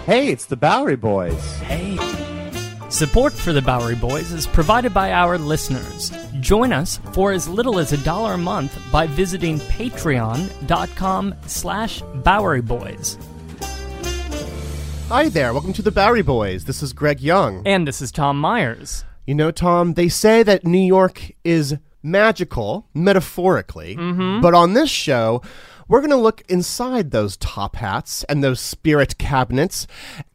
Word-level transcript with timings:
Hey, 0.06 0.28
it's 0.28 0.46
the 0.46 0.56
Bowery 0.56 0.96
Boys. 0.96 1.56
Hey. 1.58 1.96
Support 2.88 3.34
for 3.34 3.52
the 3.52 3.60
Bowery 3.60 3.96
Boys 3.96 4.32
is 4.32 4.46
provided 4.46 4.94
by 4.94 5.12
our 5.12 5.36
listeners. 5.36 6.10
Join 6.40 6.72
us 6.72 6.98
for 7.12 7.32
as 7.32 7.46
little 7.46 7.78
as 7.78 7.92
a 7.92 8.02
dollar 8.02 8.32
a 8.32 8.38
month 8.38 8.78
by 8.90 9.06
visiting 9.06 9.58
patreon.com 9.58 11.34
slash 11.46 12.02
Bowery 12.24 12.62
Boys. 12.62 13.18
Hi 15.08 15.28
there, 15.28 15.52
welcome 15.52 15.74
to 15.74 15.82
the 15.82 15.90
Bowery 15.90 16.22
Boys. 16.22 16.64
This 16.64 16.82
is 16.82 16.94
Greg 16.94 17.20
Young. 17.20 17.62
And 17.66 17.86
this 17.86 18.00
is 18.00 18.10
Tom 18.10 18.40
Meyers. 18.40 19.04
You 19.26 19.34
know, 19.34 19.50
Tom, 19.50 19.92
they 19.92 20.08
say 20.08 20.42
that 20.42 20.64
New 20.64 20.78
York 20.78 21.32
is 21.44 21.76
magical, 22.02 22.86
metaphorically, 22.94 23.96
mm-hmm. 23.96 24.40
but 24.40 24.54
on 24.54 24.74
this 24.74 24.90
show, 24.90 25.42
we're 25.88 26.00
going 26.00 26.10
to 26.10 26.16
look 26.16 26.42
inside 26.48 27.10
those 27.10 27.36
top 27.36 27.76
hats 27.76 28.22
and 28.24 28.44
those 28.44 28.60
spirit 28.60 29.16
cabinets 29.18 29.86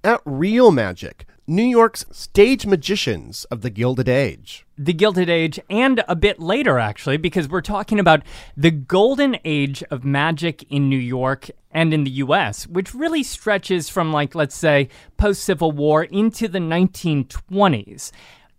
at 0.03 0.21
real 0.25 0.71
magic. 0.71 1.25
New 1.45 1.63
York's 1.63 2.05
stage 2.09 2.65
magicians 2.65 3.43
of 3.45 3.61
the 3.61 3.69
Gilded 3.69 4.07
Age. 4.07 4.65
the 4.77 4.93
Gilded 4.93 5.29
Age, 5.29 5.59
and 5.69 6.01
a 6.07 6.15
bit 6.15 6.39
later, 6.39 6.79
actually, 6.79 7.17
because 7.17 7.49
we're 7.49 7.59
talking 7.61 7.99
about 7.99 8.23
the 8.55 8.71
golden 8.71 9.37
age 9.43 9.83
of 9.91 10.05
magic 10.05 10.63
in 10.71 10.87
New 10.87 10.97
York 10.97 11.51
and 11.69 11.93
in 11.93 12.05
the 12.05 12.11
US, 12.11 12.65
which 12.65 12.95
really 12.95 13.23
stretches 13.23 13.89
from, 13.89 14.13
like, 14.13 14.35
let's 14.35 14.55
say, 14.55 14.87
post 15.17 15.43
Civil 15.43 15.73
War 15.73 16.05
into 16.05 16.47
the 16.47 16.59
1920s. 16.59 18.11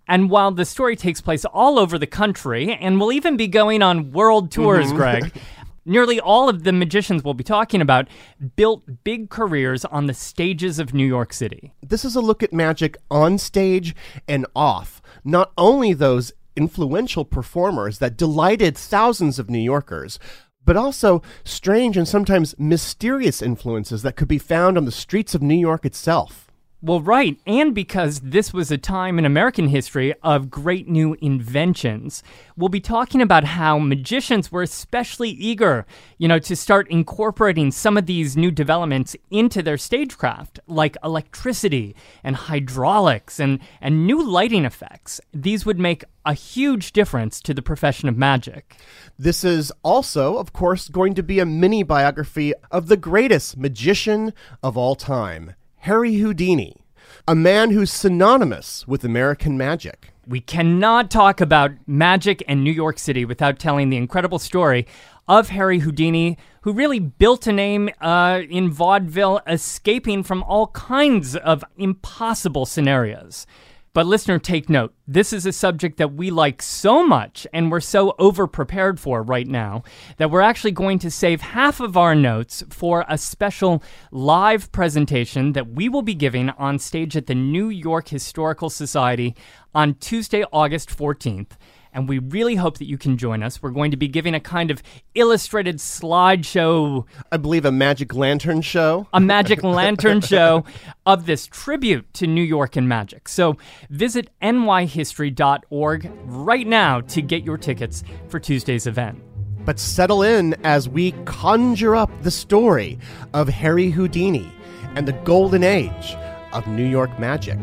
And 0.06 0.30
while 0.30 0.50
the 0.50 0.64
story 0.64 0.96
takes 0.96 1.20
place 1.20 1.44
all 1.44 1.78
over 1.78 1.98
the 1.98 2.06
country 2.06 2.72
and 2.72 3.00
will 3.00 3.12
even 3.12 3.36
be 3.36 3.48
going 3.48 3.82
on 3.82 4.12
world 4.12 4.50
tours, 4.50 4.86
mm-hmm. 4.86 4.96
Greg, 4.96 5.32
nearly 5.84 6.20
all 6.20 6.48
of 6.48 6.64
the 6.64 6.72
magicians 6.72 7.22
we'll 7.22 7.34
be 7.34 7.44
talking 7.44 7.80
about 7.80 8.08
built 8.56 9.04
big 9.04 9.30
careers 9.30 9.84
on 9.84 10.06
the 10.06 10.14
stages 10.14 10.78
of 10.78 10.94
New 10.94 11.06
York 11.06 11.32
City. 11.32 11.72
This 11.82 12.04
is 12.04 12.16
a 12.16 12.20
look 12.20 12.42
at 12.42 12.52
magic 12.52 12.96
on 13.10 13.38
stage 13.38 13.94
and 14.28 14.46
off. 14.54 15.02
Not 15.24 15.52
only 15.56 15.92
those 15.92 16.32
influential 16.56 17.24
performers 17.24 17.98
that 17.98 18.16
delighted 18.16 18.76
thousands 18.76 19.38
of 19.38 19.50
New 19.50 19.58
Yorkers, 19.58 20.18
but 20.64 20.76
also 20.76 21.22
strange 21.44 21.96
and 21.96 22.08
sometimes 22.08 22.54
mysterious 22.58 23.42
influences 23.42 24.02
that 24.02 24.16
could 24.16 24.28
be 24.28 24.38
found 24.38 24.76
on 24.76 24.84
the 24.84 24.92
streets 24.92 25.34
of 25.34 25.42
New 25.42 25.54
York 25.54 25.84
itself. 25.84 26.50
Well, 26.84 27.00
right. 27.00 27.40
And 27.46 27.74
because 27.74 28.20
this 28.20 28.52
was 28.52 28.70
a 28.70 28.76
time 28.76 29.18
in 29.18 29.24
American 29.24 29.68
history 29.68 30.12
of 30.22 30.50
great 30.50 30.86
new 30.86 31.16
inventions, 31.22 32.22
we'll 32.58 32.68
be 32.68 32.78
talking 32.78 33.22
about 33.22 33.44
how 33.44 33.78
magicians 33.78 34.52
were 34.52 34.60
especially 34.60 35.30
eager, 35.30 35.86
you 36.18 36.28
know, 36.28 36.38
to 36.40 36.54
start 36.54 36.86
incorporating 36.90 37.70
some 37.70 37.96
of 37.96 38.04
these 38.04 38.36
new 38.36 38.50
developments 38.50 39.16
into 39.30 39.62
their 39.62 39.78
stagecraft, 39.78 40.60
like 40.66 40.98
electricity 41.02 41.96
and 42.22 42.36
hydraulics 42.36 43.40
and, 43.40 43.60
and 43.80 44.06
new 44.06 44.22
lighting 44.22 44.66
effects. 44.66 45.22
These 45.32 45.64
would 45.64 45.78
make 45.78 46.04
a 46.26 46.34
huge 46.34 46.92
difference 46.92 47.40
to 47.40 47.54
the 47.54 47.62
profession 47.62 48.10
of 48.10 48.18
magic. 48.18 48.76
This 49.18 49.42
is 49.42 49.72
also, 49.82 50.36
of 50.36 50.52
course, 50.52 50.88
going 50.88 51.14
to 51.14 51.22
be 51.22 51.38
a 51.38 51.46
mini 51.46 51.82
biography 51.82 52.52
of 52.70 52.88
the 52.88 52.98
greatest 52.98 53.56
magician 53.56 54.34
of 54.62 54.76
all 54.76 54.96
time, 54.96 55.54
Harry 55.84 56.14
Houdini, 56.14 56.82
a 57.28 57.34
man 57.34 57.70
who's 57.70 57.92
synonymous 57.92 58.88
with 58.88 59.04
American 59.04 59.58
magic. 59.58 60.14
We 60.26 60.40
cannot 60.40 61.10
talk 61.10 61.42
about 61.42 61.72
magic 61.86 62.42
and 62.48 62.64
New 62.64 62.72
York 62.72 62.98
City 62.98 63.26
without 63.26 63.58
telling 63.58 63.90
the 63.90 63.98
incredible 63.98 64.38
story 64.38 64.86
of 65.28 65.50
Harry 65.50 65.80
Houdini, 65.80 66.38
who 66.62 66.72
really 66.72 67.00
built 67.00 67.46
a 67.46 67.52
name 67.52 67.90
uh, 68.00 68.40
in 68.48 68.70
vaudeville, 68.70 69.42
escaping 69.46 70.22
from 70.22 70.42
all 70.44 70.68
kinds 70.68 71.36
of 71.36 71.62
impossible 71.76 72.64
scenarios. 72.64 73.46
But 73.94 74.06
listener, 74.06 74.40
take 74.40 74.68
note. 74.68 74.92
This 75.06 75.32
is 75.32 75.46
a 75.46 75.52
subject 75.52 75.98
that 75.98 76.14
we 76.14 76.28
like 76.28 76.60
so 76.60 77.06
much 77.06 77.46
and 77.52 77.70
we're 77.70 77.78
so 77.78 78.16
over 78.18 78.48
prepared 78.48 78.98
for 78.98 79.22
right 79.22 79.46
now 79.46 79.84
that 80.16 80.32
we're 80.32 80.40
actually 80.40 80.72
going 80.72 80.98
to 80.98 81.12
save 81.12 81.40
half 81.40 81.78
of 81.78 81.96
our 81.96 82.16
notes 82.16 82.64
for 82.70 83.04
a 83.08 83.16
special 83.16 83.84
live 84.10 84.72
presentation 84.72 85.52
that 85.52 85.68
we 85.68 85.88
will 85.88 86.02
be 86.02 86.14
giving 86.14 86.50
on 86.50 86.80
stage 86.80 87.16
at 87.16 87.26
the 87.26 87.36
New 87.36 87.68
York 87.68 88.08
Historical 88.08 88.68
Society 88.68 89.36
on 89.76 89.94
Tuesday, 89.94 90.44
August 90.52 90.90
14th 90.90 91.52
and 91.94 92.08
we 92.08 92.18
really 92.18 92.56
hope 92.56 92.78
that 92.78 92.88
you 92.88 92.98
can 92.98 93.16
join 93.16 93.42
us. 93.42 93.62
We're 93.62 93.70
going 93.70 93.92
to 93.92 93.96
be 93.96 94.08
giving 94.08 94.34
a 94.34 94.40
kind 94.40 94.70
of 94.70 94.82
illustrated 95.14 95.76
slideshow, 95.78 97.06
I 97.32 97.36
believe 97.36 97.64
a 97.64 97.72
magic 97.72 98.14
lantern 98.14 98.60
show. 98.60 99.06
a 99.12 99.20
magic 99.20 99.62
lantern 99.62 100.20
show 100.20 100.64
of 101.06 101.26
this 101.26 101.46
tribute 101.46 102.12
to 102.14 102.26
New 102.26 102.42
York 102.42 102.76
and 102.76 102.88
magic. 102.88 103.28
So 103.28 103.56
visit 103.88 104.28
nyhistory.org 104.42 106.10
right 106.24 106.66
now 106.66 107.00
to 107.00 107.22
get 107.22 107.44
your 107.44 107.56
tickets 107.56 108.02
for 108.28 108.40
Tuesday's 108.40 108.86
event. 108.86 109.22
But 109.64 109.78
settle 109.78 110.22
in 110.22 110.54
as 110.64 110.88
we 110.88 111.12
conjure 111.24 111.96
up 111.96 112.10
the 112.22 112.30
story 112.30 112.98
of 113.32 113.48
Harry 113.48 113.90
Houdini 113.90 114.52
and 114.94 115.08
the 115.08 115.12
golden 115.12 115.64
age 115.64 116.16
of 116.52 116.66
New 116.66 116.84
York 116.84 117.18
magic. 117.18 117.58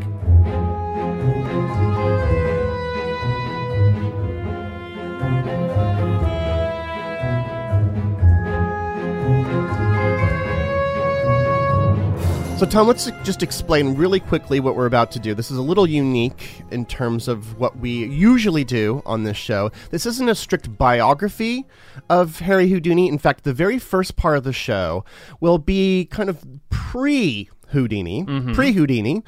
So, 12.62 12.68
Tom, 12.68 12.86
let's 12.86 13.10
just 13.24 13.42
explain 13.42 13.96
really 13.96 14.20
quickly 14.20 14.60
what 14.60 14.76
we're 14.76 14.86
about 14.86 15.10
to 15.14 15.20
do. 15.20 15.34
This 15.34 15.50
is 15.50 15.58
a 15.58 15.64
little 15.64 15.90
unique 15.90 16.62
in 16.70 16.86
terms 16.86 17.28
of 17.28 17.58
what 17.58 17.80
we 17.80 18.06
usually 18.06 18.64
do 18.64 19.02
on 19.04 19.24
this 19.24 19.36
show. 19.36 19.72
This 19.90 20.06
isn't 20.06 20.30
a 20.30 20.36
strict 20.36 20.78
biography 20.78 21.66
of 22.08 22.38
Harry 22.42 22.70
Houdini. 22.70 23.08
In 23.08 23.18
fact, 23.18 23.46
the 23.46 23.52
very 23.52 23.80
first 23.80 24.16
part 24.16 24.38
of 24.38 24.44
the 24.44 24.54
show 24.54 25.04
will 25.40 25.58
be 25.58 26.06
kind 26.12 26.30
of 26.30 26.46
pre 26.70 27.50
Houdini, 27.70 28.26
mm-hmm. 28.26 28.54
pre 28.54 28.74
Houdini. 28.74 29.24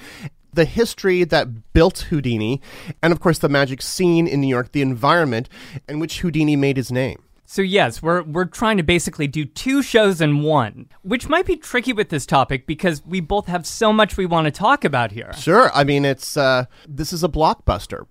The 0.53 0.65
history 0.65 1.23
that 1.23 1.73
built 1.73 2.05
Houdini, 2.11 2.61
and 3.01 3.11
of 3.11 3.19
course, 3.19 3.39
the 3.39 3.49
magic 3.49 3.81
scene 3.81 4.27
in 4.27 4.41
New 4.41 4.47
York, 4.47 4.73
the 4.73 4.83
environment 4.83 5.49
in 5.89 5.97
which 5.97 6.19
Houdini 6.19 6.55
made 6.55 6.77
his 6.77 6.91
name. 6.91 7.23
So 7.53 7.61
yes, 7.61 8.01
we're 8.01 8.23
we're 8.23 8.45
trying 8.45 8.77
to 8.77 8.83
basically 8.83 9.27
do 9.27 9.45
two 9.45 9.83
shows 9.83 10.21
in 10.21 10.41
one, 10.41 10.89
which 11.03 11.29
might 11.29 11.45
be 11.45 11.55
tricky 11.55 11.93
with 11.93 12.09
this 12.09 12.25
topic 12.25 12.65
because 12.65 13.05
we 13.05 13.19
both 13.19 13.45
have 13.45 13.67
so 13.67 13.93
much 13.93 14.17
we 14.17 14.25
want 14.25 14.45
to 14.45 14.51
talk 14.51 14.83
about 14.83 15.11
here. 15.11 15.31
Sure. 15.33 15.69
I 15.71 15.83
mean, 15.83 16.03
it's 16.03 16.35
uh, 16.35 16.65
this 16.89 17.13
is 17.13 17.23
a 17.23 17.29
blockbuster. 17.29 18.07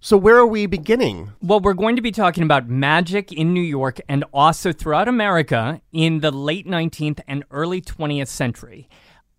So, 0.00 0.16
where 0.16 0.38
are 0.38 0.46
we 0.46 0.64
beginning? 0.64 1.32
Well, 1.42 1.60
we're 1.60 1.74
going 1.74 1.96
to 1.96 2.00
be 2.00 2.10
talking 2.10 2.42
about 2.42 2.70
magic 2.70 3.32
in 3.32 3.52
New 3.52 3.60
York 3.60 4.00
and 4.08 4.24
also 4.32 4.72
throughout 4.72 5.08
America 5.08 5.82
in 5.92 6.20
the 6.20 6.30
late 6.30 6.66
19th 6.66 7.20
and 7.28 7.44
early 7.50 7.82
20th 7.82 8.28
century. 8.28 8.88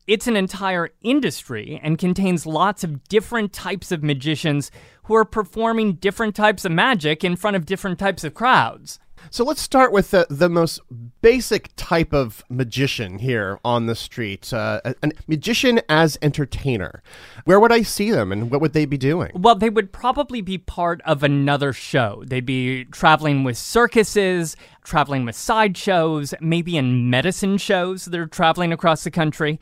It's 0.05 0.27
an 0.27 0.35
entire 0.35 0.89
industry 1.01 1.79
and 1.81 1.97
contains 1.97 2.45
lots 2.45 2.83
of 2.83 3.03
different 3.05 3.53
types 3.53 3.91
of 3.91 4.03
magicians 4.03 4.69
who 5.11 5.17
are 5.17 5.25
performing 5.25 5.95
different 5.95 6.33
types 6.33 6.63
of 6.63 6.71
magic 6.71 7.21
in 7.21 7.35
front 7.35 7.57
of 7.57 7.65
different 7.65 7.99
types 7.99 8.23
of 8.23 8.33
crowds. 8.33 8.97
So 9.29 9.43
let's 9.43 9.61
start 9.61 9.91
with 9.91 10.11
the, 10.11 10.25
the 10.29 10.47
most 10.47 10.79
basic 11.21 11.69
type 11.75 12.13
of 12.13 12.45
magician 12.49 13.19
here 13.19 13.59
on 13.65 13.87
the 13.87 13.93
street 13.93 14.53
uh, 14.53 14.79
a, 14.85 14.95
a 15.03 15.11
magician 15.27 15.81
as 15.89 16.17
entertainer. 16.21 17.03
Where 17.43 17.59
would 17.59 17.73
I 17.73 17.81
see 17.81 18.09
them 18.09 18.31
and 18.31 18.49
what 18.49 18.61
would 18.61 18.71
they 18.71 18.85
be 18.85 18.97
doing? 18.97 19.33
Well, 19.35 19.55
they 19.55 19.69
would 19.69 19.91
probably 19.91 20.39
be 20.39 20.57
part 20.57 21.01
of 21.01 21.23
another 21.23 21.73
show. 21.73 22.23
They'd 22.25 22.45
be 22.45 22.85
traveling 22.85 23.43
with 23.43 23.57
circuses, 23.57 24.55
traveling 24.85 25.25
with 25.25 25.35
sideshows, 25.35 26.33
maybe 26.39 26.77
in 26.77 27.09
medicine 27.09 27.57
shows. 27.57 28.05
They're 28.05 28.27
traveling 28.27 28.71
across 28.71 29.03
the 29.03 29.11
country. 29.11 29.59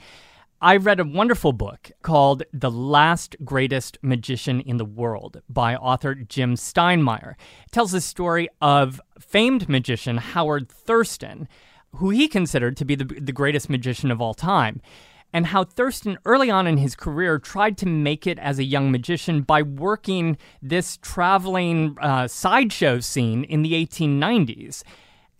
I 0.61 0.75
read 0.75 0.99
a 0.99 1.05
wonderful 1.05 1.53
book 1.53 1.89
called 2.01 2.43
The 2.51 2.69
Last 2.69 3.37
Greatest 3.45 3.97
Magician 4.01 4.59
in 4.59 4.75
the 4.75 4.83
World 4.83 5.41
by 5.47 5.73
author 5.73 6.13
Jim 6.15 6.55
Steinmeyer. 6.55 7.35
It 7.65 7.71
tells 7.71 7.93
the 7.93 8.01
story 8.01 8.49
of 8.61 8.99
famed 9.17 9.69
magician 9.69 10.17
Howard 10.17 10.67
Thurston, 10.67 11.47
who 11.95 12.09
he 12.09 12.27
considered 12.27 12.75
to 12.75 12.83
be 12.83 12.95
the, 12.95 13.05
the 13.05 13.31
greatest 13.31 13.69
magician 13.69 14.11
of 14.11 14.19
all 14.19 14.33
time, 14.33 14.81
and 15.31 15.45
how 15.45 15.63
Thurston, 15.63 16.17
early 16.25 16.51
on 16.51 16.67
in 16.67 16.75
his 16.75 16.93
career, 16.93 17.39
tried 17.39 17.77
to 17.77 17.85
make 17.85 18.27
it 18.27 18.37
as 18.37 18.59
a 18.59 18.65
young 18.65 18.91
magician 18.91 19.43
by 19.43 19.61
working 19.61 20.37
this 20.61 20.97
traveling 20.97 21.95
uh, 22.01 22.27
sideshow 22.27 22.99
scene 22.99 23.45
in 23.45 23.61
the 23.61 23.71
1890s. 23.73 24.83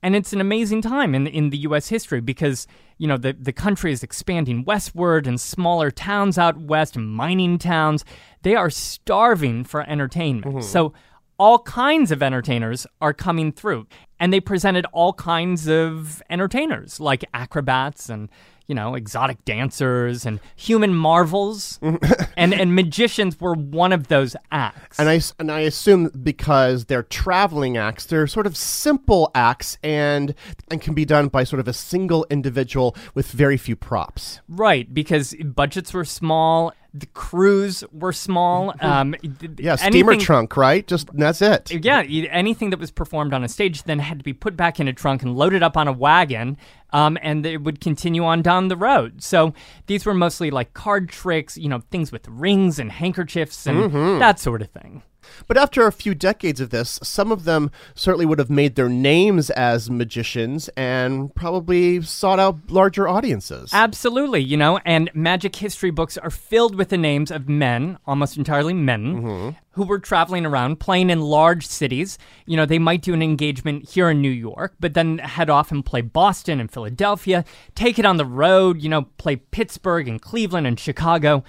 And 0.02 0.16
it's 0.16 0.32
an 0.32 0.40
amazing 0.40 0.82
time 0.82 1.14
in, 1.14 1.28
in 1.28 1.50
the 1.50 1.58
U.S. 1.58 1.90
history 1.90 2.22
because 2.22 2.68
you 3.00 3.08
know, 3.08 3.18
the, 3.18 3.34
the 3.34 3.54
country 3.54 3.92
is 3.92 4.04
expanding 4.04 4.64
westward 4.66 5.26
and 5.26 5.42
smaller 5.42 5.90
towns 5.90 6.38
out 6.38 6.58
west, 6.58 6.96
mining 6.98 7.58
towns, 7.58 8.06
they 8.44 8.56
are 8.56 8.70
starving 8.70 9.64
for 9.64 9.82
entertainment. 9.90 10.46
Mm-hmm. 10.46 10.62
So 10.62 10.94
all 11.40 11.60
kinds 11.60 12.12
of 12.12 12.22
entertainers 12.22 12.86
are 13.02 13.14
coming 13.14 13.52
through. 13.52 13.88
And 14.20 14.34
they 14.34 14.42
presented 14.42 14.86
all 14.92 15.14
kinds 15.14 15.68
of 15.68 16.22
entertainers, 16.30 17.00
like 17.00 17.24
acrobats 17.34 18.10
and 18.10 18.30
you 18.70 18.76
know, 18.76 18.94
exotic 18.94 19.44
dancers 19.46 20.28
and 20.28 20.40
human 20.56 20.94
marvels, 20.94 21.80
mm-hmm. 21.82 22.24
and 22.38 22.54
and 22.54 22.76
magicians 22.76 23.40
were 23.42 23.56
one 23.56 23.92
of 23.92 24.10
those 24.10 24.36
acts. 24.52 25.00
And 25.00 25.10
I 25.10 25.20
and 25.40 25.52
I 25.52 25.62
assume 25.62 26.10
because 26.10 26.86
they're 26.86 27.02
traveling 27.02 27.78
acts, 27.78 28.06
they're 28.06 28.28
sort 28.28 28.46
of 28.46 28.56
simple 28.56 29.32
acts, 29.34 29.80
and 29.82 30.36
and 30.70 30.80
can 30.80 30.94
be 30.94 31.04
done 31.04 31.30
by 31.30 31.46
sort 31.46 31.60
of 31.60 31.68
a 31.68 31.74
single 31.74 32.28
individual 32.30 32.96
with 33.16 33.32
very 33.32 33.58
few 33.58 33.76
props. 33.76 34.40
Right, 34.48 34.94
because 34.94 35.34
budgets 35.44 35.92
were 35.92 36.06
small 36.06 36.72
the 36.94 37.06
crews 37.08 37.84
were 37.92 38.14
small. 38.14 38.74
Um, 38.82 39.16
yeah, 39.58 39.76
steamer 39.76 40.12
anything, 40.12 40.26
trunk, 40.26 40.58
right? 40.58 40.86
Just 40.88 41.10
that's 41.14 41.42
it. 41.42 41.72
Yeah, 41.72 42.02
anything 42.02 42.72
that 42.72 42.80
was 42.80 42.92
performed 42.92 43.34
on 43.34 43.44
a 43.44 43.48
stage 43.48 43.84
then 43.84 44.00
had 44.00 44.20
to 44.20 44.24
be 44.24 44.34
put 44.34 44.56
back 44.58 44.80
in 44.80 44.88
a 44.88 44.94
trunk 44.94 45.22
and 45.22 45.36
loaded 45.36 45.62
up 45.62 45.78
on 45.78 45.88
a 45.88 45.94
wagon, 45.94 46.58
um, 46.92 47.18
and 47.22 47.46
it 47.46 47.58
would 47.64 47.80
continue 47.80 48.24
on 48.24 48.42
down 48.42 48.68
the 48.68 48.78
road. 48.78 49.22
So 49.22 49.54
these 49.86 50.06
were 50.06 50.14
mostly 50.14 50.50
like 50.50 50.74
card 50.74 51.10
tricks, 51.10 51.58
you 51.58 51.70
know, 51.70 51.82
things 51.92 52.12
with 52.12 52.28
rings 52.28 52.80
and 52.80 52.92
handkerchiefs 52.92 53.68
and 53.68 53.92
mm-hmm. 53.92 54.20
that 54.20 54.40
sort 54.40 54.62
of 54.62 54.70
thing. 54.70 55.04
But 55.48 55.58
after 55.58 55.86
a 55.86 55.92
few 55.92 56.14
decades 56.16 56.60
of 56.60 56.70
this, 56.70 57.00
some 57.04 57.32
of 57.32 57.44
them 57.44 57.72
certainly 57.96 58.26
would 58.26 58.40
have 58.40 58.50
made 58.50 58.76
their 58.76 58.90
names 58.90 59.50
as 59.52 59.90
magicians 59.90 60.70
and 60.70 61.34
probably 61.36 62.02
sought 62.02 62.40
out 62.40 62.58
larger 62.70 63.08
audiences. 63.08 63.72
Absolutely, 63.74 64.42
you 64.42 64.58
know, 64.58 64.80
and 64.86 65.10
magic 65.14 65.56
history 65.56 65.92
books 65.92 66.18
are 66.18 66.30
filled 66.30 66.76
with 66.76 66.90
the 66.90 66.98
names 66.98 67.32
of 67.32 67.50
men, 67.50 67.98
almost 68.06 68.38
entirely 68.38 68.74
men, 68.74 69.22
mm-hmm. 69.22 69.50
who 69.72 69.84
were 69.84 70.00
traveling 70.00 70.46
around 70.46 70.80
playing 70.80 71.10
in 71.10 71.22
large 71.22 71.66
cities. 71.66 72.18
You 72.46 72.58
know, 72.58 72.66
they 72.66 72.80
might 72.80 73.02
do 73.02 73.14
an 73.14 73.22
engagement 73.22 73.90
here 73.90 74.10
in 74.10 74.22
New 74.22 74.30
York, 74.30 74.76
but 74.80 74.94
then 74.94 75.20
head 75.20 75.50
off 75.50 75.72
and 75.72 75.86
play 75.86 76.02
Boston 76.02 76.60
and 76.60 76.72
Philadelphia, 76.72 77.46
take 77.76 78.00
it 78.00 78.06
on 78.06 78.18
the 78.18 78.26
road, 78.26 78.82
you 78.82 78.90
know, 78.90 79.04
play 79.18 79.36
Pittsburgh 79.36 80.08
and 80.08 80.22
Cleveland 80.22 80.68
and 80.68 80.80
Chicago. 80.80 81.44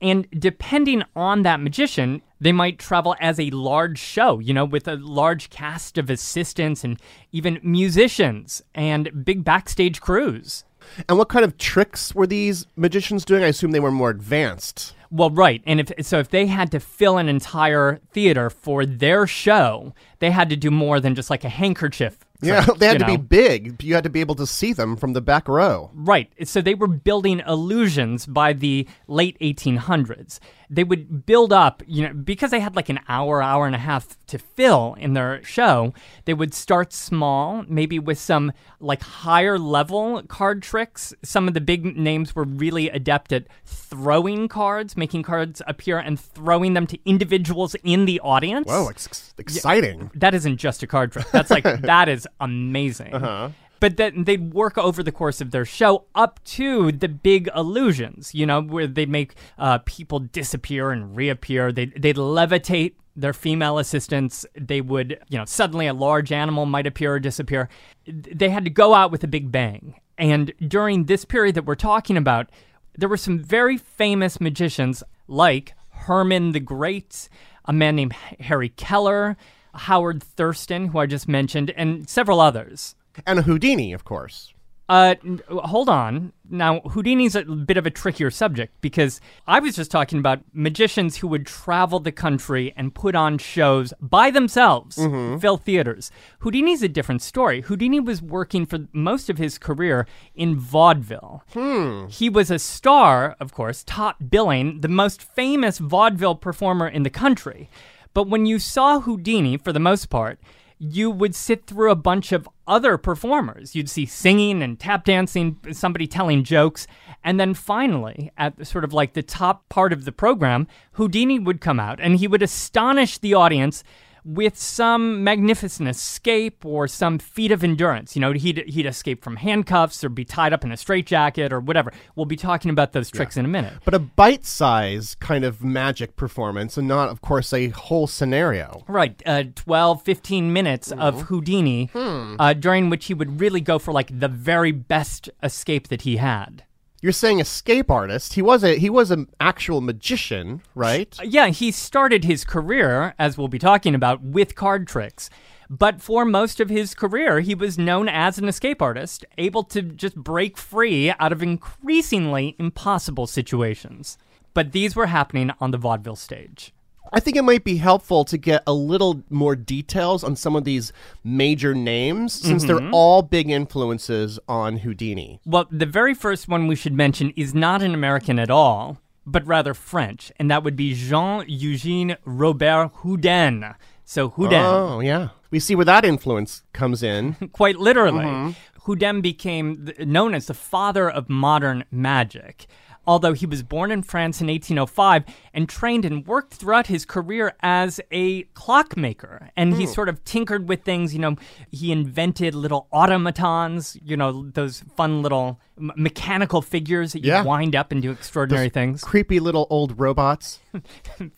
And 0.00 0.26
depending 0.38 1.02
on 1.16 1.42
that 1.42 1.60
magician, 1.60 2.20
they 2.44 2.52
might 2.52 2.78
travel 2.78 3.16
as 3.20 3.40
a 3.40 3.48
large 3.50 3.98
show, 3.98 4.38
you 4.38 4.52
know, 4.52 4.66
with 4.66 4.86
a 4.86 4.96
large 4.96 5.48
cast 5.48 5.96
of 5.96 6.10
assistants 6.10 6.84
and 6.84 7.00
even 7.32 7.58
musicians 7.62 8.62
and 8.74 9.24
big 9.24 9.42
backstage 9.42 10.02
crews. 10.02 10.64
And 11.08 11.16
what 11.16 11.30
kind 11.30 11.42
of 11.42 11.56
tricks 11.56 12.14
were 12.14 12.26
these 12.26 12.66
magicians 12.76 13.24
doing? 13.24 13.42
I 13.42 13.46
assume 13.46 13.70
they 13.70 13.80
were 13.80 13.90
more 13.90 14.10
advanced. 14.10 14.94
Well, 15.10 15.30
right. 15.30 15.62
And 15.64 15.80
if 15.80 16.06
so 16.06 16.18
if 16.18 16.28
they 16.28 16.46
had 16.46 16.70
to 16.72 16.80
fill 16.80 17.16
an 17.16 17.30
entire 17.30 18.00
theater 18.12 18.50
for 18.50 18.84
their 18.84 19.26
show, 19.26 19.94
they 20.18 20.30
had 20.30 20.50
to 20.50 20.56
do 20.56 20.70
more 20.70 21.00
than 21.00 21.14
just 21.14 21.30
like 21.30 21.44
a 21.44 21.48
handkerchief 21.48 22.18
yeah, 22.44 22.66
they 22.76 22.86
had 22.86 22.98
to 22.98 23.06
know. 23.06 23.16
be 23.16 23.22
big. 23.22 23.82
You 23.82 23.94
had 23.94 24.04
to 24.04 24.10
be 24.10 24.20
able 24.20 24.34
to 24.34 24.46
see 24.46 24.72
them 24.72 24.96
from 24.96 25.12
the 25.12 25.20
back 25.20 25.48
row. 25.48 25.90
Right. 25.94 26.30
So 26.44 26.60
they 26.60 26.74
were 26.74 26.88
building 26.88 27.40
illusions 27.46 28.26
by 28.26 28.52
the 28.52 28.86
late 29.06 29.38
1800s 29.40 30.40
they 30.70 30.84
would 30.84 31.26
build 31.26 31.52
up, 31.52 31.82
you 31.86 32.06
know, 32.06 32.14
because 32.14 32.50
they 32.50 32.60
had 32.60 32.76
like 32.76 32.88
an 32.88 33.00
hour, 33.08 33.42
hour 33.42 33.66
and 33.66 33.74
a 33.74 33.78
half 33.78 34.16
to 34.26 34.38
fill 34.38 34.96
in 34.98 35.14
their 35.14 35.42
show, 35.44 35.92
they 36.24 36.34
would 36.34 36.54
start 36.54 36.92
small, 36.92 37.64
maybe 37.68 37.98
with 37.98 38.18
some 38.18 38.52
like 38.80 39.02
higher 39.02 39.58
level 39.58 40.22
card 40.28 40.62
tricks. 40.62 41.14
Some 41.22 41.48
of 41.48 41.54
the 41.54 41.60
big 41.60 41.96
names 41.96 42.34
were 42.34 42.44
really 42.44 42.88
adept 42.90 43.32
at 43.32 43.46
throwing 43.64 44.48
cards, 44.48 44.96
making 44.96 45.22
cards 45.22 45.62
appear 45.66 45.98
and 45.98 46.18
throwing 46.18 46.74
them 46.74 46.86
to 46.88 46.98
individuals 47.04 47.74
in 47.84 48.04
the 48.04 48.20
audience. 48.20 48.66
Whoa, 48.66 48.88
ex- 48.88 49.34
exciting. 49.38 50.00
Yeah, 50.00 50.08
that 50.14 50.34
isn't 50.34 50.56
just 50.56 50.82
a 50.82 50.86
card 50.86 51.12
trick. 51.12 51.30
That's 51.30 51.50
like, 51.50 51.64
that 51.82 52.08
is 52.08 52.26
amazing. 52.40 53.14
Uh-huh 53.14 53.50
but 53.80 53.96
then 53.96 54.24
they'd 54.24 54.54
work 54.54 54.78
over 54.78 55.02
the 55.02 55.12
course 55.12 55.40
of 55.40 55.50
their 55.50 55.64
show 55.64 56.04
up 56.14 56.42
to 56.44 56.92
the 56.92 57.08
big 57.08 57.48
illusions, 57.54 58.34
you 58.34 58.46
know, 58.46 58.62
where 58.62 58.86
they'd 58.86 59.08
make 59.08 59.34
uh, 59.58 59.78
people 59.84 60.20
disappear 60.20 60.90
and 60.90 61.16
reappear. 61.16 61.72
They'd, 61.72 62.00
they'd 62.00 62.16
levitate 62.16 62.94
their 63.16 63.32
female 63.32 63.78
assistants. 63.78 64.44
They 64.54 64.80
would, 64.80 65.18
you 65.28 65.38
know, 65.38 65.44
suddenly 65.44 65.86
a 65.86 65.94
large 65.94 66.32
animal 66.32 66.66
might 66.66 66.86
appear 66.86 67.14
or 67.14 67.20
disappear. 67.20 67.68
They 68.06 68.50
had 68.50 68.64
to 68.64 68.70
go 68.70 68.94
out 68.94 69.10
with 69.10 69.24
a 69.24 69.28
big 69.28 69.52
bang. 69.52 70.00
And 70.18 70.52
during 70.66 71.04
this 71.04 71.24
period 71.24 71.54
that 71.56 71.66
we're 71.66 71.74
talking 71.74 72.16
about, 72.16 72.50
there 72.96 73.08
were 73.08 73.16
some 73.16 73.38
very 73.38 73.76
famous 73.76 74.40
magicians 74.40 75.02
like 75.26 75.74
Herrmann 75.90 76.52
the 76.52 76.60
Great, 76.60 77.28
a 77.64 77.72
man 77.72 77.96
named 77.96 78.12
Harry 78.40 78.68
Kellar, 78.68 79.36
Howard 79.74 80.22
Thurston, 80.22 80.88
who 80.88 80.98
I 80.98 81.06
just 81.06 81.26
mentioned, 81.26 81.70
and 81.76 82.08
several 82.08 82.40
others 82.40 82.94
and 83.26 83.38
a 83.38 83.42
Houdini, 83.42 83.92
of 83.92 84.04
course. 84.04 84.54
Uh, 84.86 85.14
hold 85.48 85.88
on. 85.88 86.32
Now, 86.50 86.80
Houdini's 86.80 87.34
a 87.34 87.42
bit 87.44 87.78
of 87.78 87.86
a 87.86 87.90
trickier 87.90 88.30
subject 88.30 88.78
because 88.82 89.18
I 89.46 89.58
was 89.58 89.76
just 89.76 89.90
talking 89.90 90.18
about 90.18 90.40
magicians 90.52 91.16
who 91.16 91.28
would 91.28 91.46
travel 91.46 92.00
the 92.00 92.12
country 92.12 92.74
and 92.76 92.94
put 92.94 93.14
on 93.14 93.38
shows 93.38 93.94
by 93.98 94.30
themselves, 94.30 94.96
mm-hmm. 94.96 95.38
fill 95.38 95.56
theaters. 95.56 96.10
Houdini's 96.40 96.82
a 96.82 96.88
different 96.88 97.22
story. 97.22 97.62
Houdini 97.62 97.98
was 97.98 98.20
working 98.20 98.66
for 98.66 98.80
most 98.92 99.30
of 99.30 99.38
his 99.38 99.56
career 99.56 100.06
in 100.34 100.58
vaudeville. 100.58 101.44
Hmm. 101.54 102.06
He 102.08 102.28
was 102.28 102.50
a 102.50 102.58
star, 102.58 103.36
of 103.40 103.54
course, 103.54 103.84
top 103.86 104.16
billing, 104.28 104.82
the 104.82 104.88
most 104.88 105.22
famous 105.22 105.78
vaudeville 105.78 106.36
performer 106.36 106.86
in 106.86 107.04
the 107.04 107.10
country. 107.10 107.70
But 108.12 108.28
when 108.28 108.44
you 108.44 108.58
saw 108.58 109.00
Houdini, 109.00 109.56
for 109.56 109.72
the 109.72 109.80
most 109.80 110.10
part, 110.10 110.38
you 110.78 111.10
would 111.10 111.34
sit 111.34 111.66
through 111.66 111.90
a 111.90 111.96
bunch 111.96 112.32
of 112.32 112.48
other 112.66 112.96
performers. 112.98 113.74
You'd 113.74 113.90
see 113.90 114.06
singing 114.06 114.62
and 114.62 114.78
tap 114.78 115.04
dancing, 115.04 115.58
somebody 115.72 116.06
telling 116.06 116.44
jokes. 116.44 116.86
And 117.22 117.38
then 117.38 117.54
finally, 117.54 118.30
at 118.36 118.66
sort 118.66 118.84
of 118.84 118.92
like 118.92 119.14
the 119.14 119.22
top 119.22 119.68
part 119.68 119.92
of 119.92 120.04
the 120.04 120.12
program, 120.12 120.66
Houdini 120.92 121.38
would 121.38 121.60
come 121.60 121.80
out 121.80 122.00
and 122.00 122.16
he 122.16 122.28
would 122.28 122.42
astonish 122.42 123.18
the 123.18 123.34
audience 123.34 123.84
with 124.24 124.56
some 124.58 125.22
magnificent 125.22 125.88
escape 125.88 126.64
or 126.64 126.88
some 126.88 127.18
feat 127.18 127.52
of 127.52 127.62
endurance. 127.62 128.16
You 128.16 128.20
know, 128.20 128.32
he'd, 128.32 128.64
he'd 128.66 128.86
escape 128.86 129.22
from 129.22 129.36
handcuffs 129.36 130.02
or 130.02 130.08
be 130.08 130.24
tied 130.24 130.52
up 130.52 130.64
in 130.64 130.72
a 130.72 130.76
straitjacket 130.76 131.52
or 131.52 131.60
whatever. 131.60 131.92
We'll 132.16 132.26
be 132.26 132.36
talking 132.36 132.70
about 132.70 132.92
those 132.92 133.10
tricks 133.10 133.36
yeah. 133.36 133.40
in 133.40 133.46
a 133.46 133.48
minute. 133.48 133.74
But 133.84 133.94
a 133.94 133.98
bite 133.98 134.46
size 134.46 135.14
kind 135.16 135.44
of 135.44 135.62
magic 135.62 136.16
performance 136.16 136.76
and 136.76 136.88
not, 136.88 137.10
of 137.10 137.20
course, 137.20 137.52
a 137.52 137.68
whole 137.68 138.06
scenario. 138.06 138.84
Right. 138.88 139.22
Uh, 139.26 139.44
12, 139.54 140.02
15 140.02 140.52
minutes 140.52 140.88
mm-hmm. 140.88 141.00
of 141.00 141.22
Houdini, 141.22 141.86
hmm. 141.86 142.36
uh, 142.38 142.54
during 142.54 142.90
which 142.90 143.06
he 143.06 143.14
would 143.14 143.40
really 143.40 143.60
go 143.60 143.78
for 143.78 143.92
like 143.92 144.18
the 144.18 144.28
very 144.28 144.72
best 144.72 145.28
escape 145.42 145.88
that 145.88 146.02
he 146.02 146.16
had. 146.16 146.64
You're 147.04 147.12
saying 147.12 147.38
escape 147.38 147.90
artist. 147.90 148.32
He 148.32 148.40
was 148.40 148.64
a 148.64 148.78
he 148.78 148.88
was 148.88 149.10
an 149.10 149.28
actual 149.38 149.82
magician, 149.82 150.62
right? 150.74 151.14
Uh, 151.20 151.24
yeah, 151.24 151.48
he 151.48 151.70
started 151.70 152.24
his 152.24 152.46
career, 152.46 153.14
as 153.18 153.36
we'll 153.36 153.48
be 153.48 153.58
talking 153.58 153.94
about, 153.94 154.22
with 154.22 154.54
card 154.54 154.88
tricks. 154.88 155.28
But 155.68 156.00
for 156.00 156.24
most 156.24 156.60
of 156.60 156.70
his 156.70 156.94
career, 156.94 157.40
he 157.40 157.54
was 157.54 157.76
known 157.76 158.08
as 158.08 158.38
an 158.38 158.48
escape 158.48 158.80
artist, 158.80 159.22
able 159.36 159.64
to 159.64 159.82
just 159.82 160.16
break 160.16 160.56
free 160.56 161.12
out 161.20 161.30
of 161.30 161.42
increasingly 161.42 162.56
impossible 162.58 163.26
situations. 163.26 164.16
But 164.54 164.72
these 164.72 164.96
were 164.96 165.08
happening 165.08 165.50
on 165.60 165.72
the 165.72 165.76
vaudeville 165.76 166.16
stage. 166.16 166.72
I 167.14 167.20
think 167.20 167.36
it 167.36 167.42
might 167.42 167.62
be 167.62 167.76
helpful 167.76 168.24
to 168.24 168.36
get 168.36 168.64
a 168.66 168.72
little 168.72 169.22
more 169.30 169.54
details 169.54 170.24
on 170.24 170.34
some 170.34 170.56
of 170.56 170.64
these 170.64 170.92
major 171.22 171.72
names 171.72 172.32
since 172.32 172.64
they're 172.64 172.80
mm-hmm. 172.80 172.92
all 172.92 173.22
big 173.22 173.50
influences 173.50 174.40
on 174.48 174.78
Houdini. 174.78 175.40
Well, 175.46 175.68
the 175.70 175.86
very 175.86 176.12
first 176.14 176.48
one 176.48 176.66
we 176.66 176.74
should 176.74 176.92
mention 176.92 177.30
is 177.36 177.54
not 177.54 177.82
an 177.82 177.94
American 177.94 178.40
at 178.40 178.50
all, 178.50 178.98
but 179.24 179.46
rather 179.46 179.74
French, 179.74 180.32
and 180.40 180.50
that 180.50 180.64
would 180.64 180.74
be 180.74 180.92
Jean 180.92 181.44
Eugene 181.46 182.16
Robert 182.24 182.90
Houdin. 183.02 183.76
So 184.04 184.30
Houdin. 184.30 184.60
Oh, 184.60 184.98
yeah. 184.98 185.28
We 185.52 185.60
see 185.60 185.76
where 185.76 185.84
that 185.84 186.04
influence 186.04 186.64
comes 186.72 187.04
in. 187.04 187.34
quite 187.52 187.76
literally. 187.76 188.24
Mm-hmm. 188.24 188.50
Houdin 188.86 189.20
became 189.20 189.88
known 190.00 190.34
as 190.34 190.46
the 190.46 190.54
father 190.54 191.08
of 191.08 191.30
modern 191.30 191.84
magic. 191.92 192.66
Although 193.06 193.32
he 193.34 193.46
was 193.46 193.62
born 193.62 193.90
in 193.90 194.02
France 194.02 194.40
in 194.40 194.46
1805 194.48 195.24
and 195.52 195.68
trained 195.68 196.04
and 196.04 196.26
worked 196.26 196.54
throughout 196.54 196.86
his 196.86 197.04
career 197.04 197.54
as 197.60 198.00
a 198.10 198.42
clockmaker. 198.54 199.50
And 199.56 199.74
he 199.76 199.86
sort 199.86 200.08
of 200.08 200.24
tinkered 200.24 200.68
with 200.68 200.82
things, 200.84 201.12
you 201.12 201.20
know, 201.20 201.36
he 201.70 201.92
invented 201.92 202.54
little 202.54 202.88
automatons, 202.92 203.96
you 204.02 204.16
know, 204.16 204.48
those 204.50 204.80
fun 204.96 205.22
little 205.22 205.60
m- 205.78 205.92
mechanical 205.96 206.62
figures 206.62 207.12
that 207.12 207.24
you 207.24 207.32
Yeah. 207.32 207.42
wind 207.42 207.76
up 207.76 207.92
and 207.92 208.00
do 208.02 208.10
extraordinary 208.10 208.68
things. 208.70 209.02
Creepy 209.02 209.38
little 209.40 209.66
old 209.70 209.98
robots. 209.98 210.60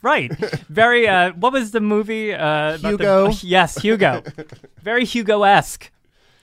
Right. 0.02 0.32
Very, 0.68 1.06
uh, 1.06 1.32
what 1.32 1.52
was 1.52 1.73
the 1.73 1.80
movie? 1.80 2.32
Uh, 2.32 2.76
about 2.76 2.80
the- 2.82 2.88
Hugo. 2.90 3.30
yes, 3.42 3.76
Hugo. 3.78 4.23
Very 4.82 5.04
Hugo 5.04 5.42
esque. 5.42 5.90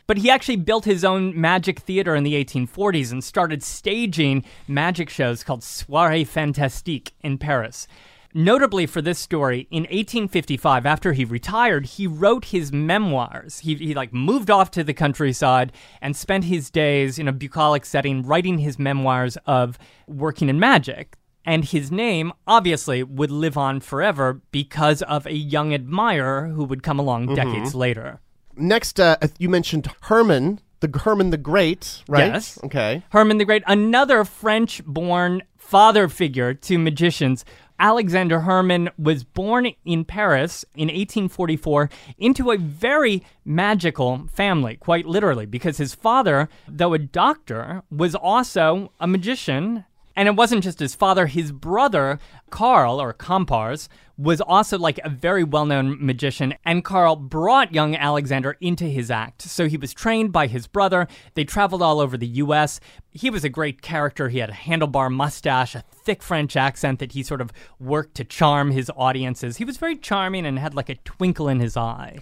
But 0.06 0.18
he 0.18 0.30
actually 0.30 0.58
built 0.58 0.86
his 0.86 1.06
own 1.06 1.40
magic 1.40 1.80
theater 1.80 2.16
in 2.16 2.24
the 2.24 2.34
1840s 2.44 3.12
and 3.12 3.24
started 3.24 3.64
staging 3.64 4.44
magic 4.68 5.10
shows 5.10 5.44
called 5.44 5.62
Soirées 5.62 6.28
Fantastiques 6.28 7.12
in 7.22 7.38
Paris. 7.38 7.88
Notably 8.36 8.88
for 8.88 9.00
this 9.00 9.20
story, 9.20 9.68
in 9.70 9.84
1855, 9.84 10.88
after 10.88 11.14
he 11.14 11.24
retired, 11.24 11.86
he 11.86 12.08
wrote 12.08 12.46
his 12.46 12.74
memoirs. 12.74 13.60
He, 13.60 13.76
he 13.76 13.94
like 13.94 14.12
moved 14.12 14.50
off 14.50 14.72
to 14.72 14.84
the 14.84 14.94
countryside 14.94 15.72
and 16.02 16.16
spent 16.16 16.46
his 16.46 16.72
days 16.72 17.20
in 17.20 17.28
a 17.28 17.34
bucolic 17.34 17.86
setting 17.86 18.24
writing 18.24 18.58
his 18.58 18.80
memoirs 18.80 19.38
of 19.46 19.78
working 20.08 20.50
in 20.50 20.60
magic. 20.60 21.16
And 21.46 21.64
his 21.64 21.92
name, 21.92 22.34
obviously, 22.48 23.04
would 23.04 23.30
live 23.30 23.58
on 23.58 23.82
forever 23.82 24.42
because 24.52 25.04
of 25.04 25.28
a 25.28 25.36
young 25.36 25.72
admirer 25.74 26.48
who 26.48 26.64
would 26.64 26.82
come 26.82 26.98
along 26.98 27.28
mm-hmm. 27.28 27.36
decades 27.36 27.76
later. 27.76 28.20
Next, 28.56 29.00
uh, 29.00 29.18
you 29.38 29.50
mentioned 29.50 29.90
Herrmann, 30.04 30.60
the 30.80 31.00
Herrmann 31.04 31.32
the 31.32 31.38
Great, 31.38 32.04
right? 32.08 32.34
Yes. 32.34 32.60
Okay. 32.64 33.04
Herrmann 33.10 33.38
the 33.38 33.46
Great, 33.46 33.64
another 33.68 34.24
French 34.24 34.84
born 34.86 35.44
father 35.58 36.08
figure 36.08 36.54
to 36.54 36.78
magicians. 36.78 37.46
Alexander 37.80 38.42
Herrmann 38.42 38.90
was 38.98 39.24
born 39.24 39.72
in 39.84 40.06
Paris 40.06 40.64
in 40.76 40.88
1844 40.88 41.90
into 42.18 42.52
a 42.52 42.58
very 42.58 43.24
magical 43.44 44.28
family, 44.32 44.76
quite 44.76 45.06
literally, 45.06 45.46
because 45.46 45.78
his 45.78 45.96
father, 45.96 46.48
though 46.68 46.94
a 46.94 47.00
doctor, 47.00 47.82
was 47.90 48.14
also 48.14 48.92
a 49.00 49.08
magician. 49.08 49.86
And 50.16 50.28
it 50.28 50.36
wasn't 50.36 50.64
just 50.64 50.80
his 50.80 50.96
father, 50.96 51.26
his 51.28 51.52
brother, 51.52 52.20
Carl, 52.50 53.02
or 53.02 53.14
Compars, 53.14 53.90
was 54.16 54.42
also 54.42 54.78
like 54.78 55.00
a 55.04 55.10
very 55.10 55.44
well 55.44 55.66
known 55.66 55.98
magician. 56.00 56.54
And 56.64 56.86
Carl 56.86 57.16
brought 57.16 57.74
young 57.74 57.96
Alexander 57.96 58.56
into 58.62 58.86
his 58.86 59.10
act. 59.10 59.42
So 59.42 59.68
he 59.68 59.78
was 59.78 59.94
trained 59.94 60.32
by 60.32 60.48
his 60.48 60.68
brother. 60.68 61.08
They 61.34 61.44
traveled 61.44 61.82
all 61.82 62.00
over 62.00 62.16
the 62.16 62.28
US. 62.28 62.80
He 63.10 63.32
was 63.32 63.44
a 63.44 63.50
great 63.50 63.82
character. 63.82 64.30
He 64.30 64.38
had 64.38 64.52
a 64.52 64.54
handlebar 64.54 65.12
mustache, 65.12 65.74
a 65.74 65.84
thick 65.92 66.22
French 66.22 66.56
accent 66.56 67.00
that 67.00 67.14
he 67.14 67.24
sort 67.24 67.42
of 67.42 67.52
worked 67.80 68.16
to 68.16 68.24
charm 68.24 68.72
his 68.72 68.92
audiences. 68.96 69.58
He 69.58 69.66
was 69.66 69.78
very 69.78 69.96
charming 69.96 70.46
and 70.46 70.60
had 70.60 70.76
like 70.76 70.90
a 70.90 70.96
twinkle 70.96 71.48
in 71.48 71.60
his 71.60 71.76
eye 71.76 72.20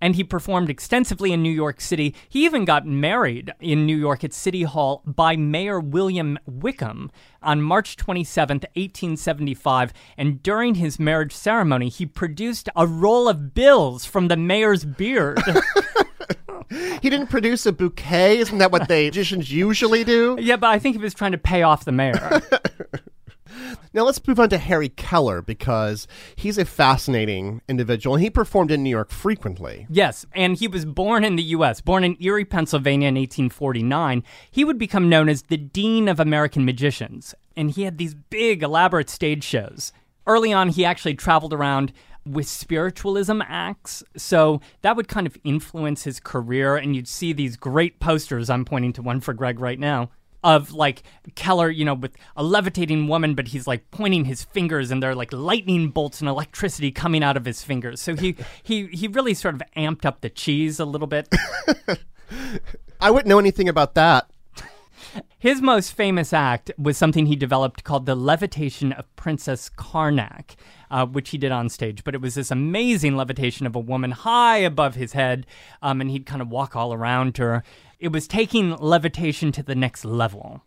and 0.00 0.16
he 0.16 0.24
performed 0.24 0.70
extensively 0.70 1.32
in 1.32 1.42
New 1.42 1.50
York 1.50 1.80
City. 1.80 2.14
He 2.28 2.44
even 2.44 2.64
got 2.64 2.86
married 2.86 3.52
in 3.60 3.86
New 3.86 3.96
York 3.96 4.24
at 4.24 4.32
City 4.32 4.62
Hall 4.62 5.02
by 5.06 5.36
Mayor 5.36 5.80
William 5.80 6.38
Wickham 6.46 7.10
on 7.42 7.62
March 7.62 7.96
27th, 7.96 8.64
1875. 8.74 9.92
And 10.16 10.42
during 10.42 10.76
his 10.76 10.98
marriage 10.98 11.32
ceremony, 11.32 11.88
he 11.88 12.06
produced 12.06 12.68
a 12.76 12.86
roll 12.86 13.28
of 13.28 13.54
bills 13.54 14.04
from 14.04 14.28
the 14.28 14.36
mayor's 14.36 14.84
beard. 14.84 15.40
He 17.00 17.10
didn't 17.10 17.28
produce 17.28 17.64
a 17.66 17.72
bouquet. 17.72 18.38
Isn't 18.38 18.58
that 18.58 18.72
what 18.72 18.88
they 18.88 19.06
magicians 19.06 19.52
usually 19.52 20.02
do? 20.02 20.36
yeah, 20.40 20.56
but 20.56 20.68
I 20.68 20.78
think 20.78 20.96
he 20.96 21.02
was 21.02 21.14
trying 21.14 21.32
to 21.32 21.38
pay 21.38 21.62
off 21.62 21.84
the 21.84 21.92
mayor. 21.92 22.42
Now 23.92 24.04
let's 24.04 24.24
move 24.26 24.40
on 24.40 24.48
to 24.50 24.58
Harry 24.58 24.88
Kellar 24.88 25.42
because 25.42 26.06
he's 26.34 26.58
a 26.58 26.64
fascinating 26.64 27.62
individual 27.68 28.16
and 28.16 28.22
he 28.22 28.30
performed 28.30 28.70
in 28.70 28.82
New 28.82 28.90
York 28.90 29.10
frequently. 29.10 29.86
Yes, 29.88 30.26
and 30.34 30.56
he 30.56 30.68
was 30.68 30.84
born 30.84 31.24
in 31.24 31.36
the 31.36 31.42
U.S., 31.42 31.80
born 31.80 32.04
in 32.04 32.16
Erie, 32.20 32.44
Pennsylvania 32.44 33.08
in 33.08 33.14
1849. 33.14 34.22
He 34.50 34.64
would 34.64 34.78
become 34.78 35.08
known 35.08 35.28
as 35.28 35.42
the 35.42 35.56
Dean 35.56 36.08
of 36.08 36.20
American 36.20 36.64
Magicians, 36.64 37.34
and 37.56 37.70
he 37.70 37.82
had 37.82 37.98
these 37.98 38.14
big, 38.14 38.62
elaborate 38.62 39.10
stage 39.10 39.44
shows. 39.44 39.92
Early 40.26 40.52
on, 40.52 40.70
he 40.70 40.84
actually 40.84 41.14
traveled 41.14 41.52
around 41.52 41.92
with 42.26 42.48
spiritualism 42.48 43.40
acts, 43.46 44.02
so 44.16 44.60
that 44.82 44.96
would 44.96 45.08
kind 45.08 45.26
of 45.26 45.38
influence 45.44 46.02
his 46.02 46.18
career, 46.18 46.76
and 46.76 46.96
you'd 46.96 47.08
see 47.08 47.32
these 47.32 47.56
great 47.56 48.00
posters. 48.00 48.50
I'm 48.50 48.64
pointing 48.64 48.92
to 48.94 49.02
one 49.02 49.20
for 49.20 49.32
Greg 49.32 49.60
right 49.60 49.78
now. 49.78 50.10
Of 50.44 50.72
like 50.72 51.02
Kellar, 51.34 51.70
you 51.70 51.84
know, 51.84 51.94
with 51.94 52.16
a 52.36 52.44
levitating 52.44 53.08
woman, 53.08 53.34
but 53.34 53.48
he's 53.48 53.66
like 53.66 53.90
pointing 53.90 54.26
his 54.26 54.44
fingers, 54.44 54.90
and 54.90 55.02
there 55.02 55.10
are 55.10 55.14
like 55.14 55.32
lightning 55.32 55.88
bolts 55.88 56.20
and 56.20 56.28
electricity 56.28 56.92
coming 56.92 57.24
out 57.24 57.36
of 57.36 57.44
his 57.44 57.62
fingers. 57.62 58.00
So 58.00 58.14
he 58.14 58.36
he 58.62 58.86
he 58.86 59.08
really 59.08 59.34
sort 59.34 59.54
of 59.54 59.62
amped 59.76 60.04
up 60.04 60.20
the 60.20 60.30
cheese 60.30 60.78
a 60.78 60.84
little 60.84 61.08
bit. 61.08 61.28
I 63.00 63.10
wouldn't 63.10 63.28
know 63.28 63.38
anything 63.38 63.68
about 63.68 63.94
that. 63.94 64.30
His 65.38 65.62
most 65.62 65.92
famous 65.92 66.32
act 66.32 66.70
was 66.78 66.96
something 66.96 67.26
he 67.26 67.36
developed 67.36 67.84
called 67.84 68.06
the 68.06 68.14
Levitation 68.14 68.92
of 68.92 69.14
Princess 69.16 69.70
Karnak, 69.70 70.56
uh, 70.90 71.06
which 71.06 71.30
he 71.30 71.38
did 71.38 71.52
on 71.52 71.68
stage. 71.68 72.04
But 72.04 72.14
it 72.14 72.20
was 72.20 72.34
this 72.34 72.50
amazing 72.50 73.16
levitation 73.16 73.66
of 73.66 73.76
a 73.76 73.80
woman 73.80 74.10
high 74.10 74.58
above 74.58 74.94
his 74.94 75.12
head, 75.12 75.46
um, 75.82 76.00
and 76.00 76.10
he'd 76.10 76.26
kind 76.26 76.42
of 76.42 76.48
walk 76.48 76.74
all 76.74 76.92
around 76.92 77.36
her. 77.38 77.62
It 77.98 78.12
was 78.12 78.28
taking 78.28 78.76
levitation 78.76 79.52
to 79.52 79.62
the 79.62 79.74
next 79.74 80.04
level. 80.04 80.62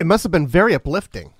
It 0.00 0.06
must 0.06 0.22
have 0.24 0.32
been 0.32 0.46
very 0.46 0.74
uplifting. 0.74 1.32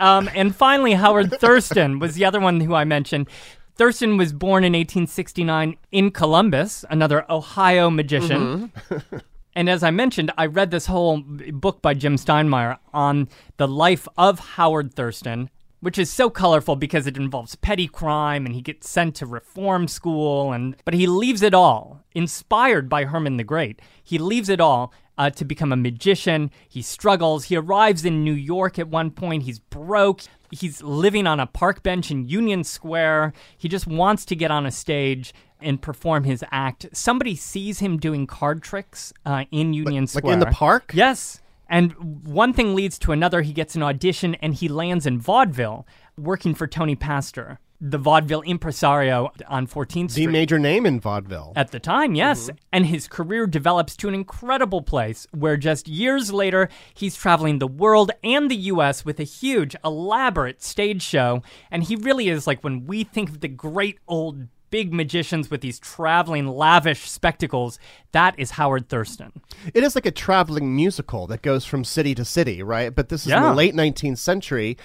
Um, 0.00 0.30
and 0.34 0.54
finally, 0.54 0.94
Howard 0.94 1.32
Thurston 1.38 1.98
was 1.98 2.14
the 2.14 2.24
other 2.24 2.40
one 2.40 2.60
who 2.60 2.74
I 2.74 2.84
mentioned. 2.84 3.28
Thurston 3.74 4.16
was 4.16 4.32
born 4.32 4.64
in 4.64 4.72
1869 4.72 5.76
in 5.92 6.10
Columbus, 6.10 6.84
another 6.90 7.24
Ohio 7.30 7.90
magician. 7.90 8.72
and 9.54 9.68
as 9.68 9.82
I 9.82 9.90
mentioned, 9.90 10.32
I 10.36 10.46
read 10.46 10.70
this 10.70 10.86
whole 10.86 11.20
book 11.20 11.82
by 11.82 11.94
Jim 11.94 12.16
Steinmeyer 12.16 12.78
on 12.92 13.28
the 13.56 13.68
life 13.68 14.08
of 14.16 14.40
Howard 14.40 14.94
Thurston, 14.94 15.50
which 15.80 15.98
is 15.98 16.12
so 16.12 16.28
colorful 16.28 16.76
because 16.76 17.06
it 17.06 17.16
involves 17.16 17.54
petty 17.54 17.86
crime 17.86 18.44
and 18.46 18.54
he 18.54 18.60
gets 18.60 18.88
sent 18.88 19.14
to 19.16 19.26
reform 19.26 19.88
school 19.88 20.52
and 20.52 20.76
but 20.84 20.94
he 20.94 21.06
leaves 21.06 21.42
it 21.42 21.54
all 21.54 22.02
inspired 22.14 22.88
by 22.88 23.04
Herrmann 23.04 23.36
the 23.36 23.44
Great. 23.44 23.80
He 24.02 24.18
leaves 24.18 24.48
it 24.48 24.60
all 24.60 24.92
uh, 25.16 25.30
to 25.30 25.44
become 25.44 25.72
a 25.72 25.76
magician. 25.76 26.50
He 26.68 26.80
struggles. 26.82 27.44
He 27.44 27.56
arrives 27.56 28.04
in 28.04 28.24
New 28.24 28.32
York 28.32 28.78
at 28.78 28.88
one 28.88 29.10
point. 29.10 29.42
He's 29.42 29.58
broke. 29.58 30.22
He's 30.50 30.82
living 30.82 31.26
on 31.26 31.40
a 31.40 31.46
park 31.46 31.82
bench 31.82 32.10
in 32.10 32.28
Union 32.28 32.64
Square. 32.64 33.34
He 33.56 33.68
just 33.68 33.86
wants 33.86 34.24
to 34.26 34.36
get 34.36 34.50
on 34.50 34.64
a 34.64 34.70
stage 34.70 35.34
and 35.60 35.82
perform 35.82 36.24
his 36.24 36.44
act. 36.52 36.86
Somebody 36.92 37.34
sees 37.34 37.80
him 37.80 37.98
doing 37.98 38.26
card 38.26 38.62
tricks 38.62 39.12
uh, 39.26 39.44
in 39.50 39.74
Union 39.74 40.04
Like 40.04 40.10
Square. 40.10 40.22
Like 40.24 40.32
in 40.34 40.40
the 40.40 40.54
park? 40.54 40.92
Yes. 40.94 41.42
And 41.68 42.26
one 42.26 42.52
thing 42.52 42.74
leads 42.74 42.98
to 43.00 43.12
another. 43.12 43.42
He 43.42 43.52
gets 43.52 43.76
an 43.76 43.82
audition 43.82 44.34
and 44.36 44.54
he 44.54 44.68
lands 44.68 45.06
in 45.06 45.20
vaudeville 45.20 45.86
working 46.16 46.54
for 46.54 46.66
Tony 46.66 46.96
Pastor, 46.96 47.60
the 47.80 47.98
vaudeville 47.98 48.40
impresario 48.42 49.30
on 49.46 49.66
14th 49.66 50.10
Street. 50.12 50.26
The 50.26 50.32
major 50.32 50.58
name 50.58 50.86
in 50.86 50.98
vaudeville. 50.98 51.52
At 51.54 51.70
the 51.70 51.78
time, 51.78 52.14
yes. 52.14 52.44
Mm-hmm. 52.44 52.56
And 52.72 52.86
his 52.86 53.06
career 53.06 53.46
develops 53.46 53.96
to 53.98 54.08
an 54.08 54.14
incredible 54.14 54.82
place 54.82 55.26
where 55.32 55.56
just 55.56 55.88
years 55.88 56.32
later, 56.32 56.68
he's 56.94 57.14
traveling 57.14 57.58
the 57.58 57.68
world 57.68 58.10
and 58.24 58.50
the 58.50 58.56
US 58.56 59.04
with 59.04 59.20
a 59.20 59.24
huge, 59.24 59.76
elaborate 59.84 60.62
stage 60.62 61.02
show. 61.02 61.42
And 61.70 61.84
he 61.84 61.96
really 61.96 62.28
is 62.28 62.46
like 62.46 62.64
when 62.64 62.86
we 62.86 63.04
think 63.04 63.28
of 63.28 63.40
the 63.40 63.48
great 63.48 63.98
old 64.08 64.48
big 64.70 64.92
magicians 64.92 65.50
with 65.50 65.60
these 65.60 65.78
traveling, 65.78 66.46
lavish 66.46 67.10
spectacles. 67.10 67.78
That 68.12 68.34
is 68.38 68.52
Howard 68.52 68.88
Thurston. 68.88 69.32
It 69.74 69.84
is 69.84 69.94
like 69.94 70.06
a 70.06 70.10
traveling 70.10 70.74
musical 70.74 71.26
that 71.26 71.42
goes 71.42 71.64
from 71.64 71.84
city 71.84 72.14
to 72.14 72.24
city, 72.24 72.62
right? 72.62 72.94
But 72.94 73.08
this 73.08 73.26
is 73.26 73.32
in 73.32 73.42
the 73.42 73.54
late 73.54 73.74
19th 73.74 74.18
century, 74.18 74.76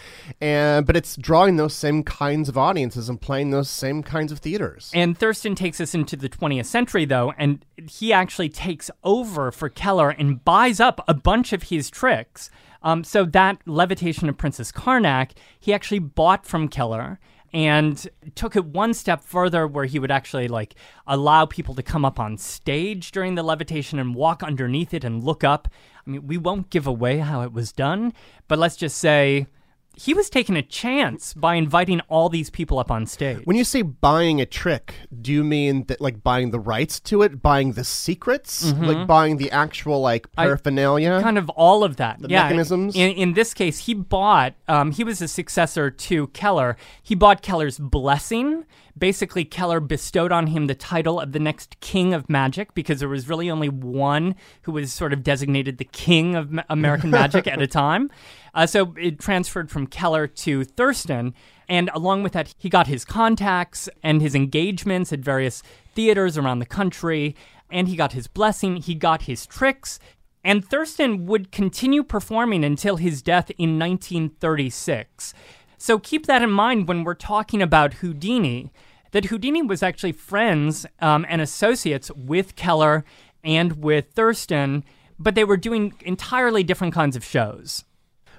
and 0.42 0.86
but 0.86 0.96
it's 0.96 1.16
drawing 1.16 1.58
those 1.58 1.74
same 1.74 2.04
kinds 2.04 2.50
of 2.50 2.58
audiences 2.58 3.10
and 3.10 3.20
playing 3.20 3.52
those 3.52 3.70
same 3.70 4.04
kinds 4.04 4.32
of 4.32 4.40
theaters. 4.40 4.92
And 4.94 5.18
Thurston 5.18 5.56
takes 5.56 5.80
us 5.80 5.94
into 5.94 6.16
the 6.16 6.30
20th 6.30 6.66
century, 6.66 7.06
though, 7.06 7.34
and 7.38 7.66
he 7.90 8.12
actually 8.12 8.50
takes 8.50 8.92
over 9.04 9.52
for 9.52 9.70
Kellar 9.70 10.10
and 10.10 10.44
buys 10.44 10.80
up 10.80 11.04
a 11.08 11.14
bunch 11.14 11.54
of 11.54 11.64
his 11.64 11.90
tricks. 11.90 12.50
Um, 12.84 13.04
so 13.04 13.24
that 13.26 13.60
levitation 13.66 14.28
of 14.30 14.38
Princess 14.38 14.72
Karnak, 14.72 15.32
he 15.60 15.74
actually 15.74 16.00
bought 16.00 16.46
from 16.46 16.68
Kellar 16.68 17.18
and 17.54 18.08
took 18.34 18.56
it 18.56 18.66
one 18.66 18.94
step 18.94 19.22
further 19.22 19.68
where 19.68 19.86
he 19.86 20.00
would 20.00 20.12
actually 20.12 20.48
like 20.48 20.76
allow 21.06 21.46
people 21.46 21.76
to 21.76 21.84
come 21.84 22.04
up 22.04 22.20
on 22.20 22.38
stage 22.38 23.12
during 23.12 23.36
the 23.36 23.44
levitation 23.44 24.00
and 24.00 24.16
walk 24.16 24.42
underneath 24.42 24.94
it 24.94 25.04
and 25.04 25.24
look 25.24 25.44
up. 25.44 25.68
I 26.06 26.10
mean, 26.10 26.26
we 26.28 26.38
won't 26.38 26.70
give 26.70 26.88
away 26.88 27.20
how 27.20 27.42
it 27.44 27.54
was 27.54 27.72
done, 27.72 28.14
but 28.48 28.58
let's 28.58 28.76
just 28.76 28.98
say 28.98 29.48
he 29.96 30.14
was 30.14 30.30
taking 30.30 30.56
a 30.56 30.62
chance 30.62 31.34
by 31.34 31.56
inviting 31.56 32.00
all 32.02 32.28
these 32.30 32.50
people 32.50 32.80
up 32.80 32.90
on 32.90 33.06
stage. 33.06 33.42
When 33.46 33.56
you 33.56 33.64
say 33.64 33.84
buying 33.84 34.42
a 34.42 34.46
trick, 34.46 34.96
do 35.22 35.32
you 35.32 35.44
mean 35.44 35.86
that 35.86 36.02
like 36.02 36.24
buying 36.24 36.52
the 36.52 36.60
rights 36.60 37.00
to 37.02 37.22
it, 37.22 37.42
buying 37.42 37.74
the 37.74 37.84
secrets, 37.84 38.74
like 38.74 39.06
buying 39.08 39.38
the 39.38 39.52
actual 39.52 40.02
like 40.02 40.32
paraphernalia? 40.32 41.22
kind 41.22 41.38
of 41.38 41.50
all 41.52 41.84
of 41.84 41.98
that. 41.98 42.20
yeah. 42.28 42.44
mechanisms? 42.44 42.96
In, 42.96 43.12
in 43.12 43.34
this 43.34 43.54
case, 43.54 43.80
he 43.80 43.94
bought. 43.94 44.56
Um, 44.68 44.92
he 44.92 45.04
was 45.04 45.22
a 45.22 45.28
successor 45.28 45.92
to 45.92 46.28
Kellar. 46.28 46.76
He 47.02 47.14
bought 47.14 47.42
Kellar's 47.44 47.78
blessing. 47.78 48.66
Basically, 48.98 49.44
Kellar 49.44 49.80
bestowed 49.80 50.32
on 50.32 50.48
him 50.48 50.68
the 50.68 50.76
title 50.76 51.20
of 51.20 51.32
the 51.32 51.40
next 51.40 51.80
king 51.80 52.14
of 52.14 52.30
magic 52.30 52.76
because 52.76 53.00
there 53.00 53.10
was 53.10 53.28
really 53.28 53.50
only 53.50 53.70
one 53.70 54.36
who 54.64 54.72
was 54.72 54.94
sort 54.94 55.14
of 55.14 55.24
designated 55.24 55.80
the 55.80 55.86
king 55.86 56.36
of 56.36 56.60
American 56.70 57.10
magic 57.10 57.48
at 57.48 57.62
a 57.62 57.68
time. 57.82 58.12
Uh, 58.54 58.66
so 58.66 58.94
it 58.98 59.20
transferred 59.20 59.72
from 59.72 59.88
Kellar 59.88 60.28
to 60.28 60.64
Thurston. 60.64 61.34
And 61.68 61.90
along 61.94 62.24
with 62.24 62.34
that, 62.34 62.54
he 62.58 62.70
got 62.70 62.88
his 62.88 63.06
contacts 63.06 63.90
and 64.04 64.22
his 64.22 64.36
engagements 64.36 65.12
at 65.12 65.20
various 65.20 65.64
theaters 65.96 66.38
around 66.38 66.60
the 66.60 66.66
country. 66.66 67.36
And 67.70 67.88
he 67.88 67.96
got 67.96 68.14
his 68.14 68.28
blessing. 68.28 68.78
He 68.78 68.96
got 68.96 69.24
his 69.24 69.46
tricks. 69.46 70.00
And 70.44 70.64
Thurston 70.64 71.26
would 71.26 71.52
continue 71.52 72.04
performing 72.04 72.64
until 72.64 72.98
his 72.98 73.22
death 73.22 73.50
in 73.58 73.80
1936. 73.80 75.34
So 75.78 76.00
keep 76.00 76.28
that 76.28 76.42
in 76.42 76.52
mind 76.52 76.88
when 76.88 77.04
we're 77.04 77.14
talking 77.14 77.62
about 77.62 77.96
Houdini, 77.96 78.72
that 79.12 79.26
Houdini 79.26 79.62
was 79.62 79.82
actually 79.82 80.12
friends 80.12 80.86
um, 81.00 81.26
and 81.30 81.42
associates 81.42 82.12
with 82.16 82.56
Kellar 82.56 83.04
and 83.44 83.84
with 83.84 84.12
Thurston, 84.14 84.84
but 85.18 85.36
they 85.36 85.44
were 85.44 85.58
doing 85.58 85.94
entirely 86.02 86.64
different 86.64 86.94
kinds 86.94 87.16
of 87.16 87.24
shows. 87.24 87.84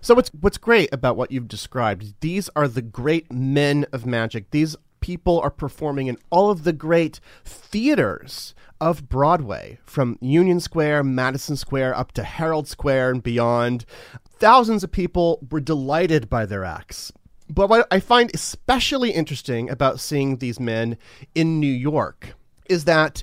So 0.05 0.15
what's 0.15 0.29
what's 0.39 0.59
great 0.59 0.93
about 0.93 1.17
what 1.17 1.31
you've 1.31 1.49
described? 1.49 2.21
These 2.21 2.51
are 2.55 2.69
the 2.69 2.83
great 2.83 3.33
men 3.33 3.87
of 3.91 4.05
magic. 4.05 4.51
These 4.51 4.77
people 5.01 5.41
are 5.41 5.49
performing 5.49 6.09
in 6.09 6.19
all 6.29 6.51
of 6.51 6.65
the 6.65 6.75
great 6.75 7.21
theaters 7.43 8.55
of 8.83 9.09
Broadway, 9.09 9.79
from 9.87 10.19
Union 10.21 10.61
Square, 10.61 11.05
Madison 11.05 11.57
Square, 11.57 11.97
up 11.97 12.13
to 12.13 12.23
Herald 12.23 12.69
Square 12.69 13.13
and 13.13 13.23
beyond. 13.23 13.87
Thousands 14.29 14.85
of 14.85 14.93
people 14.93 15.39
were 15.51 15.59
delighted 15.59 16.29
by 16.29 16.45
their 16.45 16.67
acts. 16.67 17.11
But 17.49 17.71
what 17.71 17.89
I 17.91 17.99
find 17.99 18.31
especially 18.35 19.11
interesting 19.11 19.71
about 19.71 20.01
seeing 20.01 20.37
these 20.37 20.61
men 20.61 20.99
in 21.35 21.61
New 21.61 21.67
York 21.67 22.35
is 22.69 22.85
that 22.85 23.23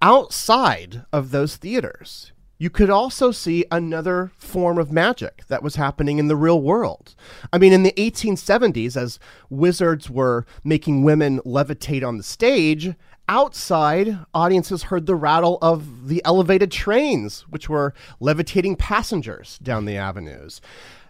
outside 0.00 1.04
of 1.12 1.32
those 1.32 1.56
theaters, 1.56 2.30
you 2.60 2.68
could 2.68 2.90
also 2.90 3.30
see 3.30 3.64
another 3.70 4.32
form 4.36 4.76
of 4.76 4.92
magic 4.92 5.46
that 5.48 5.62
was 5.62 5.76
happening 5.76 6.18
in 6.18 6.28
the 6.28 6.36
real 6.36 6.60
world. 6.60 7.14
I 7.54 7.58
mean, 7.58 7.72
in 7.72 7.84
the 7.84 7.92
1870s, 7.92 8.98
as 8.98 9.18
wizards 9.48 10.10
were 10.10 10.44
making 10.62 11.02
women 11.02 11.40
levitate 11.40 12.06
on 12.06 12.18
the 12.18 12.22
stage, 12.22 12.92
outside, 13.30 14.18
audiences 14.34 14.84
heard 14.84 15.06
the 15.06 15.14
rattle 15.14 15.56
of 15.62 16.08
the 16.08 16.20
elevated 16.26 16.70
trains, 16.70 17.46
which 17.48 17.70
were 17.70 17.94
levitating 18.20 18.76
passengers 18.76 19.58
down 19.62 19.86
the 19.86 19.96
avenues. 19.96 20.60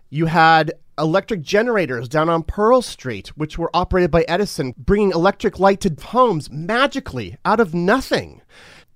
You 0.09 0.27
had 0.27 0.73
electric 1.01 1.43
generators 1.43 2.09
down 2.09 2.29
on 2.29 2.45
Pearl 2.45 2.81
Street, 2.81 3.29
which 3.37 3.59
were 3.59 3.71
operated 3.75 4.13
by 4.13 4.25
Edison, 4.29 4.73
bringing 4.79 5.11
electric 5.11 5.59
light 5.59 5.81
to 5.81 5.97
homes 6.01 6.49
magically 6.49 7.37
out 7.45 7.59
of 7.59 7.75
nothing. 7.75 8.43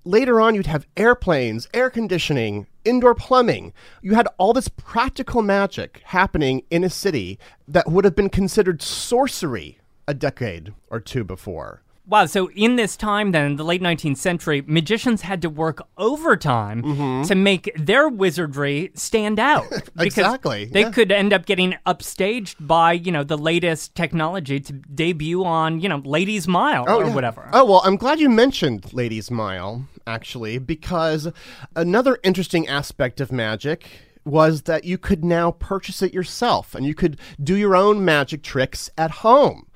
Later 0.07 0.39
on, 0.39 0.53
you'd 0.53 0.67
have 0.67 0.85
airplanes, 0.95 1.67
air 1.73 1.89
conditioning, 1.89 2.67
indoor 2.83 3.15
plumbing. 3.15 3.73
You 4.03 4.13
had 4.13 4.27
all 4.37 4.53
this 4.53 4.67
practical 4.67 5.41
magic 5.41 6.03
happening 6.05 6.61
in 6.69 6.83
a 6.83 6.91
city 6.91 7.39
that 7.67 7.89
would 7.89 8.05
have 8.05 8.15
been 8.15 8.29
considered 8.29 8.83
sorcery 8.83 9.79
a 10.07 10.13
decade 10.13 10.75
or 10.91 10.99
two 10.99 11.23
before. 11.23 11.81
Wow, 12.07 12.27
so 12.27 12.51
in 12.51 12.75
this 12.75 12.95
time 12.95 13.31
then, 13.31 13.45
in 13.47 13.55
the 13.55 13.63
late 13.63 13.81
19th 13.81 14.17
century, 14.17 14.63
magicians 14.67 15.21
had 15.21 15.41
to 15.41 15.49
work 15.49 15.81
overtime 15.97 16.83
mm-hmm. 16.83 17.23
to 17.23 17.33
make 17.33 17.71
their 17.75 18.07
wizardry 18.07 18.91
stand 18.93 19.39
out. 19.39 19.65
Exactly, 19.97 20.65
They 20.65 20.81
yeah. 20.81 20.91
could 20.91 21.11
end 21.11 21.33
up 21.33 21.45
getting 21.45 21.75
upstaged 21.87 22.55
by, 22.59 22.93
you 22.93 23.11
know, 23.11 23.23
the 23.23 23.37
latest 23.37 23.95
technology 23.95 24.59
to 24.59 24.73
debut 24.73 25.43
on, 25.43 25.79
you 25.79 25.89
know, 25.89 26.01
Ladies 26.05 26.47
Mile 26.47 26.85
oh, 26.87 26.97
or 26.97 27.05
yeah. 27.05 27.15
whatever. 27.15 27.49
Oh, 27.53 27.65
well, 27.65 27.81
I'm 27.83 27.95
glad 27.95 28.19
you 28.19 28.29
mentioned 28.29 28.93
Ladies 28.93 29.31
Mile, 29.31 29.87
actually, 30.07 30.57
because 30.57 31.31
another 31.75 32.19
interesting 32.23 32.67
aspect 32.67 33.19
of 33.19 33.31
magic 33.31 33.87
was 34.25 34.63
that 34.63 34.83
you 34.83 34.97
could 34.97 35.23
now 35.23 35.51
purchase 35.51 36.01
it 36.01 36.13
yourself 36.13 36.73
and 36.73 36.85
you 36.85 36.95
could 36.95 37.19
do 37.41 37.55
your 37.55 37.75
own 37.75 38.03
magic 38.03 38.41
tricks 38.41 38.89
at 38.97 39.11
home. 39.11 39.67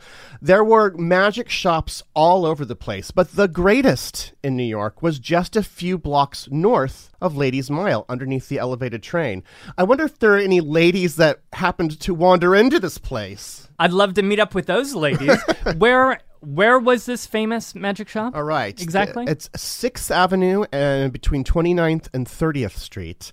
There 0.42 0.64
were 0.64 0.96
magic 0.98 1.50
shops 1.50 2.02
all 2.16 2.46
over 2.46 2.66
the 2.66 2.76
place, 2.76 3.12
but 3.12 3.36
the 3.36 3.48
greatest 3.48 4.34
in 4.44 4.56
New 4.56 4.64
York 4.64 5.02
was 5.04 5.20
just 5.20 5.56
a 5.56 5.62
few 5.62 5.98
blocks 5.98 6.48
north 6.50 7.12
of 7.22 7.38
Ladies 7.38 7.70
Mile 7.70 8.06
underneath 8.10 8.50
the 8.50 8.58
elevated 8.58 9.04
train. 9.04 9.44
I 9.78 9.84
wonder 9.84 10.06
if 10.06 10.18
there 10.18 10.34
are 10.34 10.40
any 10.40 10.62
ladies 10.62 11.18
that 11.18 11.42
happened 11.54 12.00
to 12.00 12.14
wander 12.16 12.56
into 12.56 12.80
this 12.80 12.98
place. 12.98 13.68
I'd 13.78 13.94
love 13.94 14.16
to 14.16 14.24
meet 14.24 14.40
up 14.40 14.56
with 14.56 14.66
those 14.66 14.96
ladies. 14.96 15.38
where 15.78 16.20
where 16.42 16.80
was 16.80 17.06
this 17.06 17.26
famous 17.26 17.76
magic 17.76 18.08
shop? 18.08 18.36
All 18.36 18.44
right. 18.44 18.80
Exactly. 18.82 19.26
It's 19.28 19.50
6th 19.50 20.12
Avenue 20.12 20.66
and 20.72 21.12
between 21.12 21.44
29th 21.44 22.08
and 22.14 22.28
30th 22.28 22.78
Street. 22.78 23.32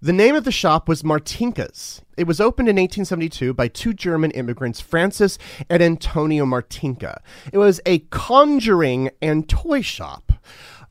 The 0.00 0.12
name 0.12 0.34
of 0.34 0.42
the 0.42 0.50
shop 0.50 0.88
was 0.88 1.04
Martinka's. 1.04 2.02
It 2.16 2.26
was 2.26 2.40
opened 2.40 2.68
in 2.68 2.74
1872 2.74 3.54
by 3.54 3.68
two 3.68 3.92
German 3.94 4.32
immigrants, 4.32 4.80
Francis 4.80 5.38
and 5.70 5.80
Antonio 5.80 6.44
Martinka. 6.44 7.20
It 7.52 7.58
was 7.58 7.80
a 7.86 8.00
conjuring 8.10 9.10
and 9.20 9.48
toy 9.48 9.80
shop. 9.80 10.32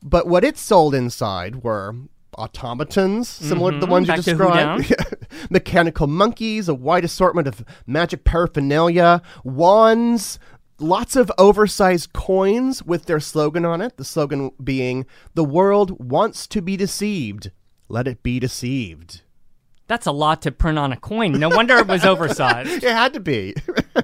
But 0.02 0.26
what 0.26 0.44
it 0.44 0.56
sold 0.56 0.94
inside 0.94 1.62
were 1.62 1.94
automatons, 2.38 3.28
similar 3.28 3.72
to 3.72 3.78
the 3.78 3.86
ones 3.86 4.08
you 4.08 4.14
Mm-hmm. 4.14 4.22
Back 4.22 4.24
to 4.24 4.34
Who 4.34 4.86
described, 4.86 5.50
mechanical 5.50 6.06
monkeys, 6.06 6.68
a 6.68 6.74
wide 6.74 7.04
assortment 7.04 7.46
of 7.46 7.64
magic 7.86 8.24
paraphernalia, 8.24 9.22
wands, 9.44 10.38
lots 10.82 11.16
of 11.16 11.30
oversized 11.38 12.12
coins 12.12 12.82
with 12.82 13.06
their 13.06 13.20
slogan 13.20 13.64
on 13.64 13.80
it. 13.80 13.96
The 13.96 14.04
slogan 14.04 14.50
being, 14.62 15.06
The 15.34 15.44
world 15.44 16.10
wants 16.10 16.46
to 16.48 16.60
be 16.60 16.76
deceived. 16.76 17.50
Let 17.88 18.08
it 18.08 18.22
be 18.22 18.38
deceived. 18.40 19.22
That's 19.86 20.06
a 20.06 20.12
lot 20.12 20.40
to 20.42 20.52
print 20.52 20.78
on 20.78 20.92
a 20.92 20.96
coin. 20.96 21.32
No 21.32 21.48
wonder 21.48 21.76
it 21.76 21.86
was 21.86 22.04
oversized. 22.06 22.82
It 22.82 22.92
had 22.92 23.12
to 23.14 23.20
be. 23.20 23.54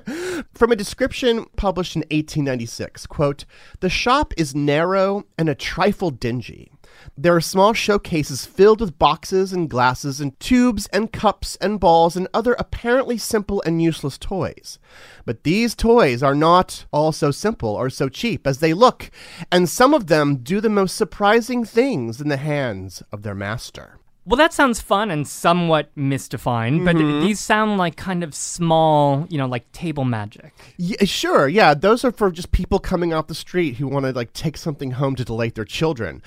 From 0.55 0.73
a 0.73 0.77
description 0.77 1.47
published 1.57 1.97
in 1.97 2.01
1896, 2.01 3.07
quote, 3.07 3.45
"The 3.81 3.89
shop 3.89 4.35
is 4.37 4.55
narrow 4.55 5.25
and 5.39 5.49
a 5.49 5.55
trifle 5.55 6.11
dingy. 6.11 6.71
There 7.17 7.35
are 7.35 7.41
small 7.41 7.73
showcases 7.73 8.45
filled 8.45 8.81
with 8.81 8.99
boxes 8.99 9.53
and 9.53 9.69
glasses 9.69 10.21
and 10.21 10.39
tubes 10.41 10.87
and 10.93 11.13
cups 11.13 11.57
and 11.61 11.81
balls 11.81 12.17
and 12.17 12.29
other 12.33 12.55
apparently 12.59 13.19
simple 13.19 13.63
and 13.67 13.83
useless 13.83 14.19
toys. 14.19 14.79
But 15.25 15.45
these 15.45 15.75
toys 15.75 16.23
are 16.23 16.35
not 16.35 16.87
all 16.93 17.13
so 17.13 17.31
simple 17.31 17.71
or 17.71 17.91
so 17.91 18.09
cheap 18.09 18.47
as 18.47 18.59
they 18.59 18.73
look, 18.73 19.11
and 19.51 19.69
some 19.69 19.95
of 19.95 20.07
them 20.07 20.37
do 20.37 20.61
the 20.61 20.69
most 20.69 20.97
surprising 20.97 21.65
things 21.65 22.21
in 22.21 22.29
the 22.29 22.37
hands 22.37 23.03
of 23.13 23.23
their 23.23 23.35
master." 23.35 23.99
Well, 24.27 24.37
that 24.37 24.53
sounds 24.53 24.79
fun 24.79 25.11
and 25.11 25.27
somewhat 25.27 25.91
mystifying, 25.97 26.85
but 26.85 26.97
Mm-hmm. 26.97 27.21
these 27.25 27.41
sound 27.41 27.79
like 27.79 27.97
kind 27.97 28.23
of 28.23 28.35
small, 28.35 29.27
you 29.31 29.39
know, 29.39 29.47
like 29.47 29.73
table 29.73 30.05
magic. 30.05 30.53
Yeah, 30.77 31.03
sure. 31.07 31.49
Yeah, 31.49 31.73
those 31.73 32.05
are 32.05 32.13
for 32.13 32.31
just 32.31 32.53
people 32.53 32.79
coming 32.79 33.15
off 33.15 33.29
the 33.29 33.35
street 33.35 33.77
who 33.77 33.89
want 33.89 34.05
to 34.05 34.13
like 34.13 34.35
take 34.35 34.59
something 34.59 34.91
home 34.91 35.17
to 35.17 35.25
delight 35.25 35.55
their 35.55 35.65
children. 35.65 36.23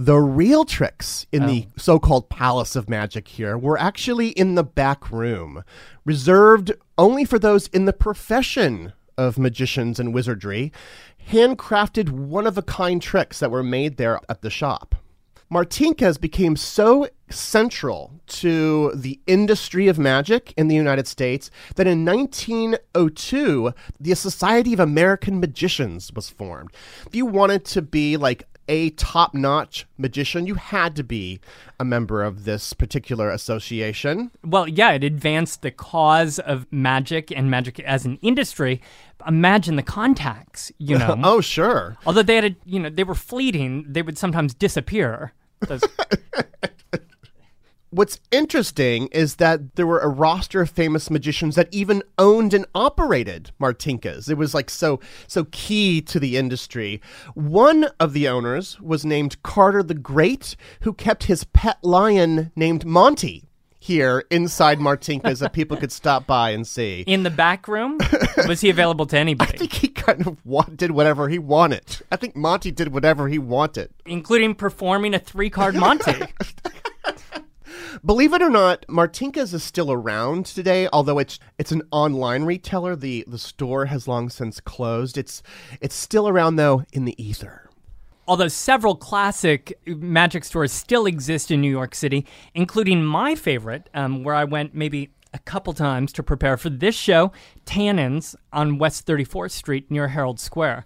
The 0.00 0.20
real 0.20 0.64
tricks 0.64 1.26
in 1.32 1.46
the 1.46 1.66
oh. 1.66 1.72
so-called 1.76 2.28
palace 2.28 2.76
of 2.76 2.88
magic 2.88 3.26
here 3.26 3.58
were 3.58 3.76
actually 3.76 4.28
in 4.28 4.54
the 4.54 4.62
back 4.62 5.10
room, 5.10 5.64
reserved 6.04 6.70
only 6.96 7.24
for 7.24 7.36
those 7.36 7.66
in 7.66 7.84
the 7.84 7.92
profession 7.92 8.92
of 9.16 9.40
magicians 9.40 9.98
and 9.98 10.14
wizardry, 10.14 10.70
handcrafted 11.28 12.10
one 12.10 12.46
of 12.46 12.56
a 12.56 12.62
kind 12.62 13.02
tricks 13.02 13.40
that 13.40 13.50
were 13.50 13.64
made 13.64 13.96
there 13.96 14.20
at 14.28 14.40
the 14.40 14.50
shop. 14.50 14.94
Martinkas 15.50 16.20
became 16.20 16.54
so 16.54 17.08
central 17.28 18.20
to 18.26 18.92
the 18.94 19.18
industry 19.26 19.88
of 19.88 19.98
magic 19.98 20.54
in 20.56 20.68
the 20.68 20.76
United 20.76 21.08
States 21.08 21.50
that 21.74 21.88
in 21.88 22.04
1902, 22.04 23.72
the 23.98 24.14
Society 24.14 24.74
of 24.74 24.78
American 24.78 25.40
Magicians 25.40 26.12
was 26.12 26.30
formed. 26.30 26.70
If 27.04 27.16
you 27.16 27.26
wanted 27.26 27.64
to 27.64 27.82
be 27.82 28.16
like 28.16 28.44
a 28.68 28.90
top 28.90 29.34
notch 29.34 29.86
magician, 29.96 30.46
you 30.46 30.54
had 30.56 30.94
to 30.96 31.02
be 31.02 31.40
a 31.80 31.84
member 31.84 32.22
of 32.22 32.44
this 32.44 32.72
particular 32.72 33.30
association. 33.30 34.30
Well, 34.44 34.68
yeah, 34.68 34.92
it 34.92 35.04
advanced 35.04 35.62
the 35.62 35.70
cause 35.70 36.38
of 36.38 36.66
magic 36.70 37.30
and 37.30 37.50
magic 37.50 37.80
as 37.80 38.04
an 38.04 38.18
industry. 38.22 38.80
Imagine 39.26 39.76
the 39.76 39.82
contacts, 39.82 40.70
you 40.78 40.98
know. 41.00 41.18
oh, 41.24 41.40
sure. 41.40 41.96
Although 42.06 42.22
they 42.22 42.36
had, 42.36 42.44
a, 42.44 42.56
you 42.64 42.78
know, 42.80 42.90
they 42.90 43.04
were 43.04 43.14
fleeting, 43.14 43.84
they 43.88 44.02
would 44.02 44.18
sometimes 44.18 44.54
disappear. 44.54 45.32
Those- 45.66 45.82
What's 47.90 48.20
interesting 48.30 49.06
is 49.08 49.36
that 49.36 49.76
there 49.76 49.86
were 49.86 50.00
a 50.00 50.08
roster 50.08 50.60
of 50.60 50.68
famous 50.70 51.10
magicians 51.10 51.54
that 51.54 51.68
even 51.72 52.02
owned 52.18 52.52
and 52.52 52.66
operated 52.74 53.50
Martinkas. 53.58 54.28
It 54.28 54.36
was 54.36 54.52
like 54.52 54.68
so 54.68 55.00
so 55.26 55.44
key 55.52 56.02
to 56.02 56.20
the 56.20 56.36
industry. 56.36 57.00
One 57.34 57.88
of 57.98 58.12
the 58.12 58.28
owners 58.28 58.78
was 58.80 59.06
named 59.06 59.42
Carter 59.42 59.82
the 59.82 59.94
Great, 59.94 60.54
who 60.82 60.92
kept 60.92 61.24
his 61.24 61.44
pet 61.44 61.78
lion 61.82 62.52
named 62.54 62.84
Monty 62.84 63.44
here 63.80 64.24
inside 64.30 64.78
Martinkas 64.80 65.38
that 65.38 65.54
people 65.54 65.76
could 65.76 65.92
stop 65.92 66.26
by 66.26 66.50
and 66.50 66.66
see. 66.66 67.04
In 67.06 67.22
the 67.22 67.30
back 67.30 67.66
room, 67.68 67.96
was 68.46 68.60
he 68.60 68.68
available 68.68 69.06
to 69.06 69.16
anybody? 69.18 69.54
I 69.54 69.56
think 69.56 69.72
he 69.72 69.88
kind 69.88 70.26
of 70.26 70.44
wa- 70.44 70.66
did 70.76 70.90
whatever 70.90 71.28
he 71.30 71.38
wanted. 71.38 71.84
I 72.12 72.16
think 72.16 72.36
Monty 72.36 72.70
did 72.70 72.88
whatever 72.88 73.28
he 73.28 73.38
wanted. 73.38 73.88
including 74.04 74.54
performing 74.56 75.14
a 75.14 75.18
three 75.18 75.48
card 75.48 75.74
Monty. 75.86 76.12
Believe 78.04 78.32
it 78.32 78.42
or 78.42 78.50
not, 78.50 78.86
Martinkas 78.88 79.52
is 79.52 79.62
still 79.62 79.90
around 79.90 80.46
today, 80.46 80.88
although 80.92 81.18
it's 81.18 81.38
it's 81.58 81.72
an 81.72 81.82
online 81.90 82.44
retailer. 82.44 82.94
The 82.94 83.24
the 83.26 83.38
store 83.38 83.86
has 83.86 84.06
long 84.06 84.28
since 84.28 84.60
closed. 84.60 85.18
It's 85.18 85.42
it's 85.80 85.94
still 85.94 86.28
around 86.28 86.56
though 86.56 86.84
in 86.92 87.04
the 87.04 87.22
ether. 87.22 87.68
Although 88.26 88.48
several 88.48 88.94
classic 88.94 89.78
magic 89.86 90.44
stores 90.44 90.70
still 90.70 91.06
exist 91.06 91.50
in 91.50 91.62
New 91.62 91.70
York 91.70 91.94
City, 91.94 92.26
including 92.54 93.02
my 93.02 93.34
favorite, 93.34 93.88
um, 93.94 94.22
where 94.22 94.34
I 94.34 94.44
went 94.44 94.74
maybe 94.74 95.10
a 95.32 95.38
couple 95.38 95.72
times 95.72 96.12
to 96.12 96.22
prepare 96.22 96.58
for 96.58 96.68
this 96.68 96.94
show, 96.94 97.32
Tannen's 97.64 98.36
on 98.52 98.78
West 98.78 99.06
34th 99.06 99.52
Street 99.52 99.90
near 99.90 100.08
Herald 100.08 100.40
Square. 100.40 100.84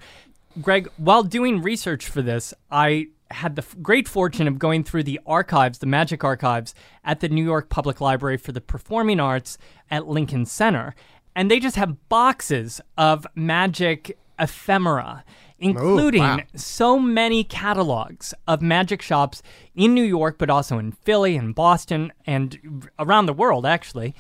Greg, 0.60 0.88
while 0.98 1.22
doing 1.22 1.62
research 1.62 2.06
for 2.06 2.22
this, 2.22 2.54
I 2.70 3.08
had 3.32 3.56
the 3.56 3.62
f- 3.62 3.76
great 3.82 4.08
fortune 4.08 4.46
of 4.48 4.58
going 4.58 4.84
through 4.84 5.04
the 5.04 5.20
archives, 5.26 5.78
the 5.78 5.86
magic 5.86 6.24
archives, 6.24 6.74
at 7.04 7.20
the 7.20 7.28
New 7.28 7.44
York 7.44 7.68
Public 7.68 8.00
Library 8.00 8.36
for 8.36 8.52
the 8.52 8.60
Performing 8.60 9.20
Arts 9.20 9.58
at 9.90 10.08
Lincoln 10.08 10.46
Center. 10.46 10.94
And 11.34 11.50
they 11.50 11.60
just 11.60 11.76
have 11.76 12.08
boxes 12.08 12.80
of 12.96 13.26
magic 13.34 14.18
ephemera, 14.38 15.24
including 15.58 16.22
wow. 16.22 16.40
so 16.54 16.98
many 16.98 17.44
catalogs 17.44 18.34
of 18.48 18.60
magic 18.60 19.00
shops 19.00 19.42
in 19.74 19.94
New 19.94 20.04
York, 20.04 20.36
but 20.38 20.50
also 20.50 20.78
in 20.78 20.92
Philly 20.92 21.36
and 21.36 21.54
Boston 21.54 22.12
and 22.26 22.88
around 22.98 23.26
the 23.26 23.32
world, 23.32 23.64
actually. 23.64 24.14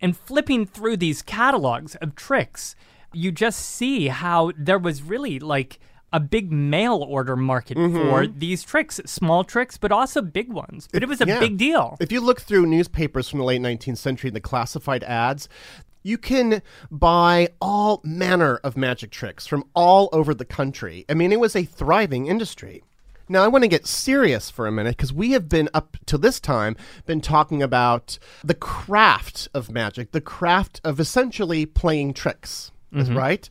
And 0.00 0.16
flipping 0.16 0.66
through 0.66 0.96
these 0.98 1.22
catalogs 1.22 1.94
of 1.96 2.14
tricks, 2.14 2.74
you 3.12 3.32
just 3.32 3.60
see 3.60 4.08
how 4.08 4.52
there 4.56 4.78
was 4.78 5.02
really 5.02 5.38
like 5.38 5.78
a 6.16 6.20
big 6.20 6.50
mail 6.50 7.04
order 7.06 7.36
market 7.36 7.76
mm-hmm. 7.76 7.94
for 7.94 8.26
these 8.26 8.62
tricks, 8.62 8.98
small 9.04 9.44
tricks, 9.44 9.76
but 9.76 9.92
also 9.92 10.22
big 10.22 10.50
ones. 10.50 10.88
But 10.90 11.02
it 11.02 11.10
was 11.10 11.20
a 11.20 11.26
Yeah. 11.26 11.38
big 11.38 11.58
deal. 11.58 11.98
If 12.00 12.10
you 12.10 12.22
look 12.22 12.40
through 12.40 12.64
newspapers 12.64 13.28
from 13.28 13.40
the 13.40 13.44
late 13.44 13.60
19th 13.60 13.98
century, 13.98 14.30
the 14.30 14.40
classified 14.40 15.04
ads, 15.04 15.46
you 16.02 16.16
can 16.16 16.62
buy 16.90 17.48
all 17.60 18.00
manner 18.02 18.56
of 18.64 18.78
magic 18.78 19.10
tricks 19.10 19.46
from 19.46 19.64
all 19.74 20.08
over 20.10 20.32
the 20.32 20.46
country. 20.46 21.04
I 21.10 21.12
mean, 21.12 21.32
it 21.32 21.40
was 21.40 21.54
a 21.54 21.64
thriving 21.64 22.28
industry. 22.28 22.82
Now, 23.28 23.42
I 23.42 23.48
want 23.48 23.64
to 23.64 23.68
get 23.68 23.86
serious 23.86 24.48
for 24.48 24.66
a 24.66 24.72
minute 24.72 24.96
because 24.96 25.12
we 25.12 25.32
have 25.32 25.50
been 25.50 25.68
up 25.74 25.98
to 26.06 26.16
this 26.16 26.40
time 26.40 26.76
been 27.04 27.20
talking 27.20 27.62
about 27.62 28.18
the 28.42 28.54
craft 28.54 29.48
of 29.52 29.70
magic, 29.70 30.12
the 30.12 30.20
craft 30.22 30.80
of 30.82 30.98
essentially 30.98 31.66
playing 31.66 32.14
tricks, 32.14 32.70
is 32.92 33.08
mm-hmm. 33.08 33.18
right? 33.18 33.50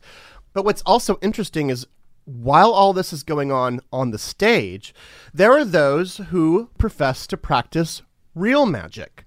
But 0.54 0.64
what's 0.64 0.82
also 0.86 1.18
interesting 1.20 1.68
is 1.68 1.86
while 2.26 2.72
all 2.72 2.92
this 2.92 3.12
is 3.12 3.22
going 3.22 3.50
on 3.50 3.80
on 3.92 4.10
the 4.10 4.18
stage, 4.18 4.94
there 5.32 5.52
are 5.52 5.64
those 5.64 6.18
who 6.28 6.68
profess 6.76 7.26
to 7.28 7.36
practice 7.36 8.02
real 8.34 8.66
magic, 8.66 9.24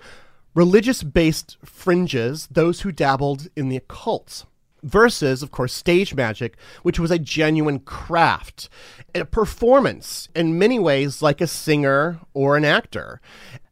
religious 0.54 1.02
based 1.02 1.58
fringes, 1.64 2.48
those 2.52 2.82
who 2.82 2.92
dabbled 2.92 3.48
in 3.56 3.70
the 3.70 3.78
occult. 3.78 4.46
Versus, 4.82 5.44
of 5.44 5.52
course, 5.52 5.74
stage 5.74 6.16
magic, 6.16 6.56
which 6.84 7.00
was 7.00 7.12
a 7.12 7.20
genuine 7.20 7.80
craft, 7.80 8.70
a 9.14 9.26
performance 9.26 10.30
in 10.34 10.58
many 10.58 10.80
ways 10.80 11.22
like 11.22 11.42
a 11.42 11.48
singer 11.48 12.22
or 12.34 12.56
an 12.56 12.64
actor. 12.64 13.20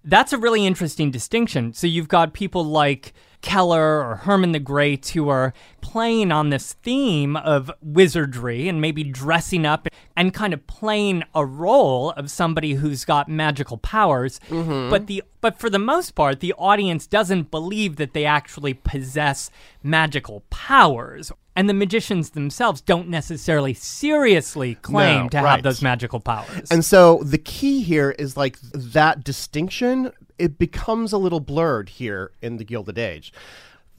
That's 0.03 0.33
a 0.33 0.37
really 0.37 0.65
interesting 0.65 1.09
distinction. 1.09 1.71
So 1.71 1.87
you've 1.87 2.09
got 2.09 2.33
people 2.33 2.65
like 2.65 3.13
Kellar 3.41 4.03
or 4.03 4.21
Herrmann 4.23 4.51
the 4.51 4.59
Great 4.59 5.07
who 5.09 5.29
are 5.29 5.53
playing 5.81 6.31
on 6.31 6.49
this 6.49 6.73
theme 6.73 7.35
of 7.35 7.71
wizardry 7.81 8.67
and 8.67 8.81
maybe 8.81 9.03
dressing 9.03 9.65
up 9.65 9.87
and 10.15 10.33
kind 10.33 10.53
of 10.53 10.65
playing 10.67 11.23
a 11.33 11.45
role 11.45 12.11
of 12.11 12.29
somebody 12.29 12.73
who's 12.73 13.05
got 13.05 13.29
magical 13.29 13.77
powers. 13.77 14.39
Mm-hmm. 14.49 14.89
But 14.89 15.07
the 15.07 15.23
but 15.39 15.59
for 15.59 15.69
the 15.69 15.79
most 15.79 16.11
part, 16.11 16.39
the 16.39 16.53
audience 16.53 17.07
doesn't 17.07 17.51
believe 17.51 17.95
that 17.97 18.13
they 18.13 18.25
actually 18.25 18.73
possess 18.73 19.49
magical 19.83 20.43
powers. 20.49 21.31
And 21.55 21.67
the 21.67 21.73
magicians 21.73 22.31
themselves 22.31 22.81
don't 22.81 23.07
necessarily 23.07 23.73
seriously 23.73 24.75
claim 24.75 25.23
No, 25.23 25.29
to 25.29 25.39
have 25.39 25.63
those 25.63 25.81
magical 25.81 26.19
powers. 26.19 26.69
And 26.69 26.85
so 26.85 27.21
the 27.23 27.39
key 27.39 27.81
here 27.81 28.11
is 28.11 28.37
like 28.37 28.59
that 28.73 29.23
distinction, 29.23 30.11
it 30.39 30.57
becomes 30.57 31.13
a 31.13 31.17
little 31.17 31.39
blurred 31.39 31.89
here 31.89 32.31
in 32.41 32.57
the 32.57 32.63
Gilded 32.63 32.97
Age. 32.97 33.33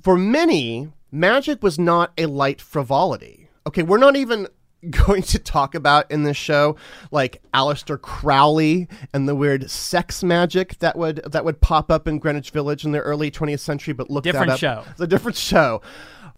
For 0.00 0.16
many, 0.16 0.92
magic 1.10 1.62
was 1.62 1.78
not 1.78 2.12
a 2.16 2.26
light 2.26 2.60
frivolity. 2.60 3.48
Okay, 3.66 3.82
we're 3.82 3.98
not 3.98 4.16
even 4.16 4.46
going 4.90 5.22
to 5.22 5.38
talk 5.38 5.74
about 5.74 6.10
in 6.10 6.22
this 6.22 6.36
show 6.36 6.76
like 7.10 7.42
Aleister 7.52 8.00
Crowley 8.00 8.88
and 9.12 9.28
the 9.28 9.34
weird 9.34 9.68
sex 9.70 10.22
magic 10.22 10.78
that 10.78 10.96
would 10.96 11.20
that 11.30 11.44
would 11.44 11.60
pop 11.60 11.90
up 11.90 12.06
in 12.06 12.18
Greenwich 12.18 12.50
Village 12.50 12.84
in 12.84 12.92
the 12.92 13.00
early 13.00 13.30
20th 13.30 13.58
century 13.60 13.92
but 13.92 14.08
look 14.08 14.22
Different 14.24 14.46
that 14.46 14.54
up. 14.54 14.60
show. 14.60 14.84
It's 14.92 15.00
a 15.00 15.06
different 15.06 15.36
show. 15.36 15.82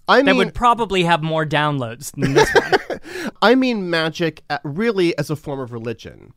I 0.09 0.23
that 0.23 0.25
mean, 0.25 0.37
would 0.39 0.55
probably 0.55 1.05
have 1.05 1.23
more 1.23 1.45
downloads 1.45 2.13
than 2.13 2.33
this 2.33 2.51
one. 2.55 3.31
I 3.43 3.55
mean 3.55 3.91
magic 3.91 4.43
uh, 4.49 4.59
really 4.65 5.17
as 5.19 5.29
a 5.29 5.37
form 5.37 5.61
of 5.61 5.73
religion. 5.73 6.33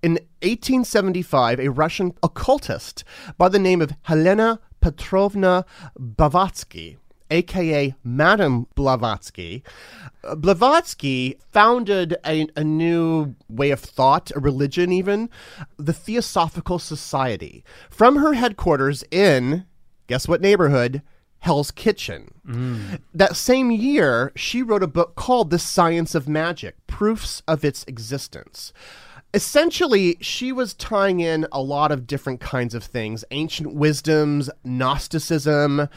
In 0.00 0.12
1875, 0.42 1.58
a 1.58 1.68
Russian 1.70 2.14
occultist 2.22 3.02
by 3.36 3.48
the 3.48 3.58
name 3.58 3.82
of 3.82 3.92
Helena 4.02 4.60
Petrovna 4.80 5.64
Blavatsky, 5.98 6.98
aka 7.32 7.94
Madame 8.04 8.68
Blavatsky, 8.76 9.64
uh, 10.22 10.36
Blavatsky 10.36 11.36
founded 11.50 12.16
a, 12.24 12.46
a 12.54 12.62
new 12.62 13.34
way 13.48 13.72
of 13.72 13.80
thought, 13.80 14.30
a 14.36 14.40
religion 14.40 14.92
even, 14.92 15.28
the 15.78 15.92
Theosophical 15.92 16.78
Society, 16.78 17.64
from 17.90 18.16
her 18.16 18.34
headquarters 18.34 19.02
in, 19.10 19.64
guess 20.06 20.28
what 20.28 20.40
neighborhood? 20.40 21.02
Hell's 21.40 21.72
Kitchen. 21.72 22.30
That 23.14 23.36
same 23.36 23.70
year, 23.72 24.32
she 24.36 24.62
wrote 24.62 24.82
a 24.82 24.88
book 24.88 25.14
called 25.16 25.50
The 25.50 25.58
Science 25.58 26.14
of 26.14 26.28
Magic 26.28 26.74
Proofs 26.86 27.42
of 27.48 27.64
Its 27.64 27.84
Existence. 27.88 28.72
Essentially, 29.34 30.16
she 30.20 30.52
was 30.52 30.74
tying 30.74 31.20
in 31.20 31.46
a 31.52 31.60
lot 31.60 31.92
of 31.92 32.06
different 32.06 32.40
kinds 32.40 32.74
of 32.74 32.82
things 32.82 33.24
ancient 33.30 33.74
wisdoms, 33.74 34.48
Gnosticism. 34.64 35.88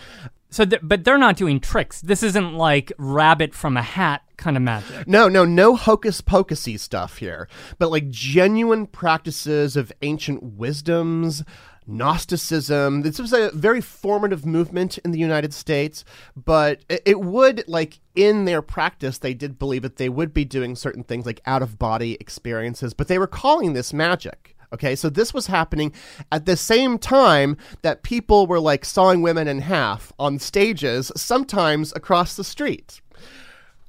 So, 0.49 0.65
th- 0.65 0.81
but 0.83 1.05
they're 1.05 1.17
not 1.17 1.37
doing 1.37 1.61
tricks. 1.61 2.01
This 2.01 2.23
isn't 2.23 2.55
like 2.55 2.91
rabbit 2.97 3.53
from 3.53 3.77
a 3.77 3.81
hat 3.81 4.23
kind 4.35 4.57
of 4.57 4.63
magic. 4.63 5.07
No, 5.07 5.29
no, 5.29 5.45
no 5.45 5.77
hocus 5.77 6.19
pocusy 6.19 6.77
stuff 6.77 7.17
here, 7.17 7.47
but 7.79 7.89
like 7.89 8.09
genuine 8.09 8.85
practices 8.85 9.77
of 9.77 9.93
ancient 10.01 10.43
wisdoms, 10.43 11.43
Gnosticism. 11.87 13.01
This 13.01 13.19
was 13.19 13.33
a 13.33 13.51
very 13.51 13.81
formative 13.81 14.45
movement 14.45 14.97
in 14.99 15.11
the 15.11 15.19
United 15.19 15.53
States, 15.53 16.05
but 16.35 16.81
it, 16.87 17.19
would, 17.19 17.63
like, 17.67 17.99
in 18.15 18.45
their 18.45 18.61
practice, 18.61 19.17
they 19.17 19.33
did 19.33 19.59
believe 19.59 19.81
that 19.81 19.97
they 19.97 20.09
would 20.09 20.33
be 20.33 20.45
doing 20.45 20.75
certain 20.75 21.03
things 21.03 21.25
like 21.25 21.41
out 21.45 21.61
of 21.61 21.79
body 21.79 22.17
experiences, 22.19 22.93
but 22.93 23.07
they 23.07 23.19
were 23.19 23.27
calling 23.27 23.73
this 23.73 23.93
magic. 23.93 24.55
Okay, 24.73 24.95
so 24.95 25.09
this 25.09 25.33
was 25.33 25.47
happening 25.47 25.91
at 26.31 26.45
the 26.45 26.55
same 26.55 26.97
time 26.97 27.57
that 27.81 28.03
people 28.03 28.47
were 28.47 28.59
like 28.59 28.85
sawing 28.85 29.21
women 29.21 29.47
in 29.47 29.59
half 29.59 30.13
on 30.17 30.39
stages, 30.39 31.11
sometimes 31.15 31.91
across 31.93 32.37
the 32.37 32.43
street. 32.43 33.01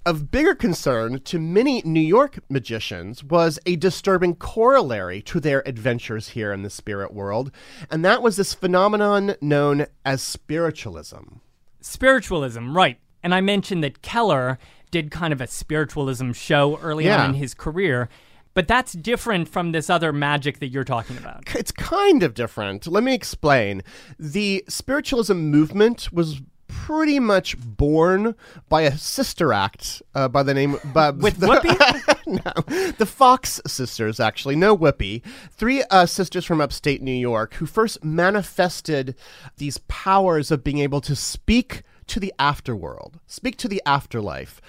Of 0.05 0.33
bigger 0.33 0.57
concern 0.57 1.21
to 1.21 1.39
many 1.39 1.81
New 1.85 2.01
York 2.01 2.41
magicians 2.49 3.23
was 3.23 3.61
a 3.67 3.77
disturbing 3.77 4.35
corollary 4.35 5.23
to 5.23 5.39
their 5.39 5.67
adventures 5.67 6.31
here 6.31 6.53
in 6.53 6.63
the 6.63 6.71
spirit 6.71 7.15
world, 7.15 7.53
and 7.89 8.05
that 8.05 8.21
was 8.21 8.35
this 8.37 8.53
phenomenon 8.53 9.37
known 9.41 9.87
as 10.05 10.21
spiritualism. 10.21 11.37
Spiritualism, 11.81 12.77
right. 12.77 12.99
And 13.23 13.33
I 13.33 13.41
mentioned 13.41 13.85
that 13.85 14.03
Kellar 14.03 14.59
did 14.91 15.13
kind 15.13 15.33
of 15.33 15.41
a 15.41 15.47
spiritualism 15.47 16.33
show 16.33 16.79
early 16.83 17.05
Yeah. 17.05 17.23
on 17.23 17.31
in 17.31 17.35
his 17.37 17.55
career, 17.55 18.09
but 18.55 18.67
that's 18.67 18.95
different 18.95 19.49
from 19.49 19.71
this 19.71 19.89
other 19.89 20.13
magic 20.13 20.59
that 20.59 20.69
you're 20.69 20.83
talking 20.83 21.17
about. 21.17 21.45
It's 21.55 21.71
kind 21.71 22.25
of 22.25 22.35
different. 22.35 22.89
Let 22.89 23.05
me 23.05 23.15
explain. 23.15 23.83
The 24.19 24.65
spiritualism 24.69 25.35
movement 25.37 26.13
was 26.13 26.41
pretty 26.87 27.21
much 27.21 27.57
born 27.59 28.35
by 28.69 28.83
a 28.83 28.99
sister 28.99 29.53
act 29.53 30.03
uh, 30.17 30.27
by 30.27 30.43
the 30.43 30.53
name 30.53 30.77
by, 30.93 31.11
With 31.11 31.39
the, 31.39 31.47
Whoopi? 31.47 32.27
no, 32.27 32.93
the 32.93 33.07
Fox 33.07 33.61
sisters, 33.69 34.19
actually, 34.19 34.57
no 34.57 34.77
Whoopi. 34.77 35.23
Three 35.53 35.85
uh, 35.91 36.07
sisters 36.07 36.45
from 36.45 36.61
upstate 36.61 37.01
New 37.01 37.13
York 37.13 37.55
who 37.55 37.67
first 37.67 38.03
manifested 38.03 39.15
these 39.59 39.79
powers 39.87 40.51
of 40.51 40.65
being 40.65 40.79
able 40.79 41.01
to 41.03 41.15
speak 41.15 41.83
to 42.09 42.19
the 42.19 42.33
afterworld, 42.37 43.15
speak 43.29 43.57
to 43.59 43.69
the 43.69 43.81
afterlife. 43.87 44.61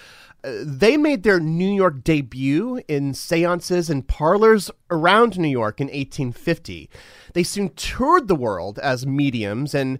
Uh, 0.43 0.51
they 0.61 0.97
made 0.97 1.23
their 1.23 1.39
New 1.39 1.73
York 1.73 2.03
debut 2.03 2.81
in 2.87 3.15
seances 3.15 3.89
and 3.89 4.07
parlors 4.07 4.69
around 4.91 5.39
New 5.39 5.47
York 5.47 5.81
in 5.81 5.87
1850. 5.87 6.89
They 7.33 7.43
soon 7.43 7.69
toured 7.69 8.27
the 8.27 8.35
world 8.35 8.77
as 8.79 9.07
mediums 9.07 9.73
and 9.73 9.99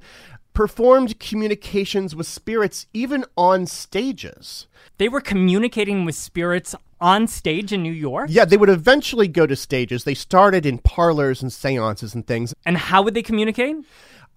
performed 0.54 1.20
communications 1.20 2.16
with 2.16 2.28
spirits 2.28 2.86
even 2.94 3.26
on 3.36 3.66
stages. 3.66 4.68
They 4.98 5.10
were 5.10 5.22
communicating 5.22 6.06
with 6.06 6.16
spirits 6.16 6.76
on 7.02 7.28
stage 7.28 7.74
in 7.74 7.84
New 7.84 7.92
York? 7.92 8.28
Yeah, 8.32 8.46
they 8.46 8.58
would 8.58 8.70
eventually 8.70 9.28
go 9.28 9.46
to 9.46 9.56
stages. 9.56 10.04
They 10.04 10.14
started 10.14 10.66
in 10.66 10.78
parlors 10.78 11.42
and 11.42 11.52
seances 11.52 12.16
and 12.16 12.26
things. 12.26 12.54
And 12.66 12.78
how 12.78 13.02
would 13.02 13.14
they 13.14 13.24
communicate? 13.24 13.76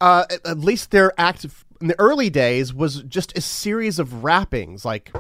Uh, 0.01 0.25
at- 0.31 0.47
at 0.47 0.59
least 0.59 0.91
their 0.91 1.13
act 1.19 1.47
in 1.81 1.89
the 1.89 1.99
early 1.99 2.31
days 2.31 2.75
was 2.75 3.03
just 3.03 3.37
a 3.37 3.41
series 3.41 3.99
of 3.99 4.25
rappings, 4.25 4.85
like 4.85 5.13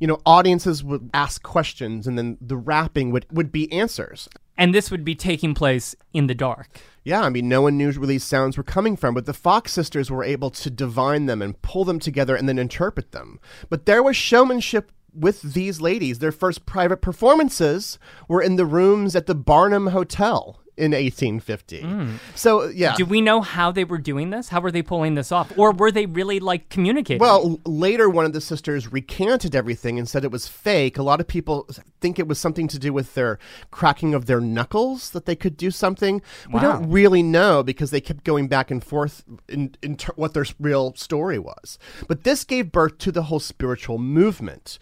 you 0.00 0.06
know, 0.06 0.18
audiences 0.26 0.82
would 0.82 1.10
ask 1.14 1.42
questions, 1.42 2.06
and 2.06 2.18
then 2.18 2.38
the 2.40 2.56
rapping 2.56 3.12
would 3.12 3.26
would 3.30 3.52
be 3.52 3.70
answers. 3.72 4.28
And 4.56 4.74
this 4.74 4.90
would 4.90 5.04
be 5.04 5.14
taking 5.14 5.54
place 5.54 5.94
in 6.12 6.26
the 6.26 6.34
dark. 6.34 6.80
Yeah, 7.02 7.22
I 7.22 7.30
mean, 7.30 7.48
no 7.48 7.62
one 7.62 7.78
knew 7.78 7.92
where 7.92 8.06
these 8.06 8.24
sounds 8.24 8.58
were 8.58 8.62
coming 8.62 8.94
from, 8.96 9.14
but 9.14 9.24
the 9.24 9.32
Fox 9.32 9.72
sisters 9.72 10.10
were 10.10 10.24
able 10.24 10.50
to 10.50 10.68
divine 10.68 11.26
them 11.26 11.40
and 11.40 11.60
pull 11.62 11.84
them 11.84 11.98
together 11.98 12.36
and 12.36 12.46
then 12.48 12.58
interpret 12.58 13.12
them. 13.12 13.40
But 13.70 13.86
there 13.86 14.02
was 14.02 14.16
showmanship 14.16 14.92
with 15.14 15.40
these 15.54 15.80
ladies. 15.80 16.18
Their 16.18 16.32
first 16.32 16.66
private 16.66 17.00
performances 17.00 17.98
were 18.28 18.42
in 18.42 18.56
the 18.56 18.66
rooms 18.66 19.16
at 19.16 19.26
the 19.26 19.34
Barnum 19.34 19.88
Hotel 19.88 20.60
in 20.80 20.92
1850. 20.92 21.82
Mm. 21.82 22.18
So, 22.34 22.68
yeah. 22.68 22.94
Do 22.96 23.04
we 23.04 23.20
know 23.20 23.42
how 23.42 23.70
they 23.70 23.84
were 23.84 23.98
doing 23.98 24.30
this? 24.30 24.48
How 24.48 24.60
were 24.60 24.72
they 24.72 24.82
pulling 24.82 25.14
this 25.14 25.30
off? 25.30 25.52
Or 25.58 25.72
were 25.72 25.92
they 25.92 26.06
really 26.06 26.40
like 26.40 26.70
communicating? 26.70 27.20
Well, 27.20 27.60
later, 27.66 28.08
one 28.08 28.24
of 28.24 28.32
the 28.32 28.40
sisters 28.40 28.90
recanted 28.90 29.54
everything 29.54 29.98
and 29.98 30.08
said 30.08 30.24
it 30.24 30.30
was 30.30 30.48
fake. 30.48 30.96
A 30.96 31.02
lot 31.02 31.20
of 31.20 31.28
people 31.28 31.68
think 32.00 32.18
it 32.18 32.26
was 32.26 32.38
something 32.38 32.66
to 32.68 32.78
do 32.78 32.92
with 32.92 33.14
their 33.14 33.38
cracking 33.70 34.14
of 34.14 34.26
their 34.26 34.40
knuckles 34.40 35.10
that 35.10 35.26
they 35.26 35.36
could 35.36 35.56
do 35.56 35.70
something. 35.70 36.22
We 36.52 36.60
don't 36.60 36.90
really 36.90 37.22
know 37.22 37.62
because 37.62 37.90
they 37.90 38.00
kept 38.00 38.24
going 38.24 38.48
back 38.48 38.70
and 38.70 38.82
forth 38.82 39.22
in, 39.48 39.74
in 39.82 39.96
ter- 39.96 40.14
what 40.16 40.34
their 40.34 40.46
real 40.58 40.94
story 40.94 41.38
was. 41.38 41.78
But 42.08 42.24
this 42.24 42.44
gave 42.44 42.72
birth 42.72 42.98
to 42.98 43.12
the 43.12 43.24
whole 43.24 43.40
spiritual 43.40 43.98
movement. 43.98 44.78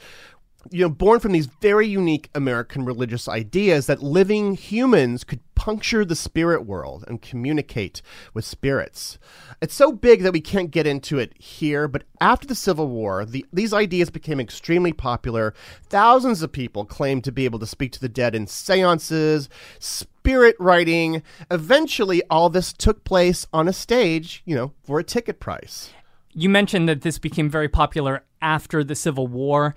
You 0.70 0.82
know, 0.82 0.88
born 0.88 1.20
from 1.20 1.32
these 1.32 1.46
very 1.46 1.86
unique 1.86 2.28
American 2.34 2.84
religious 2.84 3.28
ideas 3.28 3.86
that 3.86 4.02
living 4.02 4.54
humans 4.54 5.24
could 5.24 5.40
puncture 5.54 6.04
the 6.04 6.16
spirit 6.16 6.66
world 6.66 7.04
and 7.08 7.22
communicate 7.22 8.02
with 8.32 8.44
spirits. 8.44 9.18
It's 9.60 9.74
so 9.74 9.92
big 9.92 10.22
that 10.22 10.32
we 10.32 10.40
can't 10.40 10.70
get 10.70 10.86
into 10.86 11.18
it 11.18 11.32
here, 11.38 11.88
but 11.88 12.04
after 12.20 12.46
the 12.46 12.54
Civil 12.54 12.88
War, 12.88 13.24
the, 13.24 13.44
these 13.52 13.72
ideas 13.72 14.10
became 14.10 14.40
extremely 14.40 14.92
popular. 14.92 15.54
Thousands 15.88 16.42
of 16.42 16.52
people 16.52 16.84
claimed 16.84 17.24
to 17.24 17.32
be 17.32 17.44
able 17.44 17.58
to 17.58 17.66
speak 17.66 17.92
to 17.92 18.00
the 18.00 18.08
dead 18.08 18.34
in 18.34 18.46
seances, 18.46 19.48
spirit 19.78 20.56
writing. 20.58 21.22
Eventually, 21.50 22.22
all 22.30 22.50
this 22.50 22.72
took 22.72 23.04
place 23.04 23.46
on 23.52 23.68
a 23.68 23.72
stage, 23.72 24.42
you 24.44 24.54
know, 24.54 24.72
for 24.84 24.98
a 24.98 25.04
ticket 25.04 25.40
price. 25.40 25.90
You 26.34 26.48
mentioned 26.48 26.88
that 26.88 27.02
this 27.02 27.18
became 27.18 27.50
very 27.50 27.68
popular 27.68 28.22
after 28.40 28.84
the 28.84 28.94
Civil 28.94 29.26
War. 29.26 29.74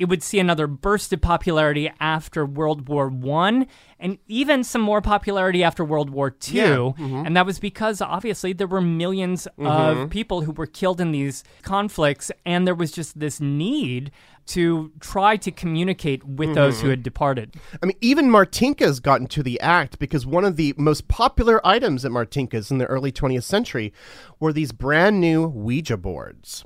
It 0.00 0.08
would 0.08 0.22
see 0.22 0.38
another 0.38 0.66
burst 0.66 1.12
of 1.12 1.20
popularity 1.20 1.92
after 2.00 2.46
World 2.46 2.88
War 2.88 3.08
One, 3.08 3.66
and 3.98 4.16
even 4.28 4.64
some 4.64 4.80
more 4.80 5.02
popularity 5.02 5.62
after 5.62 5.84
World 5.84 6.08
War 6.08 6.30
2 6.30 6.54
Yeah, 6.56 6.66
mm-hmm. 6.68 7.26
And 7.26 7.36
that 7.36 7.44
was 7.44 7.58
because 7.58 8.00
obviously 8.00 8.54
there 8.54 8.66
were 8.66 8.80
1000000s 8.80 9.46
of 9.58 10.08
people 10.08 10.40
who 10.40 10.52
were 10.52 10.66
killed 10.66 11.02
in 11.02 11.12
these 11.12 11.44
conflicts, 11.60 12.32
and 12.46 12.66
there 12.66 12.74
was 12.74 12.90
just 12.92 13.20
this 13.20 13.40
need 13.40 14.10
to 14.46 14.90
try 15.00 15.36
to 15.36 15.50
communicate 15.52 16.24
with 16.24 16.54
those 16.54 16.76
Mm-hmm. 16.78 16.84
who 16.84 16.90
had 16.90 17.02
departed. 17.02 17.54
I 17.82 17.86
mean, 17.86 17.96
even 18.00 18.30
Martinka's 18.30 19.00
got 19.00 19.20
into 19.20 19.42
the 19.42 19.60
act 19.60 19.98
because 19.98 20.24
one 20.24 20.46
of 20.46 20.56
the 20.56 20.74
most 20.78 21.08
popular 21.08 21.64
items 21.64 22.06
at 22.06 22.10
Martinka's 22.10 22.70
in 22.70 22.78
the 22.78 22.86
early 22.86 23.12
20th 23.12 23.44
century 23.44 23.92
were 24.40 24.52
these 24.52 24.72
brand 24.72 25.20
new 25.20 25.46
Ouija 25.46 25.98
boards. 25.98 26.64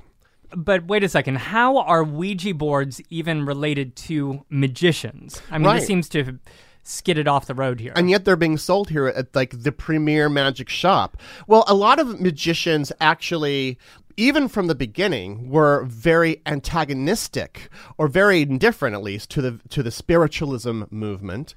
But 0.55 0.85
wait 0.87 1.03
a 1.03 1.09
second, 1.09 1.37
how 1.37 1.77
are 1.77 2.03
Ouija 2.03 2.53
boards 2.53 3.01
even 3.09 3.45
related 3.45 3.95
to 3.97 4.45
magicians? 4.49 5.41
I 5.49 5.57
mean, 5.57 5.67
Right. 5.67 5.75
this 5.79 5.87
seems 5.87 6.09
to 6.09 6.23
have 6.23 6.39
skidded 6.83 7.27
off 7.27 7.47
the 7.47 7.55
road 7.55 7.79
here. 7.79 7.93
And 7.95 8.09
yet 8.09 8.25
they're 8.25 8.35
being 8.35 8.57
sold 8.57 8.89
here 8.89 9.07
at 9.07 9.33
like 9.35 9.63
the 9.63 9.71
premier 9.71 10.29
magic 10.29 10.69
shop. 10.69 11.17
Well, 11.47 11.63
a 11.67 11.73
lot 11.73 11.99
of 11.99 12.19
magicians 12.21 12.91
actually 13.01 13.79
even 14.17 14.47
from 14.47 14.67
the 14.67 14.75
beginning 14.75 15.49
were 15.49 15.83
very 15.85 16.41
antagonistic 16.45 17.69
or 17.97 18.07
very 18.07 18.43
indifferent 18.43 18.95
at 18.95 19.01
least 19.03 19.29
to 19.31 19.41
the 19.41 19.59
to 19.69 19.83
the 19.83 19.91
spiritualism 19.91 20.83
movement. 20.89 21.53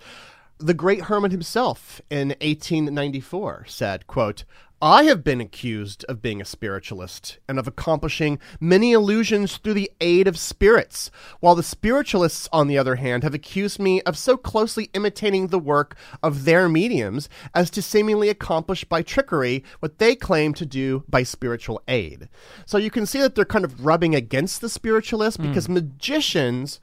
The 0.59 0.74
great 0.74 1.05
Herrmann 1.05 1.31
himself 1.31 2.01
in 2.11 2.31
1894 2.40 3.66
said, 3.68 4.07
quote, 4.09 4.42
I 4.81 5.05
have 5.05 5.25
been 5.25 5.41
accused 5.41 6.05
of 6.05 6.23
being 6.23 6.41
a 6.41 6.45
spiritualist 6.45 7.38
and 7.49 7.59
of 7.59 7.67
accomplishing 7.67 8.38
many 8.61 8.93
illusions 8.93 9.57
through 9.57 9.75
the 9.75 9.91
aid 10.01 10.29
of 10.29 10.38
spirits, 10.38 11.11
while 11.41 11.57
the 11.57 11.64
spiritualists, 11.64 12.49
on 12.53 12.69
the 12.69 12.79
other 12.79 12.95
hand, 12.95 13.25
have 13.25 13.35
accused 13.35 13.81
me 13.81 14.01
of 14.03 14.17
so 14.17 14.37
closely 14.37 14.88
imitating 14.95 15.49
the 15.49 15.59
work 15.59 15.97
of 16.23 16.45
their 16.45 16.69
mediums 16.69 17.29
as 17.57 17.71
to 17.71 17.83
seemingly 17.83 18.29
accomplish 18.29 18.85
by 18.85 19.03
trickery 19.03 19.64
what 19.81 19.99
they 19.99 20.14
claim 20.14 20.55
to 20.55 20.64
do 20.64 21.03
by 21.09 21.25
spiritual 21.25 21.83
aid. 21.88 22.29
So 22.64 22.79
you 22.79 22.91
can 22.91 23.05
see 23.05 23.21
that 23.21 23.35
they're 23.35 23.45
kind 23.45 23.64
of 23.64 23.85
rubbing 23.85 24.14
against 24.14 24.61
the 24.61 24.69
spiritualists 24.69 25.41
hmm. 25.41 25.49
because 25.49 25.69
magicians 25.69 26.79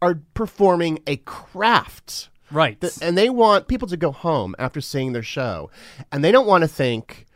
are 0.00 0.20
performing 0.34 1.00
a 1.08 1.16
craft 1.16 2.28
right. 2.52 2.80
Th- 2.80 2.92
and 3.02 3.18
they 3.18 3.28
want 3.28 3.66
people 3.66 3.88
to 3.88 3.96
go 3.96 4.12
home 4.12 4.54
after 4.58 4.80
seeing 4.80 5.12
their 5.12 5.22
show 5.22 5.68
and 6.12 6.22
they 6.22 6.32
don't 6.32 6.46
want 6.46 6.62
to 6.62 6.68
think 6.68 7.26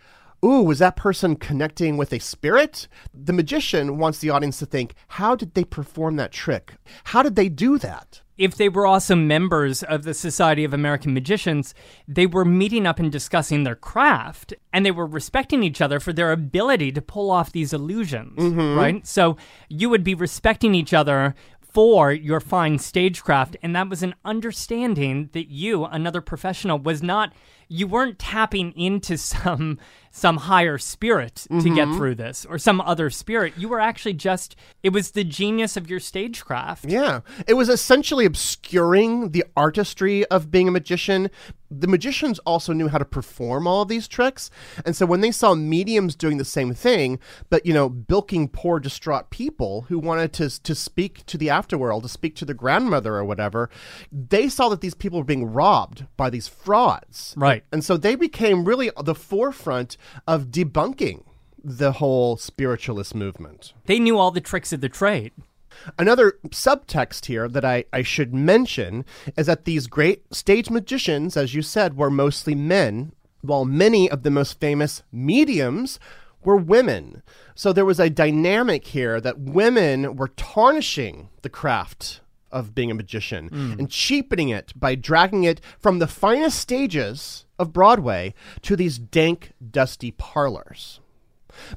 ooh 0.45 0.63
was 0.63 0.79
that 0.79 0.97
person 0.97 1.37
connecting 1.37 1.97
with 1.97 2.13
a 2.13 2.19
spirit 2.19 2.87
the 3.13 3.33
magician 3.33 3.99
wants 3.99 4.19
the 4.19 4.31
audience 4.31 4.59
to 4.59 4.67
think 4.67 4.95
how 5.09 5.35
did 5.35 5.55
they 5.55 5.65
perform 5.65 6.17
that 6.17 6.33
trick 6.33 6.75
how 7.05 7.23
did 7.23 7.37
they 7.37 7.49
do 7.49 7.79
that 7.79 8.21
if 8.37 8.57
they 8.57 8.69
were 8.69 8.87
also 8.87 9.15
members 9.15 9.83
of 9.83 10.03
the 10.03 10.15
Society 10.15 10.65
of 10.65 10.75
American 10.75 11.15
Magicians, 11.15 11.75
they 12.09 12.27
were 12.27 12.45
meeting 12.45 12.87
up 12.87 12.99
and 12.99 13.11
discussing 13.11 13.63
their 13.63 13.77
craft, 13.77 14.55
and 14.73 14.85
they 14.85 14.91
were 14.91 15.07
respecting 15.07 15.63
each 15.63 15.81
other 15.81 16.01
for 16.01 16.13
their 16.13 16.33
ability 16.33 16.91
to 16.93 17.03
pull 17.03 17.31
off 17.31 17.53
these 17.53 17.73
illusions, 17.73 18.39
mm-hmm. 18.39 18.77
right? 18.77 19.07
So 19.07 19.37
you 19.69 19.89
would 19.89 20.03
be 20.03 20.15
respecting 20.15 20.75
each 20.75 20.93
other 20.93 21.35
for 21.61 22.13
your 22.13 22.41
fine 22.41 22.79
stagecraft, 22.79 23.57
and 23.63 23.75
that 23.75 23.89
was 23.89 24.03
an 24.03 24.15
understanding 24.25 25.29
that 25.33 25.49
you, 25.49 25.85
another 25.85 26.21
professional, 26.21 26.79
was 26.79 27.03
not. 27.03 27.33
You 27.69 27.87
weren't 27.87 28.19
tapping 28.19 28.73
into 28.73 29.17
some 29.19 29.79
some 30.17 30.37
higher 30.37 30.79
spirit 30.79 31.45
to 31.51 31.57
get 31.65 31.89
mm-hmm. 31.89 31.97
through 31.97 32.15
this, 32.15 32.47
or 32.47 32.57
some 32.57 32.81
other 32.81 33.11
spirit. 33.11 33.53
You 33.57 33.69
were 33.69 33.81
actually 33.81 34.15
just. 34.15 34.55
It 34.85 34.91
was 34.91 35.11
the 35.11 35.25
genius 35.25 35.77
of 35.77 35.91
your 35.91 35.99
stagecraft. 35.99 36.85
yeah 36.85 37.21
it 37.49 37.55
was 37.55 37.69
essentially 37.69 38.25
obscuring 38.25 39.31
the 39.31 39.45
artistry 39.57 40.25
of 40.27 40.51
being 40.51 40.69
a 40.69 40.71
magician 40.71 41.31
the 41.71 41.87
magicians 41.87 42.39
also 42.41 42.73
knew 42.73 42.89
how 42.89 42.99
to 42.99 43.05
perform 43.05 43.67
all 43.67 43.83
of 43.83 43.89
these 43.89 44.07
tricks 44.07 44.51
and 44.85 44.95
so 44.95 45.07
when 45.07 45.21
they 45.23 45.31
saw 45.31 45.55
mediums 45.55 46.15
doing 46.15 46.37
the 46.37 46.45
same 46.45 46.75
thing 46.75 47.19
but 47.51 47.65
you 47.67 47.73
know 47.73 47.89
bilking 47.89 48.47
poor 48.49 48.79
distraught 48.79 49.31
people 49.31 49.83
who 49.89 49.99
wanted 49.99 50.33
to 50.33 50.63
to 50.63 50.75
speak 50.75 51.25
to 51.27 51.39
the 51.39 51.49
afterworld 51.49 52.03
to 52.03 52.09
speak 52.09 52.35
to 52.37 52.45
their 52.45 52.55
grandmother 52.55 53.17
or 53.17 53.25
whatever 53.25 53.71
they 54.13 54.49
saw 54.49 54.69
that 54.69 54.81
these 54.83 54.95
people 54.95 55.19
were 55.19 55.25
being 55.25 55.47
robbed 55.47 56.07
by 56.17 56.29
these 56.31 56.49
frauds 56.49 57.35
Right. 57.37 57.65
and 57.73 57.83
so 57.85 57.97
they 57.97 58.15
became 58.15 58.65
really 58.65 58.91
the 59.03 59.15
forefront 59.15 59.97
of 60.27 60.47
debunking 60.47 61.25
the 61.63 61.93
whole 61.93 62.37
spiritualist 62.37 63.15
movement 63.15 63.73
They 63.87 63.99
knew 63.99 64.19
all 64.19 64.31
the 64.31 64.41
tricks 64.43 64.73
of 64.73 64.83
the 64.83 64.89
trade. 64.91 65.33
Another 65.99 66.39
subtext 66.49 67.27
here 67.27 67.49
that 67.49 67.65
I, 67.65 67.85
I 67.93 68.03
should 68.03 68.35
mention 68.35 69.05
is 69.37 69.47
that 69.47 69.65
these 69.65 69.87
great 69.87 70.35
stage 70.35 70.71
magicians, 70.71 71.37
as 71.37 71.55
you 71.55 71.63
said, 71.63 71.97
were 71.97 72.11
mostly 72.11 72.55
men, 72.55 73.13
while 73.43 73.65
many 73.65 74.11
of 74.11 74.23
the 74.23 74.31
most 74.31 74.61
famous 74.61 75.03
mediums 75.13 75.99
were 76.43 76.57
women. 76.57 77.23
So 77.55 77.73
there 77.73 77.85
was 77.85 78.01
a 78.01 78.11
dynamic 78.11 78.87
here 78.89 79.21
that 79.21 79.39
women 79.39 80.17
were 80.17 80.29
tarnishing 80.29 81.29
the 81.43 81.49
craft 81.49 82.21
of 82.51 82.75
being 82.75 82.91
a 82.91 82.95
magician 82.95 83.49
hmm. 83.49 83.73
and 83.79 83.91
cheapening 83.91 84.49
it 84.49 84.73
by 84.77 84.95
dragging 84.95 85.45
it 85.45 85.61
from 85.79 85.99
the 85.99 86.07
finest 86.07 86.59
stages 86.59 87.47
of 87.59 87.73
Broadway 87.73 88.33
to 88.63 88.77
these 88.77 88.99
dank, 88.99 89.53
dusty 89.71 90.13
parlors. 90.13 91.01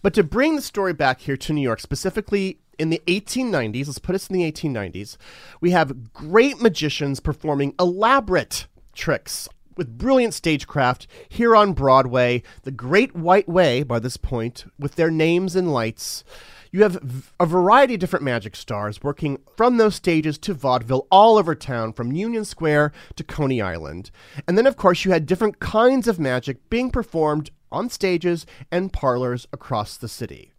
But 0.02 0.14
to 0.14 0.24
bring 0.24 0.56
the 0.56 0.62
story 0.62 0.94
back 0.94 1.22
here 1.22 1.38
to 1.38 1.54
New 1.54 1.62
York, 1.62 1.80
specifically 1.80 2.60
in 2.80 2.90
the 2.90 3.02
1890s, 3.08 3.88
let's 3.88 4.00
put 4.00 4.16
us 4.16 4.28
in 4.28 4.38
the 4.38 4.52
1890s, 4.52 5.18
we 5.62 5.72
have 5.72 6.14
great 6.14 6.62
magicians 6.62 7.20
performing 7.20 7.74
elaborate 7.80 8.68
tricks 8.94 9.50
with 9.76 9.98
brilliant 9.98 10.34
stagecraft 10.34 11.08
here 11.30 11.56
on 11.56 11.74
Broadway, 11.74 12.42
the 12.64 12.72
Great 12.72 13.16
White 13.16 13.48
Way 13.48 13.84
by 13.84 14.00
this 14.00 14.18
point, 14.18 14.66
with 14.80 14.96
their 14.96 15.12
names 15.12 15.56
and 15.56 15.72
lights. 15.72 16.24
You 16.72 16.84
have 16.84 17.32
a 17.40 17.46
variety 17.46 17.94
of 17.94 18.00
different 18.00 18.26
magic 18.26 18.56
stars 18.56 19.02
working 19.02 19.40
from 19.56 19.78
those 19.78 19.96
stages 19.96 20.38
to 20.40 20.54
vaudeville 20.54 21.08
all 21.10 21.38
over 21.38 21.56
town, 21.56 21.94
from 21.94 22.12
Union 22.12 22.44
Square 22.44 22.92
to 23.16 23.24
Coney 23.24 23.62
Island. 23.62 24.12
And 24.48 24.58
then, 24.58 24.68
of 24.68 24.76
course, 24.76 25.06
you 25.06 25.12
had 25.12 25.26
different 25.26 25.60
kinds 25.60 26.08
of 26.08 26.20
magic 26.20 26.70
being 26.70 26.90
performed 26.90 27.52
on 27.72 27.90
stages 27.90 28.46
and 28.72 28.92
parlors 28.92 29.48
across 29.54 29.96
the 29.98 30.08
city. 30.08 30.54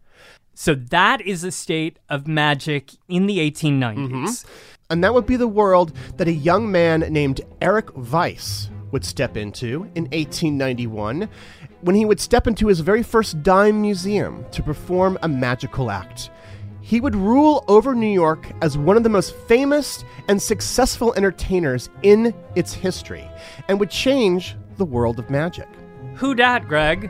So 0.59 0.75
that 0.75 1.21
is 1.21 1.45
a 1.45 1.53
state 1.53 1.99
of 2.09 2.27
magic 2.27 2.91
in 3.07 3.27
the 3.27 3.37
1890s. 3.37 3.95
Mm-hmm. 3.95 4.47
And 4.89 5.01
that 5.05 5.13
would 5.13 5.25
be 5.25 5.37
the 5.37 5.47
world 5.47 5.93
that 6.17 6.27
a 6.27 6.33
young 6.33 6.69
man 6.69 6.99
named 6.99 7.39
Eric 7.61 7.95
Weiss 7.95 8.69
would 8.91 9.05
step 9.05 9.37
into 9.37 9.89
in 9.95 10.03
1891 10.11 11.29
when 11.79 11.95
he 11.95 12.03
would 12.03 12.19
step 12.19 12.45
into 12.45 12.67
his 12.67 12.81
very 12.81 13.03
first 13.03 13.41
dime 13.41 13.81
museum 13.81 14.43
to 14.51 14.61
perform 14.61 15.17
a 15.21 15.29
magical 15.29 15.89
act. 15.89 16.29
He 16.81 16.99
would 16.99 17.15
rule 17.15 17.63
over 17.69 17.95
New 17.95 18.11
York 18.11 18.45
as 18.61 18.77
one 18.77 18.97
of 18.97 19.03
the 19.03 19.09
most 19.09 19.33
famous 19.47 20.03
and 20.27 20.41
successful 20.41 21.13
entertainers 21.13 21.89
in 22.03 22.35
its 22.55 22.73
history 22.73 23.25
and 23.69 23.79
would 23.79 23.91
change 23.91 24.57
the 24.75 24.83
world 24.83 25.19
of 25.19 25.29
magic. 25.29 25.69
Who 26.15 26.35
dat, 26.35 26.67
Greg? 26.67 27.09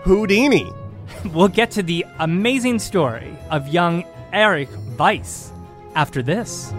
Houdini. 0.00 0.72
We'll 1.34 1.48
get 1.48 1.70
to 1.72 1.82
the 1.82 2.04
amazing 2.18 2.78
story 2.78 3.36
of 3.50 3.68
young 3.68 4.04
Eric 4.32 4.68
Weiss 4.98 5.52
after 5.94 6.22
this. 6.22 6.72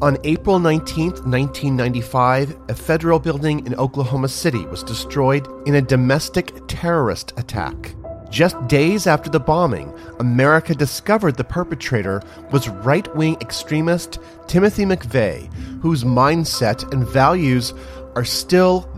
On 0.00 0.16
April 0.22 0.60
19, 0.60 1.10
1995, 1.10 2.56
a 2.68 2.74
federal 2.74 3.18
building 3.18 3.66
in 3.66 3.74
Oklahoma 3.74 4.28
City 4.28 4.64
was 4.66 4.84
destroyed 4.84 5.48
in 5.66 5.74
a 5.74 5.82
domestic 5.82 6.52
terrorist 6.68 7.32
attack. 7.36 7.96
Just 8.30 8.54
days 8.68 9.08
after 9.08 9.28
the 9.28 9.40
bombing, 9.40 9.92
America 10.20 10.72
discovered 10.72 11.36
the 11.36 11.42
perpetrator 11.42 12.22
was 12.52 12.68
right 12.68 13.12
wing 13.16 13.36
extremist 13.40 14.20
Timothy 14.46 14.84
McVeigh, 14.84 15.52
whose 15.80 16.04
mindset 16.04 16.92
and 16.92 17.04
values 17.04 17.74
are 18.14 18.24
still 18.24 18.88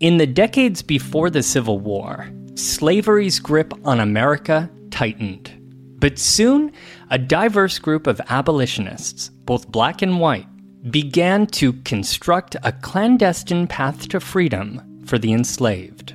In 0.00 0.16
the 0.16 0.26
decades 0.26 0.80
before 0.80 1.28
the 1.28 1.42
Civil 1.42 1.78
War, 1.78 2.26
slavery's 2.54 3.38
grip 3.38 3.74
on 3.84 4.00
America 4.00 4.70
tightened. 4.90 5.54
But 5.98 6.18
soon, 6.18 6.72
a 7.10 7.18
diverse 7.18 7.78
group 7.78 8.06
of 8.06 8.18
abolitionists, 8.30 9.28
both 9.28 9.68
black 9.68 10.00
and 10.00 10.18
white, 10.18 10.46
began 10.90 11.46
to 11.48 11.74
construct 11.84 12.56
a 12.62 12.72
clandestine 12.72 13.66
path 13.66 14.08
to 14.08 14.20
freedom 14.20 15.02
for 15.04 15.18
the 15.18 15.34
enslaved. 15.34 16.14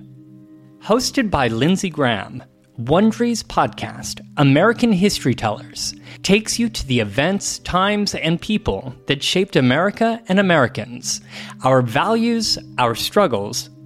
Hosted 0.80 1.30
by 1.30 1.48
Lindsay 1.48 1.92
Graham, 1.92 2.44
Wondery's 2.80 3.44
podcast, 3.44 4.20
American 4.38 4.94
History 4.94 5.36
Tellers, 5.36 5.94
takes 6.24 6.58
you 6.58 6.70
to 6.70 6.88
the 6.88 7.02
events, 7.02 7.60
times, 7.60 8.16
and 8.16 8.42
people 8.42 8.96
that 9.06 9.22
shaped 9.22 9.56
America 9.56 10.20
and 10.28 10.40
Americans, 10.40 11.22
our 11.64 11.84
values, 11.84 12.58
our 12.80 12.96
struggles, 12.96 13.70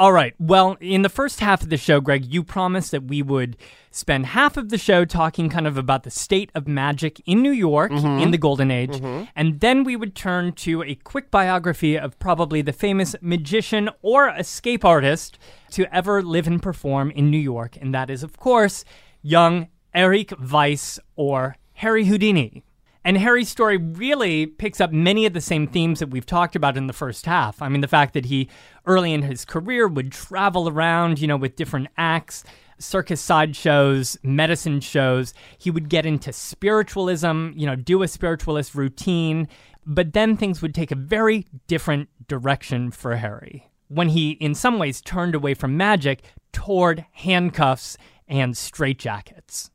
All 0.00 0.14
right. 0.14 0.34
Well, 0.38 0.78
in 0.80 1.02
the 1.02 1.10
first 1.10 1.40
half 1.40 1.60
of 1.60 1.68
the 1.68 1.76
show, 1.76 2.00
Greg, 2.00 2.24
you 2.24 2.42
promised 2.42 2.90
that 2.92 3.04
we 3.04 3.20
would 3.20 3.58
spend 3.90 4.24
half 4.24 4.56
of 4.56 4.70
the 4.70 4.78
show 4.78 5.04
talking 5.04 5.50
kind 5.50 5.66
of 5.66 5.76
about 5.76 6.04
the 6.04 6.10
state 6.10 6.50
of 6.54 6.66
magic 6.66 7.20
in 7.26 7.42
New 7.42 7.50
York 7.50 7.90
in 7.90 7.98
mm-hmm. 7.98 8.30
the 8.30 8.38
Golden 8.38 8.70
Age. 8.70 8.92
Mm-hmm. 8.92 9.24
And 9.36 9.60
then 9.60 9.84
we 9.84 9.96
would 9.96 10.14
turn 10.14 10.52
to 10.52 10.82
a 10.84 10.94
quick 10.94 11.30
biography 11.30 11.98
of 11.98 12.18
probably 12.18 12.62
the 12.62 12.72
famous 12.72 13.14
magician 13.20 13.90
or 14.00 14.30
escape 14.30 14.86
artist 14.86 15.38
to 15.72 15.84
ever 15.94 16.22
live 16.22 16.46
and 16.46 16.62
perform 16.62 17.10
in 17.10 17.30
New 17.30 17.36
York. 17.36 17.76
And 17.78 17.92
that 17.92 18.08
is, 18.08 18.22
of 18.22 18.38
course, 18.38 18.86
young 19.20 19.68
Eric 19.92 20.32
Weiss 20.50 20.98
or 21.14 21.58
Harry 21.74 22.06
Houdini. 22.06 22.64
And 23.04 23.16
Harry's 23.16 23.48
story 23.48 23.78
really 23.78 24.46
picks 24.46 24.80
up 24.80 24.92
many 24.92 25.24
of 25.24 25.32
the 25.32 25.40
same 25.40 25.66
themes 25.66 26.00
that 26.00 26.10
we've 26.10 26.26
talked 26.26 26.54
about 26.54 26.76
in 26.76 26.86
the 26.86 26.92
first 26.92 27.24
half. 27.24 27.62
I 27.62 27.68
mean, 27.70 27.80
the 27.80 27.88
fact 27.88 28.12
that 28.12 28.26
he, 28.26 28.48
early 28.84 29.14
in 29.14 29.22
his 29.22 29.46
career, 29.46 29.88
would 29.88 30.12
travel 30.12 30.68
around, 30.68 31.18
you 31.18 31.26
know, 31.26 31.38
with 31.38 31.56
different 31.56 31.88
acts, 31.96 32.44
circus 32.78 33.20
sideshows, 33.22 34.18
medicine 34.22 34.80
shows. 34.80 35.32
He 35.56 35.70
would 35.70 35.88
get 35.88 36.04
into 36.04 36.30
spiritualism, 36.32 37.52
you 37.54 37.66
know, 37.66 37.74
do 37.74 38.02
a 38.02 38.08
spiritualist 38.08 38.74
routine. 38.74 39.48
But 39.86 40.12
then 40.12 40.36
things 40.36 40.60
would 40.60 40.74
take 40.74 40.90
a 40.90 40.94
very 40.96 41.46
different 41.68 42.10
direction 42.28 42.90
for 42.90 43.16
Harry. 43.16 43.70
when 43.90 44.10
he, 44.10 44.30
in 44.30 44.54
some 44.54 44.78
ways, 44.78 45.02
turned 45.02 45.34
away 45.34 45.52
from 45.52 45.76
magic 45.76 46.22
toward 46.52 47.04
handcuffs 47.12 47.98
and 48.28 48.54
straitjackets. 48.54 49.69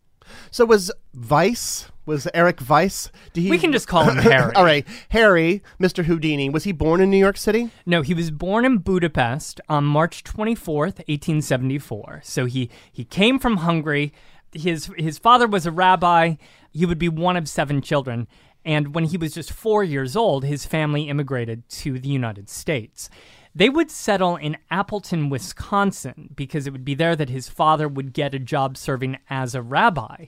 So 0.51 0.65
was 0.65 0.91
Weiss 1.13 1.89
was 2.05 2.27
Eric 2.33 2.61
Weiss? 2.69 3.09
Did 3.33 3.41
he, 3.41 3.49
We 3.49 3.57
can 3.57 3.71
just 3.71 3.87
call 3.87 4.03
him 4.03 4.17
Harry. 4.31 4.53
All 4.55 4.63
right, 4.63 4.85
Harry, 5.09 5.63
Mr. 5.79 6.05
Houdini. 6.05 6.49
Was 6.49 6.63
he 6.63 6.71
born 6.71 7.01
in 7.01 7.09
New 7.09 7.17
York 7.17 7.37
City? 7.37 7.71
No, 7.85 8.01
he 8.01 8.13
was 8.13 8.31
born 8.31 8.65
in 8.65 8.77
Budapest 8.77 9.59
on 9.67 9.85
March 9.85 10.23
24th, 10.23 10.99
1874. 11.07 12.21
So 12.23 12.45
he, 12.45 12.69
he 12.91 13.03
came 13.03 13.39
from 13.39 13.57
Hungary. 13.57 14.13
His, 14.53 14.89
his 14.97 15.17
father 15.17 15.47
was 15.47 15.65
a 15.65 15.71
rabbi. 15.71 16.35
He 16.71 16.85
would 16.85 16.99
be 16.99 17.09
one 17.09 17.37
of 17.37 17.49
seven 17.49 17.81
children. 17.81 18.27
And 18.63 18.95
when 18.95 19.05
he 19.05 19.17
was 19.17 19.33
just 19.33 19.51
four 19.51 19.83
years 19.83 20.15
old, 20.15 20.43
his 20.43 20.65
family 20.65 21.09
immigrated 21.09 21.67
to 21.69 21.99
the 21.99 22.09
United 22.09 22.49
States. 22.49 23.09
They 23.57 23.69
would 23.69 23.89
settle 23.89 24.35
in 24.35 24.57
Appleton, 24.69 25.29
Wisconsin, 25.29 26.29
because 26.35 26.67
it 26.67 26.71
would 26.71 26.83
be 26.83 26.93
there 26.93 27.15
that 27.15 27.29
his 27.29 27.47
father 27.47 27.87
would 27.87 28.11
get 28.11 28.35
a 28.35 28.39
job 28.39 28.75
serving 28.75 29.17
as 29.29 29.55
a 29.55 29.61
rabbi. 29.61 30.25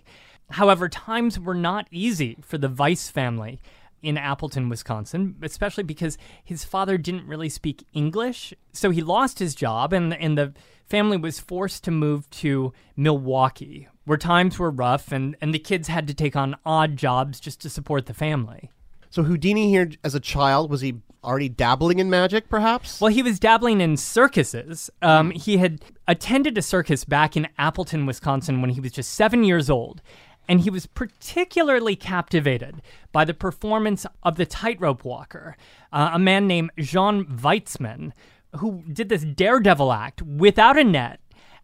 However, 0.52 0.88
times 0.88 1.38
were 1.38 1.54
not 1.54 1.90
easy 1.92 2.38
for 2.42 2.58
the 2.58 2.70
Weiss 2.70 3.10
family 3.10 3.60
in 4.02 4.18
Appleton, 4.18 4.70
Wisconsin, 4.70 5.36
especially 5.42 5.84
because 5.84 6.18
his 6.42 6.64
father 6.64 6.98
didn't 6.98 7.28
really 7.28 7.50
speak 7.50 7.86
English. 7.94 8.54
So 8.72 8.92
he 8.92 9.02
lost 9.02 9.40
his 9.40 9.56
job, 9.56 9.92
and, 9.92 10.14
and 10.14 10.38
the 10.38 10.54
family 10.86 11.18
was 11.18 11.38
forced 11.38 11.84
to 11.84 11.92
move 11.92 12.30
to 12.30 12.72
Milwaukee, 12.96 13.90
where 14.06 14.18
times 14.18 14.58
were 14.58 14.72
rough, 14.72 15.12
and, 15.12 15.36
and 15.42 15.54
the 15.54 15.60
kids 15.60 15.90
had 15.90 16.08
to 16.08 16.14
take 16.14 16.38
on 16.38 16.56
odd 16.66 16.96
jobs 16.96 17.42
just 17.42 17.60
to 17.62 17.70
support 17.70 18.06
the 18.06 18.14
family. 18.14 18.72
So 19.10 19.24
Houdini 19.24 19.70
here 19.70 19.92
as 20.04 20.16
a 20.16 20.22
child 20.22 20.70
was 20.70 20.80
he 20.80 21.02
already 21.28 21.50
dabbling 21.50 22.00
in 22.00 22.10
magic, 22.10 22.50
perhaps? 22.50 23.02
Well, 23.02 23.12
he 23.12 23.22
was 23.22 23.38
dabbling 23.38 23.82
in 23.82 23.98
circuses. 23.98 24.90
Um, 25.02 25.32
he 25.32 25.58
had 25.58 25.82
attended 26.08 26.58
a 26.58 26.62
circus 26.62 27.04
back 27.04 27.36
in 27.36 27.50
Appleton, 27.58 28.06
Wisconsin, 28.06 28.62
when 28.62 28.72
he 28.72 28.80
was 28.80 28.94
just 28.94 29.14
seven 29.14 29.44
years 29.44 29.70
old. 29.70 30.02
And 30.48 30.62
he 30.62 30.70
was 30.70 30.86
particularly 30.86 31.98
captivated 31.98 32.82
by 33.12 33.26
the 33.26 33.34
performance 33.34 34.06
of 34.24 34.38
the 34.38 34.46
tightrope 34.46 35.04
walker, 35.04 35.58
uh, 35.92 36.12
a 36.14 36.20
man 36.20 36.48
named 36.48 36.72
Jean 36.80 37.26
Weitzman, 37.26 38.14
who 38.56 38.84
did 38.92 39.10
this 39.10 39.26
daredevil 39.26 39.92
act 39.92 40.22
without 40.22 40.80
a 40.80 40.86
net, 40.86 41.20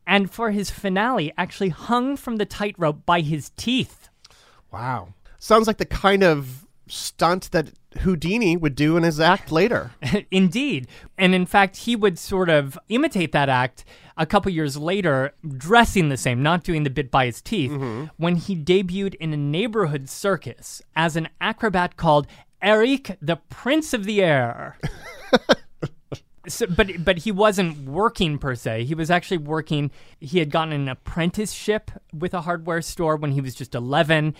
and 0.05 0.29
for 0.29 0.51
his 0.51 0.69
finale, 0.69 1.31
actually 1.37 1.69
hung 1.69 2.17
from 2.17 2.35
the 2.35 2.45
tightrope 2.45 3.05
by 3.05 3.21
his 3.21 3.51
teeth. 3.55 4.09
Wow. 4.69 5.13
Sounds 5.39 5.65
like 5.65 5.77
the 5.77 5.85
kind 5.85 6.21
of 6.21 6.67
stunt 6.87 7.51
that 7.51 7.69
Houdini 7.99 8.57
would 8.57 8.75
do 8.75 8.97
in 8.97 9.03
his 9.03 9.19
act 9.19 9.51
later. 9.51 9.91
Indeed. 10.31 10.87
And 11.17 11.33
in 11.33 11.45
fact, 11.45 11.77
he 11.77 11.95
would 11.95 12.19
sort 12.19 12.49
of 12.49 12.77
imitate 12.89 13.31
that 13.31 13.49
act 13.49 13.85
a 14.17 14.25
couple 14.25 14.51
years 14.51 14.77
later, 14.77 15.33
dressing 15.57 16.09
the 16.09 16.17
same, 16.17 16.43
not 16.43 16.63
doing 16.63 16.83
the 16.83 16.89
bit 16.89 17.09
by 17.09 17.25
his 17.25 17.41
teeth, 17.41 17.71
mm-hmm. 17.71 18.05
when 18.17 18.35
he 18.35 18.55
debuted 18.55 19.15
in 19.15 19.33
a 19.33 19.37
neighborhood 19.37 20.09
circus 20.09 20.81
as 20.95 21.15
an 21.15 21.29
acrobat 21.41 21.97
called 21.97 22.27
Eric 22.61 23.17
the 23.21 23.37
Prince 23.49 23.93
of 23.93 24.05
the 24.05 24.21
Air. 24.21 24.77
So, 26.45 26.65
but 26.67 27.05
but 27.05 27.19
he 27.19 27.31
wasn't 27.31 27.87
working 27.87 28.37
per 28.37 28.53
se. 28.55 28.83
He 28.83 28.95
was 28.95 29.09
actually 29.09 29.37
working. 29.37 29.91
He 30.19 30.39
had 30.39 30.51
gotten 30.51 30.73
an 30.73 30.89
apprenticeship 30.89 31.89
with 32.11 32.33
a 32.33 32.41
hardware 32.41 32.81
store 32.81 33.15
when 33.15 33.31
he 33.31 33.39
was 33.39 33.55
just 33.55 33.73
eleven, 33.73 34.35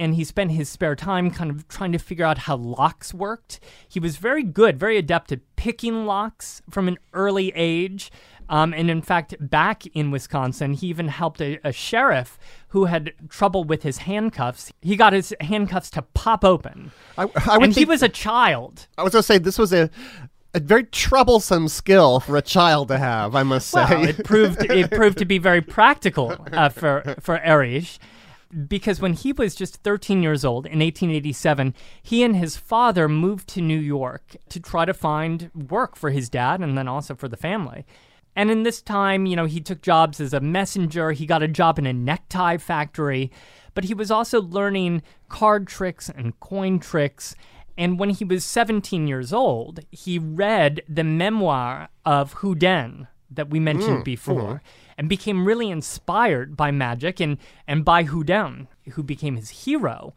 and 0.00 0.14
he 0.14 0.24
spent 0.24 0.50
his 0.52 0.68
spare 0.68 0.96
time 0.96 1.30
kind 1.30 1.50
of 1.50 1.68
trying 1.68 1.92
to 1.92 1.98
figure 1.98 2.24
out 2.24 2.38
how 2.38 2.56
locks 2.56 3.12
worked. 3.12 3.60
He 3.86 4.00
was 4.00 4.16
very 4.16 4.42
good, 4.42 4.80
very 4.80 4.96
adept 4.96 5.30
at 5.30 5.40
picking 5.56 6.06
locks 6.06 6.62
from 6.70 6.88
an 6.88 6.98
early 7.12 7.52
age. 7.54 8.10
Um, 8.48 8.74
and 8.74 8.90
in 8.90 9.02
fact, 9.02 9.36
back 9.38 9.86
in 9.88 10.10
Wisconsin, 10.10 10.72
he 10.72 10.88
even 10.88 11.06
helped 11.06 11.40
a, 11.40 11.60
a 11.62 11.70
sheriff 11.70 12.36
who 12.68 12.86
had 12.86 13.12
trouble 13.28 13.62
with 13.62 13.84
his 13.84 13.98
handcuffs. 13.98 14.72
He 14.80 14.96
got 14.96 15.12
his 15.12 15.32
handcuffs 15.40 15.90
to 15.90 16.02
pop 16.02 16.44
open, 16.44 16.90
I, 17.16 17.28
I 17.46 17.58
and 17.58 17.72
he 17.72 17.84
was 17.84 18.02
a 18.02 18.08
child. 18.08 18.88
I 18.98 19.04
was 19.04 19.12
going 19.12 19.20
to 19.20 19.26
say 19.26 19.38
this 19.38 19.58
was 19.58 19.72
a 19.72 19.88
a 20.52 20.58
very 20.58 20.82
troublesome 20.82 21.68
skill 21.68 22.18
for 22.18 22.36
a 22.36 22.42
child 22.42 22.88
to 22.88 22.98
have. 22.98 23.36
I 23.36 23.44
must 23.44 23.68
say. 23.68 23.84
Well, 23.88 24.08
it 24.08 24.24
proved 24.24 24.62
it 24.68 24.90
proved 24.90 25.18
to 25.18 25.24
be 25.24 25.38
very 25.38 25.60
practical 25.60 26.36
uh, 26.52 26.70
for 26.70 27.14
for 27.20 27.38
Erich, 27.38 27.98
because 28.68 29.00
when 29.00 29.14
he 29.14 29.32
was 29.32 29.54
just 29.54 29.76
13 29.76 30.22
years 30.22 30.44
old 30.44 30.66
in 30.66 30.80
1887, 30.80 31.74
he 32.02 32.22
and 32.22 32.36
his 32.36 32.56
father 32.56 33.08
moved 33.08 33.48
to 33.48 33.60
New 33.60 33.78
York 33.78 34.36
to 34.48 34.60
try 34.60 34.84
to 34.84 34.94
find 34.94 35.50
work 35.54 35.96
for 35.96 36.10
his 36.10 36.28
dad 36.28 36.60
and 36.60 36.76
then 36.76 36.88
also 36.88 37.14
for 37.14 37.28
the 37.28 37.36
family. 37.36 37.84
And 38.36 38.50
in 38.50 38.62
this 38.62 38.80
time, 38.80 39.26
you 39.26 39.36
know, 39.36 39.46
he 39.46 39.60
took 39.60 39.82
jobs 39.82 40.20
as 40.20 40.32
a 40.32 40.40
messenger. 40.40 41.12
He 41.12 41.26
got 41.26 41.42
a 41.42 41.48
job 41.48 41.78
in 41.78 41.86
a 41.86 41.92
necktie 41.92 42.56
factory, 42.56 43.30
but 43.74 43.84
he 43.84 43.94
was 43.94 44.10
also 44.10 44.40
learning 44.40 45.02
card 45.28 45.66
tricks 45.66 46.08
and 46.08 46.38
coin 46.40 46.78
tricks. 46.78 47.34
And 47.76 47.98
when 47.98 48.10
he 48.10 48.24
was 48.24 48.44
17 48.44 49.06
years 49.06 49.32
old, 49.32 49.80
he 49.90 50.18
read 50.18 50.82
the 50.88 51.04
memoir 51.04 51.88
of 52.04 52.34
Houdin 52.34 53.08
that 53.30 53.50
we 53.50 53.60
mentioned 53.60 53.88
mm, 53.88 53.96
mm-hmm. 53.96 54.02
before 54.02 54.62
and 55.00 55.08
became 55.08 55.46
really 55.46 55.70
inspired 55.70 56.58
by 56.58 56.70
magic 56.70 57.20
and, 57.20 57.38
and 57.66 57.86
by 57.86 58.02
Houdin, 58.02 58.68
who 58.90 59.02
became 59.02 59.36
his 59.36 59.48
hero. 59.48 60.14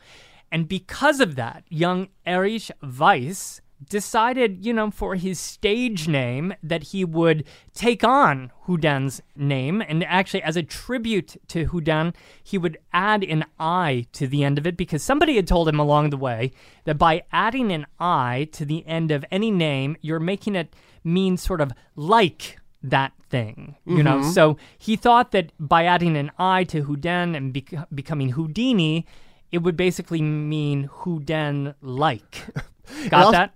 And 0.51 0.67
because 0.67 1.21
of 1.21 1.38
that, 1.38 1.63
young 1.69 2.09
Erich 2.25 2.69
Weiss 2.81 3.61
decided, 3.89 4.65
you 4.65 4.73
know, 4.73 4.91
for 4.91 5.15
his 5.15 5.39
stage 5.39 6.09
name 6.09 6.53
that 6.61 6.84
he 6.84 7.05
would 7.05 7.45
take 7.73 8.03
on 8.03 8.51
Houdin's 8.65 9.21
name. 9.38 9.81
And 9.81 10.03
actually, 10.03 10.43
as 10.43 10.57
a 10.57 10.63
tribute 10.63 11.38
to 11.47 11.67
Houdin, 11.67 12.13
he 12.43 12.57
would 12.57 12.77
add 12.91 13.23
an 13.23 13.45
I 13.57 14.07
to 14.11 14.27
the 14.27 14.43
end 14.43 14.57
of 14.57 14.67
it 14.67 14.75
because 14.75 15.01
somebody 15.01 15.38
had 15.38 15.47
told 15.47 15.69
him 15.69 15.79
along 15.79 16.09
the 16.09 16.17
way 16.17 16.51
that 16.84 16.97
by 16.97 17.23
adding 17.31 17.71
an 17.71 17.86
I 18.01 18.49
to 18.51 18.65
the 18.65 18.86
end 18.86 19.11
of 19.11 19.23
any 19.31 19.49
name, 19.49 19.95
you're 20.01 20.19
making 20.19 20.55
it 20.57 20.75
mean 21.05 21.38
sort 21.38 21.61
of 21.61 21.71
like 21.95 22.57
that 22.84 23.13
thing, 23.29 23.75
you 23.86 24.03
know? 24.03 24.21
So 24.21 24.57
he 24.77 24.95
thought 24.95 25.31
that 25.31 25.51
by 25.59 25.86
adding 25.86 26.17
an 26.17 26.31
I 26.38 26.63
to 26.65 26.84
Houdin 26.84 27.36
and 27.36 27.53
bec- 27.53 27.88
becoming 27.93 28.29
Houdini, 28.29 29.05
it 29.51 29.59
would 29.59 29.77
basically 29.77 30.21
mean 30.21 30.89
Houdin 31.03 31.75
like. 31.81 32.43
Got 33.09 33.25
also- 33.25 33.31
that? 33.31 33.53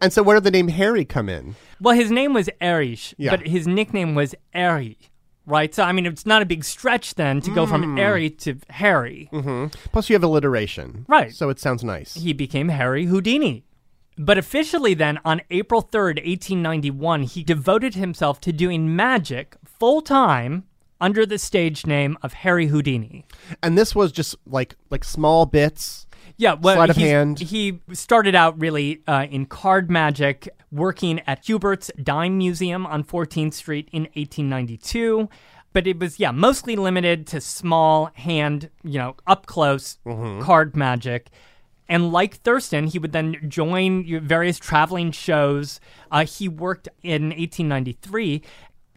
and 0.00 0.12
so, 0.12 0.22
where 0.22 0.36
did 0.36 0.44
the 0.44 0.50
name 0.52 0.68
Harry 0.68 1.04
come 1.04 1.28
in? 1.28 1.56
Well, 1.80 1.94
his 1.96 2.10
name 2.10 2.32
was 2.32 2.48
Erich, 2.60 3.12
Yeah. 3.18 3.32
but 3.36 3.46
his 3.46 3.66
nickname 3.66 4.14
was 4.14 4.32
Eri, 4.54 4.96
right? 5.46 5.74
So, 5.74 5.82
I 5.82 5.90
mean, 5.90 6.06
it's 6.06 6.24
not 6.24 6.42
a 6.42 6.46
big 6.46 6.62
stretch 6.64 7.16
then 7.16 7.40
to 7.40 7.50
go 7.52 7.66
from 7.66 7.98
Eri 7.98 8.30
to 8.30 8.56
Harry. 8.70 9.28
Mm-hmm. 9.32 9.76
Plus, 9.92 10.08
you 10.08 10.14
have 10.14 10.22
alliteration, 10.22 11.04
Right. 11.08 11.34
So 11.34 11.48
it 11.50 11.58
sounds 11.58 11.82
nice. 11.82 12.14
He 12.14 12.32
became 12.32 12.68
Harry 12.68 13.06
Houdini. 13.06 13.64
But 14.16 14.38
officially, 14.38 14.94
then, 14.94 15.18
on 15.24 15.42
April 15.50 15.82
3rd, 15.82 16.24
1891, 16.24 17.22
he 17.24 17.42
devoted 17.42 17.94
himself 17.94 18.40
to 18.42 18.52
doing 18.52 18.94
magic 18.94 19.56
full 19.64 20.00
time 20.02 20.64
under 21.00 21.26
the 21.26 21.38
stage 21.38 21.84
name 21.86 22.16
of 22.22 22.32
Harry 22.34 22.68
Houdini. 22.68 23.24
And 23.62 23.76
this 23.76 23.94
was 23.94 24.12
just 24.12 24.36
like 24.46 24.76
like 24.90 25.02
small 25.04 25.46
bits. 25.46 26.06
Yeah, 26.36 26.54
well, 26.54 26.76
Sleight 26.76 26.90
of 26.90 26.96
hand. 26.96 27.38
he 27.38 27.80
started 27.92 28.34
out 28.34 28.58
really 28.60 29.02
uh, 29.06 29.26
in 29.30 29.46
card 29.46 29.90
magic, 29.90 30.48
working 30.72 31.20
at 31.26 31.44
Hubert's 31.44 31.90
Dime 32.02 32.38
Museum 32.38 32.86
on 32.86 33.04
14th 33.04 33.52
Street 33.54 33.88
in 33.92 34.02
1892. 34.14 35.28
But 35.72 35.86
it 35.88 35.98
was, 35.98 36.18
yeah, 36.20 36.30
mostly 36.30 36.76
limited 36.76 37.26
to 37.28 37.40
small 37.40 38.10
hand, 38.14 38.70
you 38.84 38.98
know, 38.98 39.16
up 39.26 39.46
close 39.46 39.98
Mm-hmm. 40.06 40.42
card 40.42 40.76
magic. 40.76 41.30
And 41.88 42.12
like 42.12 42.36
Thurston, 42.36 42.86
he 42.86 42.98
would 42.98 43.12
then 43.12 43.36
join 43.48 44.04
various 44.26 44.58
traveling 44.58 45.12
shows. 45.12 45.80
Uh, 46.10 46.24
he 46.24 46.48
worked 46.48 46.88
in 47.02 47.24
1893 47.24 48.42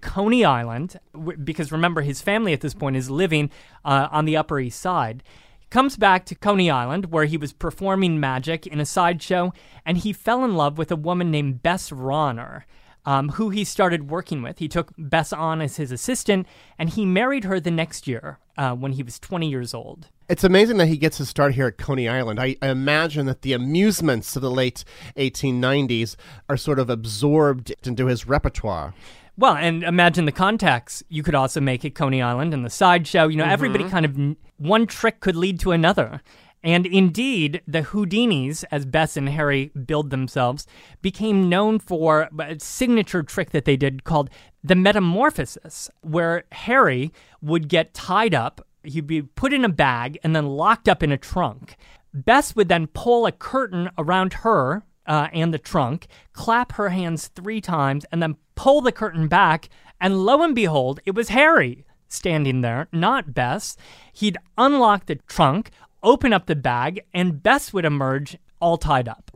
Coney 0.01 0.45
Island, 0.45 0.99
because 1.43 1.71
remember, 1.71 2.01
his 2.01 2.21
family 2.21 2.53
at 2.53 2.61
this 2.61 2.73
point 2.73 2.95
is 2.95 3.09
living 3.09 3.49
uh, 3.83 4.07
on 4.11 4.25
the 4.25 4.37
Upper 4.37 4.59
East 4.59 4.79
Side. 4.79 5.23
He 5.59 5.67
comes 5.69 5.97
back 5.97 6.25
to 6.25 6.35
Coney 6.35 6.69
Island, 6.69 7.11
where 7.11 7.25
he 7.25 7.37
was 7.37 7.53
performing 7.53 8.19
magic 8.19 8.67
in 8.67 8.79
a 8.79 8.85
sideshow, 8.85 9.53
and 9.85 9.97
he 9.97 10.13
fell 10.13 10.45
in 10.45 10.55
love 10.55 10.77
with 10.77 10.91
a 10.91 10.95
woman 10.95 11.31
named 11.31 11.63
Bess 11.63 11.89
Rahner, 11.89 12.63
um, 13.05 13.29
who 13.29 13.49
he 13.49 13.63
started 13.63 14.09
working 14.09 14.41
with. 14.41 14.59
He 14.59 14.67
took 14.67 14.93
Bess 14.97 15.33
on 15.33 15.61
as 15.61 15.77
his 15.77 15.91
assistant, 15.91 16.47
and 16.77 16.89
he 16.89 17.05
married 17.05 17.43
her 17.45 17.59
the 17.59 17.71
next 17.71 18.07
year 18.07 18.39
uh, 18.57 18.75
when 18.75 18.93
he 18.93 19.03
was 19.03 19.19
20 19.19 19.49
years 19.49 19.73
old. 19.73 20.09
It's 20.29 20.43
amazing 20.43 20.77
that 20.77 20.87
he 20.87 20.97
gets 20.97 21.19
his 21.19 21.29
start 21.29 21.55
here 21.55 21.67
at 21.67 21.77
Coney 21.77 22.09
Island. 22.09 22.37
I, 22.39 22.57
I 22.61 22.67
imagine 22.67 23.27
that 23.27 23.43
the 23.43 23.53
amusements 23.53 24.35
of 24.35 24.41
the 24.41 24.51
late 24.51 24.83
1890s 25.15 26.17
are 26.49 26.57
sort 26.57 26.79
of 26.79 26.89
absorbed 26.89 27.73
into 27.83 28.07
his 28.07 28.27
repertoire. 28.27 28.93
Well, 29.37 29.55
and 29.55 29.83
imagine 29.83 30.25
the 30.25 30.33
contacts 30.33 31.01
you 31.07 31.23
could 31.23 31.35
also 31.35 31.61
make 31.61 31.85
at 31.85 31.95
Coney 31.95 32.21
Island 32.21 32.53
and 32.53 32.65
the 32.65 32.69
sideshow. 32.69 33.27
You 33.27 33.37
know, 33.37 33.45
everybody 33.45 33.85
mm-hmm. 33.85 33.91
kind 33.91 34.05
of 34.05 34.37
one 34.57 34.85
trick 34.85 35.21
could 35.21 35.35
lead 35.35 35.59
to 35.61 35.71
another. 35.71 36.21
And 36.63 36.85
indeed, 36.85 37.61
the 37.67 37.83
Houdinis, 37.83 38.65
as 38.71 38.85
Bess 38.85 39.15
and 39.15 39.29
Harry 39.29 39.71
billed 39.85 40.09
themselves, 40.09 40.65
became 41.01 41.47
known 41.47 41.79
for 41.79 42.27
a 42.37 42.59
signature 42.59 43.23
trick 43.23 43.51
that 43.51 43.63
they 43.63 43.77
did 43.77 44.03
called 44.03 44.29
the 44.63 44.75
metamorphosis, 44.75 45.89
where 46.01 46.43
Harry 46.51 47.13
would 47.41 47.69
get 47.69 47.93
tied 47.93 48.33
up, 48.33 48.65
he'd 48.87 49.07
be 49.07 49.21
put 49.21 49.53
in 49.53 49.65
a 49.65 49.69
bag, 49.69 50.19
and 50.23 50.35
then 50.35 50.47
locked 50.47 50.87
up 50.89 51.03
in 51.03 51.11
a 51.11 51.17
trunk. 51.17 51.75
Bess 52.13 52.55
would 52.55 52.69
then 52.69 52.87
pull 52.87 53.25
a 53.25 53.31
curtain 53.31 53.89
around 53.97 54.33
her 54.33 54.83
uh, 55.05 55.27
and 55.31 55.53
the 55.53 55.59
trunk, 55.59 56.07
clap 56.33 56.73
her 56.73 56.89
hands 56.89 57.27
three 57.27 57.61
times, 57.61 58.05
and 58.11 58.21
then 58.21 58.35
pull 58.55 58.81
the 58.81 58.91
curtain 58.91 59.27
back. 59.27 59.69
And 59.99 60.25
lo 60.25 60.41
and 60.43 60.53
behold, 60.53 60.99
it 61.05 61.15
was 61.15 61.29
Harry 61.29 61.85
standing 62.07 62.61
there, 62.61 62.87
not 62.91 63.33
Bess. 63.33 63.77
He'd 64.13 64.37
unlock 64.57 65.05
the 65.05 65.15
trunk, 65.27 65.71
open 66.03 66.33
up 66.33 66.45
the 66.45 66.55
bag, 66.55 67.01
and 67.13 67.41
Bess 67.41 67.73
would 67.73 67.85
emerge 67.85 68.37
all 68.59 68.77
tied 68.77 69.07
up. 69.07 69.31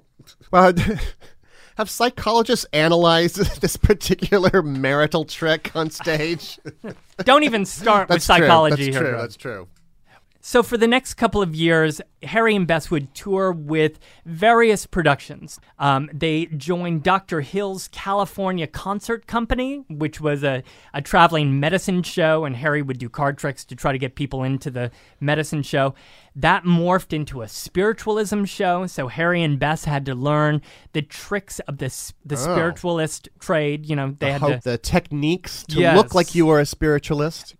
Well, 0.51 0.73
have 1.77 1.89
psychologists 1.89 2.65
analyzed 2.73 3.37
this 3.61 3.77
particular 3.77 4.61
marital 4.61 5.25
trick 5.25 5.71
on 5.75 5.89
stage? 5.89 6.59
Don't 7.25 7.43
even 7.43 7.65
start 7.65 8.09
with 8.09 8.15
That's 8.15 8.25
true. 8.25 8.35
psychology 8.45 8.85
That's 8.85 8.97
here. 8.97 9.09
true. 9.11 9.17
That's 9.17 9.37
true. 9.37 9.67
So, 10.43 10.63
for 10.63 10.75
the 10.75 10.87
next 10.87 11.13
couple 11.13 11.41
of 11.41 11.53
years, 11.53 12.01
Harry 12.23 12.55
and 12.55 12.65
Bess 12.65 12.89
would 12.89 13.13
tour 13.13 13.51
with 13.51 13.99
various 14.25 14.87
productions. 14.87 15.59
Um, 15.77 16.09
they 16.11 16.47
joined 16.47 17.03
Dr. 17.03 17.41
Hill's 17.41 17.87
California 17.89 18.65
Concert 18.65 19.27
Company, 19.27 19.83
which 19.87 20.19
was 20.19 20.43
a, 20.43 20.63
a 20.95 21.01
traveling 21.01 21.59
medicine 21.59 22.01
show, 22.01 22.43
and 22.45 22.55
Harry 22.55 22.81
would 22.81 22.97
do 22.97 23.07
card 23.07 23.37
tricks 23.37 23.63
to 23.65 23.75
try 23.75 23.91
to 23.91 23.99
get 23.99 24.15
people 24.15 24.43
into 24.43 24.71
the 24.71 24.89
medicine 25.19 25.61
show. 25.61 25.93
That 26.35 26.63
morphed 26.63 27.13
into 27.13 27.41
a 27.41 27.47
spiritualism 27.47 28.45
show, 28.45 28.87
so 28.87 29.09
Harry 29.09 29.43
and 29.43 29.59
Bess 29.59 29.85
had 29.85 30.05
to 30.07 30.15
learn 30.15 30.61
the 30.93 31.01
tricks 31.03 31.59
of 31.61 31.77
the, 31.77 31.93
the 32.25 32.37
spiritualist 32.37 33.29
trade. 33.39 33.85
You 33.85 33.95
know, 33.95 34.15
they 34.17 34.31
had 34.31 34.41
How 34.41 34.49
to. 34.49 34.59
the 34.63 34.77
techniques 34.77 35.63
to 35.69 35.79
Yes. 35.81 35.95
look 35.97 36.15
like 36.15 36.33
you 36.33 36.45
were 36.47 36.59
a 36.59 36.65
spiritualist. 36.65 37.55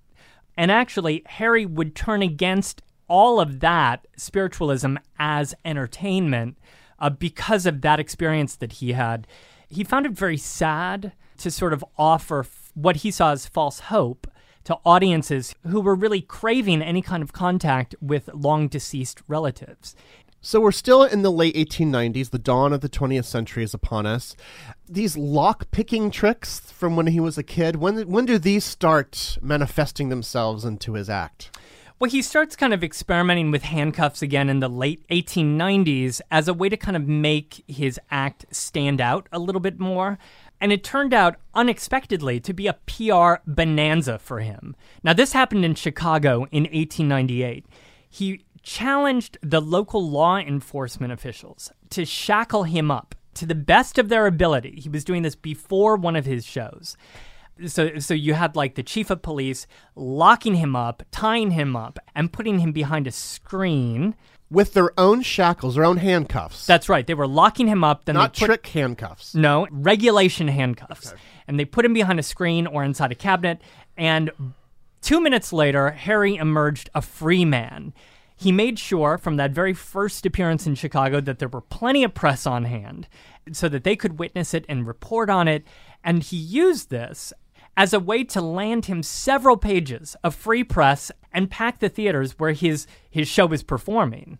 And 0.57 0.71
actually, 0.71 1.23
Harry 1.25 1.65
would 1.65 1.95
turn 1.95 2.21
against 2.21 2.81
all 3.07 3.39
of 3.39 3.59
that 3.59 4.07
spiritualism 4.15 4.95
as 5.19 5.53
entertainment 5.65 6.57
uh, 6.99 7.09
because 7.09 7.65
of 7.65 7.81
that 7.81 7.99
experience 7.99 8.55
that 8.55 8.73
he 8.73 8.93
had. 8.93 9.27
He 9.67 9.83
found 9.83 10.05
it 10.05 10.11
very 10.13 10.37
sad 10.37 11.13
to 11.37 11.51
sort 11.51 11.73
of 11.73 11.83
offer 11.97 12.41
f- 12.41 12.71
what 12.73 12.97
he 12.97 13.11
saw 13.11 13.31
as 13.31 13.45
false 13.45 13.79
hope 13.79 14.27
to 14.63 14.77
audiences 14.85 15.55
who 15.67 15.81
were 15.81 15.95
really 15.95 16.21
craving 16.21 16.81
any 16.81 17.01
kind 17.01 17.23
of 17.23 17.33
contact 17.33 17.95
with 17.99 18.29
long 18.33 18.67
deceased 18.67 19.21
relatives. 19.27 19.95
So 20.43 20.59
we're 20.59 20.71
still 20.71 21.03
in 21.03 21.21
the 21.21 21.31
late 21.31 21.55
1890s. 21.55 22.31
The 22.31 22.39
dawn 22.39 22.73
of 22.73 22.81
the 22.81 22.89
20th 22.89 23.25
century 23.25 23.63
is 23.63 23.75
upon 23.75 24.07
us. 24.07 24.35
These 24.89 25.15
lock 25.15 25.69
picking 25.69 26.09
tricks 26.09 26.59
from 26.59 26.95
when 26.95 27.05
he 27.07 27.19
was 27.19 27.37
a 27.37 27.43
kid. 27.43 27.75
When 27.75 28.09
when 28.09 28.25
do 28.25 28.39
these 28.39 28.65
start 28.65 29.37
manifesting 29.39 30.09
themselves 30.09 30.65
into 30.65 30.93
his 30.93 31.11
act? 31.11 31.55
Well, 31.99 32.09
he 32.09 32.23
starts 32.23 32.55
kind 32.55 32.73
of 32.73 32.83
experimenting 32.83 33.51
with 33.51 33.61
handcuffs 33.61 34.23
again 34.23 34.49
in 34.49 34.61
the 34.61 34.67
late 34.67 35.07
1890s 35.09 36.21
as 36.31 36.47
a 36.47 36.55
way 36.55 36.69
to 36.69 36.75
kind 36.75 36.97
of 36.97 37.07
make 37.07 37.63
his 37.67 37.99
act 38.09 38.47
stand 38.49 38.99
out 38.99 39.29
a 39.31 39.37
little 39.37 39.61
bit 39.61 39.79
more. 39.79 40.17
And 40.59 40.71
it 40.71 40.83
turned 40.83 41.13
out 41.13 41.35
unexpectedly 41.53 42.39
to 42.39 42.53
be 42.53 42.65
a 42.65 42.79
PR 42.87 43.43
bonanza 43.45 44.17
for 44.17 44.39
him. 44.39 44.75
Now, 45.03 45.13
this 45.13 45.33
happened 45.33 45.63
in 45.63 45.75
Chicago 45.75 46.47
in 46.51 46.63
1898. 46.63 47.67
He 48.09 48.43
challenged 48.63 49.37
the 49.41 49.61
local 49.61 50.07
law 50.09 50.37
enforcement 50.37 51.11
officials 51.11 51.71
to 51.89 52.05
shackle 52.05 52.63
him 52.63 52.91
up 52.91 53.15
to 53.33 53.45
the 53.45 53.55
best 53.55 53.97
of 53.97 54.09
their 54.09 54.27
ability. 54.27 54.79
He 54.81 54.89
was 54.89 55.03
doing 55.03 55.23
this 55.23 55.35
before 55.35 55.95
one 55.95 56.15
of 56.15 56.25
his 56.25 56.45
shows 56.45 56.97
so 57.67 57.99
so 57.99 58.13
you 58.13 58.33
had 58.33 58.55
like 58.55 58.75
the 58.75 58.83
chief 58.83 59.09
of 59.09 59.21
police 59.21 59.67
locking 59.95 60.55
him 60.55 60.75
up, 60.75 61.03
tying 61.11 61.51
him 61.51 61.75
up, 61.75 61.99
and 62.15 62.31
putting 62.31 62.59
him 62.59 62.71
behind 62.71 63.07
a 63.07 63.11
screen. 63.11 64.15
With 64.49 64.73
their 64.73 64.91
own 64.99 65.21
shackles, 65.21 65.75
their 65.75 65.85
own 65.85 65.97
handcuffs. 65.97 66.65
That's 66.65 66.89
right. 66.89 67.07
They 67.07 67.13
were 67.13 67.27
locking 67.27 67.67
him 67.67 67.85
up. 67.85 68.03
Then 68.03 68.15
not 68.15 68.35
put, 68.35 68.45
trick 68.45 68.67
handcuffs. 68.67 69.33
No, 69.33 69.65
regulation 69.71 70.49
handcuffs. 70.49 71.13
And 71.47 71.57
they 71.57 71.63
put 71.63 71.85
him 71.85 71.93
behind 71.93 72.19
a 72.19 72.23
screen 72.23 72.67
or 72.67 72.83
inside 72.83 73.13
a 73.13 73.15
cabinet. 73.15 73.61
And 73.95 74.29
two 75.01 75.21
minutes 75.21 75.53
later, 75.53 75.91
Harry 75.91 76.35
emerged 76.35 76.89
a 76.93 77.01
free 77.01 77.45
man. 77.45 77.93
He 78.41 78.51
made 78.51 78.79
sure 78.79 79.19
from 79.19 79.35
that 79.35 79.51
very 79.51 79.75
first 79.75 80.25
appearance 80.25 80.65
in 80.65 80.73
Chicago 80.73 81.21
that 81.21 81.37
there 81.37 81.47
were 81.47 81.61
plenty 81.61 82.03
of 82.03 82.15
press 82.15 82.47
on 82.47 82.65
hand 82.65 83.07
so 83.51 83.69
that 83.69 83.83
they 83.83 83.95
could 83.95 84.17
witness 84.17 84.55
it 84.55 84.65
and 84.67 84.87
report 84.87 85.29
on 85.29 85.47
it. 85.47 85.63
And 86.03 86.23
he 86.23 86.37
used 86.37 86.89
this 86.89 87.33
as 87.77 87.93
a 87.93 87.99
way 87.99 88.23
to 88.23 88.41
land 88.41 88.85
him 88.85 89.03
several 89.03 89.57
pages 89.57 90.15
of 90.23 90.33
free 90.33 90.63
press 90.63 91.11
and 91.31 91.51
pack 91.51 91.77
the 91.77 91.87
theaters 91.87 92.39
where 92.39 92.53
his, 92.53 92.87
his 93.11 93.27
show 93.27 93.45
was 93.45 93.61
performing. 93.61 94.39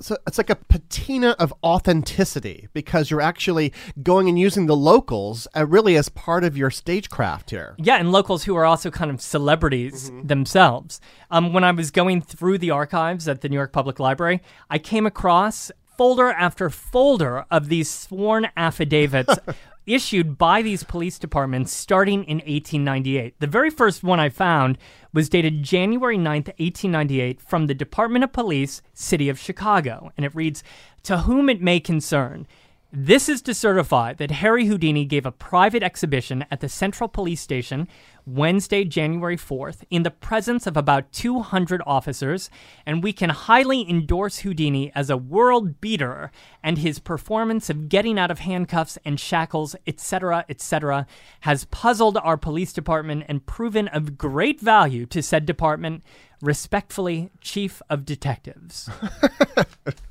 So 0.00 0.16
it's 0.26 0.38
like 0.38 0.50
a 0.50 0.56
patina 0.56 1.30
of 1.38 1.52
authenticity 1.64 2.68
because 2.72 3.10
you're 3.10 3.20
actually 3.20 3.72
going 4.02 4.28
and 4.28 4.38
using 4.38 4.66
the 4.66 4.76
locals 4.76 5.48
uh, 5.56 5.66
really 5.66 5.96
as 5.96 6.08
part 6.08 6.44
of 6.44 6.56
your 6.56 6.70
stagecraft 6.70 7.50
here. 7.50 7.74
Yeah, 7.78 7.96
and 7.96 8.12
locals 8.12 8.44
who 8.44 8.54
are 8.56 8.64
also 8.64 8.90
kind 8.90 9.10
of 9.10 9.20
celebrities 9.20 10.12
themselves. 10.22 11.00
Um, 11.30 11.52
when 11.52 11.64
I 11.64 11.72
was 11.72 11.90
going 11.90 12.22
through 12.22 12.58
the 12.58 12.70
archives 12.70 13.26
at 13.28 13.40
the 13.40 13.48
New 13.48 13.56
York 13.56 13.72
Public 13.72 13.98
Library, 13.98 14.40
I 14.70 14.78
came 14.78 15.04
across 15.04 15.70
folder 15.96 16.30
after 16.30 16.70
folder 16.70 17.44
of 17.50 17.68
these 17.68 17.90
sworn 17.90 18.48
affidavits 18.56 19.34
issued 19.94 20.38
by 20.38 20.62
these 20.62 20.84
police 20.84 21.18
departments 21.18 21.72
starting 21.72 22.24
in 22.24 22.38
1898. 22.38 23.40
The 23.40 23.46
very 23.46 23.70
first 23.70 24.02
one 24.02 24.20
I 24.20 24.28
found 24.28 24.78
was 25.12 25.28
dated 25.28 25.62
January 25.62 26.18
9th, 26.18 26.48
1898, 26.58 27.40
from 27.40 27.66
the 27.66 27.74
Department 27.74 28.24
of 28.24 28.32
Police, 28.32 28.82
City 28.92 29.28
of 29.28 29.38
Chicago. 29.38 30.12
And 30.16 30.26
it 30.26 30.34
reads 30.34 30.62
To 31.04 31.18
whom 31.18 31.48
it 31.48 31.60
may 31.60 31.80
concern, 31.80 32.46
this 32.90 33.28
is 33.28 33.42
to 33.42 33.52
certify 33.52 34.14
that 34.14 34.30
Harry 34.30 34.64
Houdini 34.64 35.04
gave 35.04 35.26
a 35.26 35.32
private 35.32 35.82
exhibition 35.82 36.46
at 36.50 36.60
the 36.60 36.70
Central 36.70 37.06
Police 37.06 37.40
Station 37.40 37.86
Wednesday, 38.24 38.84
January 38.84 39.36
4th, 39.36 39.84
in 39.90 40.04
the 40.04 40.10
presence 40.10 40.66
of 40.66 40.76
about 40.76 41.12
200 41.12 41.82
officers, 41.86 42.48
and 42.86 43.02
we 43.02 43.12
can 43.12 43.30
highly 43.30 43.88
endorse 43.88 44.38
Houdini 44.38 44.90
as 44.94 45.10
a 45.10 45.18
world 45.18 45.82
beater 45.82 46.30
and 46.62 46.78
his 46.78 46.98
performance 46.98 47.68
of 47.68 47.90
getting 47.90 48.18
out 48.18 48.30
of 48.30 48.38
handcuffs 48.40 48.98
and 49.04 49.20
shackles, 49.20 49.76
etc., 49.86 50.46
etc., 50.48 51.06
has 51.40 51.66
puzzled 51.66 52.16
our 52.18 52.36
police 52.38 52.72
department 52.72 53.24
and 53.28 53.44
proven 53.44 53.88
of 53.88 54.16
great 54.16 54.60
value 54.60 55.04
to 55.06 55.22
said 55.22 55.44
department. 55.44 56.02
Respectfully, 56.40 57.30
Chief 57.40 57.82
of 57.90 58.04
Detectives. 58.04 58.88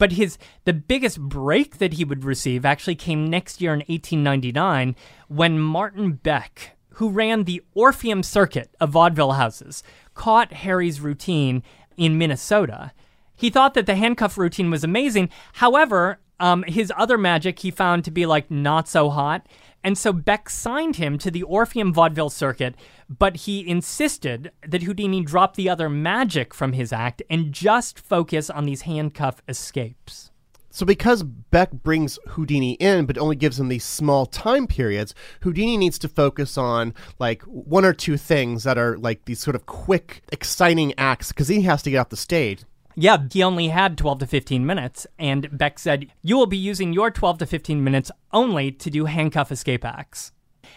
But 0.00 0.12
his 0.12 0.38
the 0.64 0.72
biggest 0.72 1.20
break 1.20 1.76
that 1.76 1.92
he 1.92 2.06
would 2.06 2.24
receive 2.24 2.64
actually 2.64 2.94
came 2.94 3.28
next 3.28 3.60
year 3.60 3.74
in 3.74 3.80
1899 3.80 4.96
when 5.28 5.60
Martin 5.60 6.12
Beck, 6.12 6.78
who 6.94 7.10
ran 7.10 7.44
the 7.44 7.62
Orpheum 7.74 8.22
circuit 8.22 8.74
of 8.80 8.88
vaudeville 8.88 9.32
houses, 9.32 9.82
caught 10.14 10.54
Harry's 10.54 11.02
routine 11.02 11.62
in 11.98 12.16
Minnesota. 12.16 12.92
He 13.36 13.50
thought 13.50 13.74
that 13.74 13.84
the 13.84 13.94
handcuff 13.94 14.38
routine 14.38 14.70
was 14.70 14.82
amazing. 14.82 15.28
However, 15.52 16.18
um, 16.40 16.62
his 16.62 16.90
other 16.96 17.18
magic 17.18 17.58
he 17.58 17.70
found 17.70 18.02
to 18.06 18.10
be 18.10 18.24
like 18.24 18.50
not 18.50 18.88
so 18.88 19.10
hot. 19.10 19.46
And 19.82 19.96
so 19.96 20.12
Beck 20.12 20.50
signed 20.50 20.96
him 20.96 21.16
to 21.18 21.30
the 21.30 21.42
Orpheum 21.42 21.92
vaudeville 21.92 22.30
circuit, 22.30 22.74
but 23.08 23.36
he 23.36 23.66
insisted 23.66 24.52
that 24.66 24.82
Houdini 24.82 25.22
drop 25.22 25.56
the 25.56 25.68
other 25.70 25.88
magic 25.88 26.52
from 26.52 26.74
his 26.74 26.92
act 26.92 27.22
and 27.30 27.52
just 27.52 27.98
focus 27.98 28.50
on 28.50 28.66
these 28.66 28.82
handcuff 28.82 29.42
escapes. 29.48 30.30
So 30.72 30.86
because 30.86 31.24
Beck 31.24 31.72
brings 31.72 32.18
Houdini 32.28 32.74
in, 32.74 33.04
but 33.04 33.18
only 33.18 33.34
gives 33.34 33.58
him 33.58 33.68
these 33.68 33.84
small 33.84 34.24
time 34.24 34.68
periods, 34.68 35.14
Houdini 35.40 35.76
needs 35.76 35.98
to 35.98 36.08
focus 36.08 36.56
on 36.56 36.94
like 37.18 37.42
one 37.42 37.84
or 37.84 37.92
two 37.92 38.16
things 38.16 38.62
that 38.62 38.78
are 38.78 38.96
like 38.96 39.24
these 39.24 39.40
sort 39.40 39.56
of 39.56 39.66
quick, 39.66 40.22
exciting 40.30 40.94
acts 40.96 41.28
because 41.32 41.48
he 41.48 41.62
has 41.62 41.82
to 41.82 41.90
get 41.90 41.98
off 41.98 42.10
the 42.10 42.16
stage. 42.16 42.62
Yeah, 43.00 43.16
he 43.32 43.42
only 43.42 43.68
had 43.68 43.96
12 43.96 44.18
to 44.18 44.26
15 44.26 44.66
minutes, 44.66 45.06
and 45.18 45.56
Beck 45.56 45.78
said, 45.78 46.08
You 46.20 46.36
will 46.36 46.44
be 46.44 46.58
using 46.58 46.92
your 46.92 47.10
12 47.10 47.38
to 47.38 47.46
15 47.46 47.82
minutes 47.82 48.10
only 48.30 48.70
to 48.72 48.90
do 48.90 49.06
handcuff 49.06 49.50
escape 49.50 49.86
acts. 49.86 50.32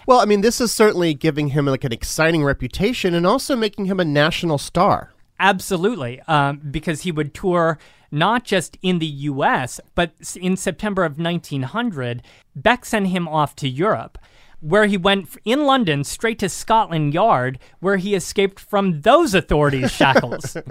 Well, 0.07 0.21
I 0.21 0.25
mean, 0.25 0.39
this 0.39 0.61
is 0.61 0.73
certainly 0.73 1.13
giving 1.13 1.49
him 1.49 1.65
like 1.65 1.83
an 1.83 1.91
exciting 1.91 2.41
reputation 2.41 3.13
and 3.13 3.27
also 3.27 3.57
making 3.57 3.85
him 3.85 3.99
a 3.99 4.05
national 4.05 4.57
star. 4.57 5.11
Absolutely, 5.37 6.21
um, 6.21 6.61
because 6.71 7.01
he 7.01 7.11
would 7.11 7.33
tour 7.33 7.77
not 8.09 8.45
just 8.45 8.77
in 8.81 8.99
the 8.99 9.05
U.S., 9.05 9.81
but 9.93 10.13
in 10.39 10.55
September 10.55 11.03
of 11.03 11.19
1900, 11.19 12.21
Beck 12.55 12.85
sent 12.85 13.07
him 13.07 13.27
off 13.27 13.53
to 13.57 13.67
Europe, 13.67 14.17
where 14.61 14.85
he 14.85 14.95
went 14.95 15.35
in 15.43 15.65
London 15.65 16.05
straight 16.05 16.39
to 16.39 16.47
Scotland 16.47 17.13
Yard, 17.13 17.59
where 17.81 17.97
he 17.97 18.15
escaped 18.15 18.61
from 18.61 19.01
those 19.01 19.33
authorities' 19.33 19.91
shackles. 19.91 20.55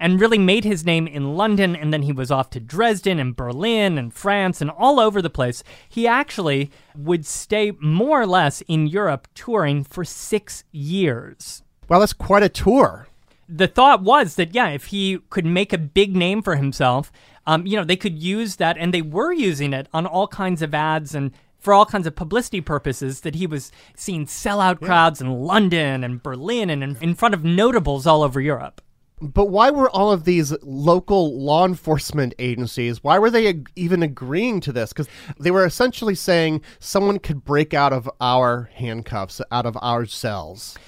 and 0.00 0.20
really 0.20 0.38
made 0.38 0.64
his 0.64 0.84
name 0.84 1.06
in 1.06 1.36
London. 1.36 1.74
And 1.74 1.92
then 1.92 2.02
he 2.02 2.12
was 2.12 2.30
off 2.30 2.50
to 2.50 2.60
Dresden 2.60 3.18
and 3.18 3.36
Berlin 3.36 3.98
and 3.98 4.12
France 4.12 4.60
and 4.60 4.70
all 4.70 5.00
over 5.00 5.20
the 5.20 5.30
place. 5.30 5.62
He 5.88 6.06
actually 6.06 6.70
would 6.96 7.26
stay 7.26 7.72
more 7.80 8.22
or 8.22 8.26
less 8.26 8.60
in 8.62 8.86
Europe 8.86 9.28
touring 9.34 9.84
for 9.84 10.04
six 10.04 10.64
years. 10.72 11.62
Well, 11.88 12.00
that's 12.00 12.12
quite 12.12 12.42
a 12.42 12.48
tour. 12.48 13.08
The 13.48 13.66
thought 13.66 14.02
was 14.02 14.34
that, 14.34 14.54
yeah, 14.54 14.68
if 14.68 14.86
he 14.86 15.18
could 15.30 15.46
make 15.46 15.72
a 15.72 15.78
big 15.78 16.14
name 16.14 16.42
for 16.42 16.56
himself, 16.56 17.10
um, 17.46 17.66
you 17.66 17.76
know, 17.76 17.84
they 17.84 17.96
could 17.96 18.18
use 18.18 18.56
that, 18.56 18.76
and 18.76 18.92
they 18.92 19.00
were 19.00 19.32
using 19.32 19.72
it 19.72 19.88
on 19.94 20.04
all 20.04 20.28
kinds 20.28 20.60
of 20.60 20.74
ads 20.74 21.14
and 21.14 21.32
for 21.58 21.72
all 21.72 21.86
kinds 21.86 22.06
of 22.06 22.14
publicity 22.14 22.60
purposes 22.60 23.22
that 23.22 23.34
he 23.34 23.46
was 23.46 23.72
seeing 23.96 24.26
sellout 24.26 24.80
crowds 24.80 25.20
in 25.20 25.32
London 25.32 26.04
and 26.04 26.22
Berlin 26.22 26.68
and 26.70 26.82
in, 26.82 26.96
in 27.00 27.14
front 27.14 27.34
of 27.34 27.42
notables 27.42 28.06
all 28.06 28.22
over 28.22 28.40
Europe. 28.40 28.82
But 29.20 29.46
why 29.46 29.70
were 29.70 29.90
all 29.90 30.12
of 30.12 30.24
these 30.24 30.54
local 30.62 31.38
law 31.38 31.64
enforcement 31.64 32.34
agencies, 32.38 33.02
why 33.02 33.18
were 33.18 33.30
they 33.30 33.48
ag- 33.48 33.70
even 33.74 34.02
agreeing 34.02 34.60
to 34.60 34.72
this? 34.72 34.92
Because 34.92 35.08
they 35.38 35.50
were 35.50 35.64
essentially 35.64 36.14
saying 36.14 36.62
someone 36.78 37.18
could 37.18 37.44
break 37.44 37.74
out 37.74 37.92
of 37.92 38.08
our 38.20 38.70
handcuffs, 38.74 39.40
out 39.50 39.66
of 39.66 39.76
our 39.82 40.06
cells. 40.06 40.78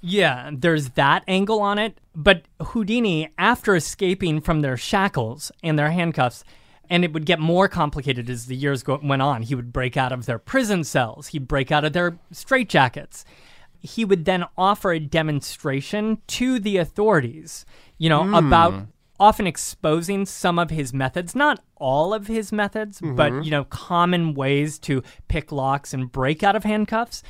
Yeah, 0.00 0.50
there's 0.52 0.90
that 0.90 1.24
angle 1.28 1.60
on 1.60 1.78
it. 1.78 1.98
But 2.14 2.44
Houdini, 2.60 3.28
after 3.38 3.76
escaping 3.76 4.40
from 4.40 4.62
their 4.62 4.76
shackles 4.76 5.52
and 5.62 5.78
their 5.78 5.90
handcuffs, 5.90 6.42
and 6.88 7.04
it 7.04 7.12
would 7.12 7.24
get 7.24 7.38
more 7.38 7.68
complicated 7.68 8.28
as 8.28 8.46
the 8.46 8.56
years 8.56 8.82
go- 8.82 9.00
went 9.02 9.22
on. 9.22 9.42
He 9.42 9.54
would 9.54 9.72
break 9.72 9.96
out 9.96 10.10
of 10.10 10.26
their 10.26 10.38
prison 10.38 10.82
cells, 10.82 11.28
he'd 11.28 11.46
break 11.46 11.70
out 11.70 11.84
of 11.84 11.92
their 11.92 12.18
straitjackets. 12.32 13.24
He 13.80 14.04
would 14.04 14.24
then 14.24 14.44
offer 14.56 14.92
a 14.92 15.00
demonstration 15.00 16.18
to 16.28 16.58
the 16.58 16.76
authorities, 16.76 17.64
you 17.98 18.08
know, 18.08 18.34
about 18.36 18.72
hmm. 18.72 18.80
often 19.18 19.46
exposing 19.46 20.26
some 20.26 20.58
of 20.58 20.70
his 20.70 20.92
methods, 20.92 21.34
not 21.34 21.62
all 21.76 22.12
of 22.12 22.26
his 22.26 22.52
methods, 22.52 23.00
mm-hmm. 23.00 23.16
but, 23.16 23.44
you 23.44 23.50
know, 23.50 23.64
common 23.64 24.34
ways 24.34 24.78
to 24.80 25.02
pick 25.28 25.50
locks 25.50 25.94
and 25.94 26.12
break 26.12 26.42
out 26.42 26.56
of 26.56 26.64
handcuffs. 26.64 27.22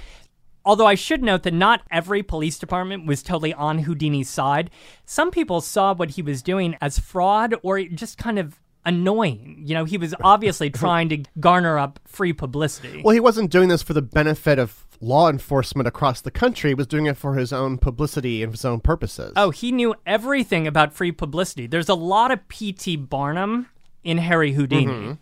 Although 0.64 0.86
I 0.86 0.94
should 0.94 1.22
note 1.22 1.44
that 1.44 1.54
not 1.54 1.82
every 1.90 2.22
police 2.22 2.58
department 2.58 3.06
was 3.06 3.22
totally 3.22 3.54
on 3.54 3.78
Houdini's 3.78 4.28
side. 4.28 4.70
Some 5.06 5.30
people 5.30 5.60
saw 5.60 5.94
what 5.94 6.10
he 6.10 6.22
was 6.22 6.42
doing 6.42 6.76
as 6.80 6.98
fraud 6.98 7.54
or 7.62 7.80
just 7.82 8.18
kind 8.18 8.38
of 8.38 8.60
annoying. 8.84 9.62
You 9.64 9.74
know, 9.74 9.84
he 9.84 9.98
was 9.98 10.14
obviously 10.22 10.70
trying 10.70 11.08
to 11.10 11.22
garner 11.38 11.78
up 11.78 11.98
free 12.06 12.32
publicity. 12.32 13.02
Well, 13.04 13.14
he 13.14 13.20
wasn't 13.20 13.50
doing 13.50 13.68
this 13.68 13.82
for 13.82 13.94
the 13.94 14.02
benefit 14.02 14.58
of 14.58 14.84
law 15.00 15.28
enforcement 15.28 15.88
across 15.88 16.20
the 16.20 16.30
country. 16.30 16.74
Was 16.74 16.86
doing 16.86 17.06
it 17.06 17.16
for 17.16 17.34
his 17.34 17.52
own 17.52 17.78
publicity 17.78 18.42
and 18.42 18.52
his 18.52 18.64
own 18.64 18.80
purposes. 18.80 19.32
Oh, 19.36 19.50
he 19.50 19.72
knew 19.72 19.94
everything 20.06 20.66
about 20.66 20.92
free 20.92 21.12
publicity. 21.12 21.66
There's 21.66 21.88
a 21.88 21.94
lot 21.94 22.30
of 22.30 22.46
P.T. 22.48 22.96
Barnum 22.96 23.68
in 24.04 24.18
Harry 24.18 24.52
Houdini. 24.52 24.86
Mm-hmm. 24.86 25.12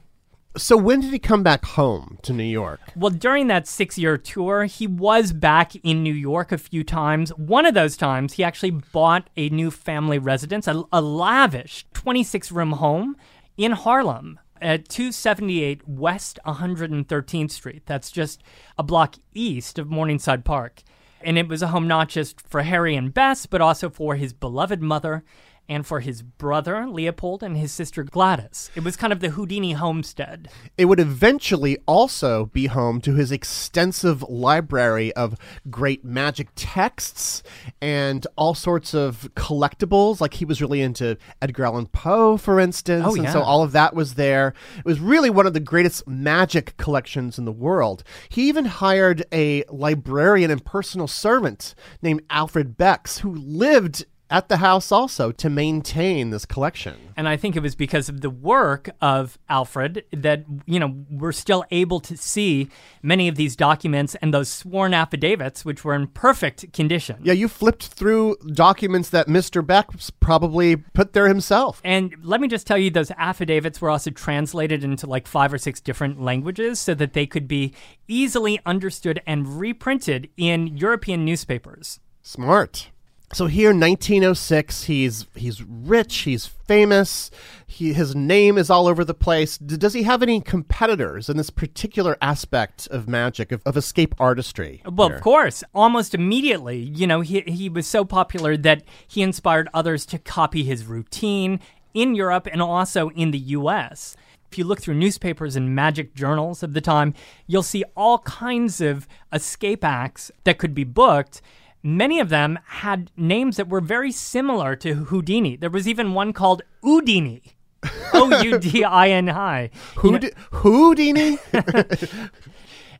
So 0.56 0.76
when 0.76 1.00
did 1.00 1.12
he 1.12 1.20
come 1.20 1.44
back 1.44 1.64
home 1.64 2.18
to 2.22 2.32
New 2.32 2.42
York? 2.42 2.80
Well, 2.96 3.10
during 3.10 3.46
that 3.46 3.68
six 3.68 3.96
year 3.96 4.18
tour, 4.18 4.64
he 4.64 4.86
was 4.86 5.32
back 5.32 5.76
in 5.76 6.02
New 6.02 6.14
York 6.14 6.50
a 6.50 6.58
few 6.58 6.82
times. 6.82 7.30
One 7.30 7.64
of 7.64 7.74
those 7.74 7.96
times, 7.96 8.32
he 8.32 8.44
actually 8.44 8.70
bought 8.70 9.30
a 9.36 9.50
new 9.50 9.70
family 9.70 10.18
residence, 10.18 10.66
a, 10.66 10.82
a 10.92 11.00
lavish 11.00 11.86
26 11.94 12.50
room 12.50 12.72
home 12.72 13.16
in 13.56 13.72
Harlem 13.72 14.40
at 14.60 14.88
278 14.88 15.86
West 15.88 16.38
113th 16.46 17.50
Street. 17.50 17.82
That's 17.86 18.10
just 18.10 18.42
a 18.76 18.82
block 18.82 19.16
east 19.34 19.78
of 19.78 19.88
Morningside 19.88 20.44
Park. 20.44 20.82
And 21.20 21.36
it 21.36 21.48
was 21.48 21.62
a 21.62 21.68
home 21.68 21.88
not 21.88 22.08
just 22.08 22.40
for 22.40 22.62
Harry 22.62 22.94
and 22.94 23.12
Bess, 23.12 23.46
but 23.46 23.60
also 23.60 23.90
for 23.90 24.14
his 24.16 24.32
beloved 24.32 24.80
mother 24.80 25.24
and 25.68 25.86
for 25.86 26.00
his 26.00 26.22
brother, 26.22 26.86
Leopold, 26.86 27.42
and 27.42 27.56
his 27.56 27.72
sister 27.72 28.02
Gladys. 28.02 28.70
It 28.74 28.82
was 28.82 28.96
kind 28.96 29.12
of 29.12 29.20
the 29.20 29.30
Houdini 29.30 29.72
homestead. 29.72 30.48
It 30.76 30.86
would 30.86 31.00
eventually 31.00 31.78
also 31.86 32.46
be 32.46 32.66
home 32.66 33.00
to 33.02 33.14
his 33.14 33.30
extensive 33.30 34.22
library 34.22 35.12
of 35.14 35.36
great 35.70 36.04
magic 36.04 36.48
texts 36.54 37.42
and 37.82 38.26
all 38.36 38.54
sorts 38.54 38.94
of 38.94 39.28
collectibles. 39.34 40.20
Like 40.20 40.34
he 40.34 40.44
was 40.44 40.62
really 40.62 40.80
into 40.80 41.16
Edgar 41.42 41.66
Allan 41.66 41.86
Poe, 41.86 42.36
for 42.36 42.58
instance. 42.58 43.04
Oh, 43.06 43.14
And 43.14 43.28
so 43.28 43.42
all 43.42 43.62
of 43.62 43.72
that 43.72 43.94
was 43.94 44.14
there. 44.14 44.54
It 44.78 44.84
was 44.84 45.00
really 45.00 45.30
one 45.30 45.46
of 45.46 45.52
the 45.52 45.60
greatest 45.60 46.06
magic 46.08 46.76
collections 46.76 47.38
in 47.38 47.44
the 47.44 47.52
world. 47.52 48.02
He 48.28 48.48
even 48.48 48.64
hired 48.64 49.24
a 49.32 49.64
librarian 49.70 50.50
and 50.50 50.64
personal 50.64 51.06
servant 51.06 51.74
named 52.00 52.22
Alfred 52.30 52.76
Becks, 52.76 53.18
who 53.18 53.34
lived 53.34 54.06
at 54.30 54.48
the 54.48 54.58
house 54.58 54.92
also 54.92 55.32
to 55.32 55.48
maintain 55.48 56.30
this 56.30 56.44
collection. 56.44 56.94
And 57.16 57.28
I 57.28 57.36
think 57.36 57.56
it 57.56 57.62
was 57.62 57.74
because 57.74 58.08
of 58.08 58.20
the 58.20 58.30
work 58.30 58.90
of 59.00 59.38
Alfred 59.48 60.04
that, 60.12 60.44
you 60.66 60.78
know, 60.78 61.04
we're 61.10 61.32
still 61.32 61.64
able 61.70 62.00
to 62.00 62.16
see 62.16 62.68
many 63.02 63.28
of 63.28 63.36
these 63.36 63.56
documents 63.56 64.14
and 64.16 64.32
those 64.32 64.48
sworn 64.48 64.94
affidavits, 64.94 65.64
which 65.64 65.84
were 65.84 65.94
in 65.94 66.08
perfect 66.08 66.72
condition. 66.72 67.16
Yeah, 67.22 67.32
you 67.32 67.48
flipped 67.48 67.86
through 67.88 68.36
documents 68.52 69.10
that 69.10 69.26
Mr. 69.26 69.66
Becks 69.66 70.10
probably 70.10 70.76
put 70.76 71.12
there 71.12 71.28
himself. 71.28 71.80
And 71.84 72.14
let 72.22 72.40
me 72.40 72.48
just 72.48 72.66
tell 72.66 72.78
you, 72.78 72.90
those 72.90 73.10
affidavits 73.12 73.80
were 73.80 73.90
also 73.90 74.10
translated 74.10 74.84
into 74.84 75.06
like 75.06 75.26
five 75.26 75.52
or 75.52 75.58
six 75.58 75.80
different 75.80 76.20
languages 76.20 76.78
so 76.78 76.94
that 76.94 77.14
they 77.14 77.26
could 77.26 77.48
be 77.48 77.74
easily 78.06 78.60
understood 78.66 79.20
and 79.26 79.58
reprinted 79.58 80.28
in 80.36 80.76
European 80.76 81.24
newspapers. 81.24 82.00
Smart. 82.22 82.90
So 83.34 83.46
here, 83.46 83.68
1906, 83.74 84.84
he's 84.84 85.26
he's 85.34 85.62
rich, 85.62 86.16
he's 86.20 86.46
famous, 86.46 87.30
he, 87.66 87.92
his 87.92 88.14
name 88.16 88.56
is 88.56 88.70
all 88.70 88.86
over 88.86 89.04
the 89.04 89.12
place. 89.12 89.58
D- 89.58 89.76
does 89.76 89.92
he 89.92 90.04
have 90.04 90.22
any 90.22 90.40
competitors 90.40 91.28
in 91.28 91.36
this 91.36 91.50
particular 91.50 92.16
aspect 92.22 92.88
of 92.90 93.06
magic, 93.06 93.52
of, 93.52 93.60
of 93.66 93.76
escape 93.76 94.14
artistry? 94.18 94.82
Well, 94.90 95.08
here? 95.08 95.16
of 95.18 95.22
course, 95.22 95.62
almost 95.74 96.14
immediately, 96.14 96.78
you 96.78 97.06
know, 97.06 97.20
he, 97.20 97.42
he 97.42 97.68
was 97.68 97.86
so 97.86 98.06
popular 98.06 98.56
that 98.56 98.82
he 99.06 99.20
inspired 99.20 99.68
others 99.74 100.06
to 100.06 100.18
copy 100.18 100.64
his 100.64 100.86
routine 100.86 101.60
in 101.92 102.14
Europe 102.14 102.48
and 102.50 102.62
also 102.62 103.10
in 103.10 103.30
the 103.30 103.38
US. 103.38 104.16
If 104.50 104.56
you 104.56 104.64
look 104.64 104.80
through 104.80 104.94
newspapers 104.94 105.54
and 105.56 105.74
magic 105.74 106.14
journals 106.14 106.62
of 106.62 106.72
the 106.72 106.80
time, 106.80 107.12
you'll 107.46 107.62
see 107.62 107.84
all 107.94 108.20
kinds 108.20 108.80
of 108.80 109.06
escape 109.32 109.84
acts 109.84 110.30
that 110.44 110.56
could 110.56 110.74
be 110.74 110.84
booked. 110.84 111.42
Many 111.82 112.20
of 112.20 112.28
them 112.28 112.58
had 112.66 113.10
names 113.16 113.56
that 113.56 113.68
were 113.68 113.80
very 113.80 114.12
similar 114.12 114.76
to 114.76 114.94
Houdini. 114.94 115.56
There 115.56 115.70
was 115.70 115.88
even 115.88 116.14
one 116.14 116.32
called 116.32 116.62
Oudini. 116.84 117.42
O 118.12 118.42
U 118.42 118.58
D 118.58 118.82
I 118.82 119.10
N 119.10 119.28
I. 119.28 119.70
Houdini? 119.96 121.38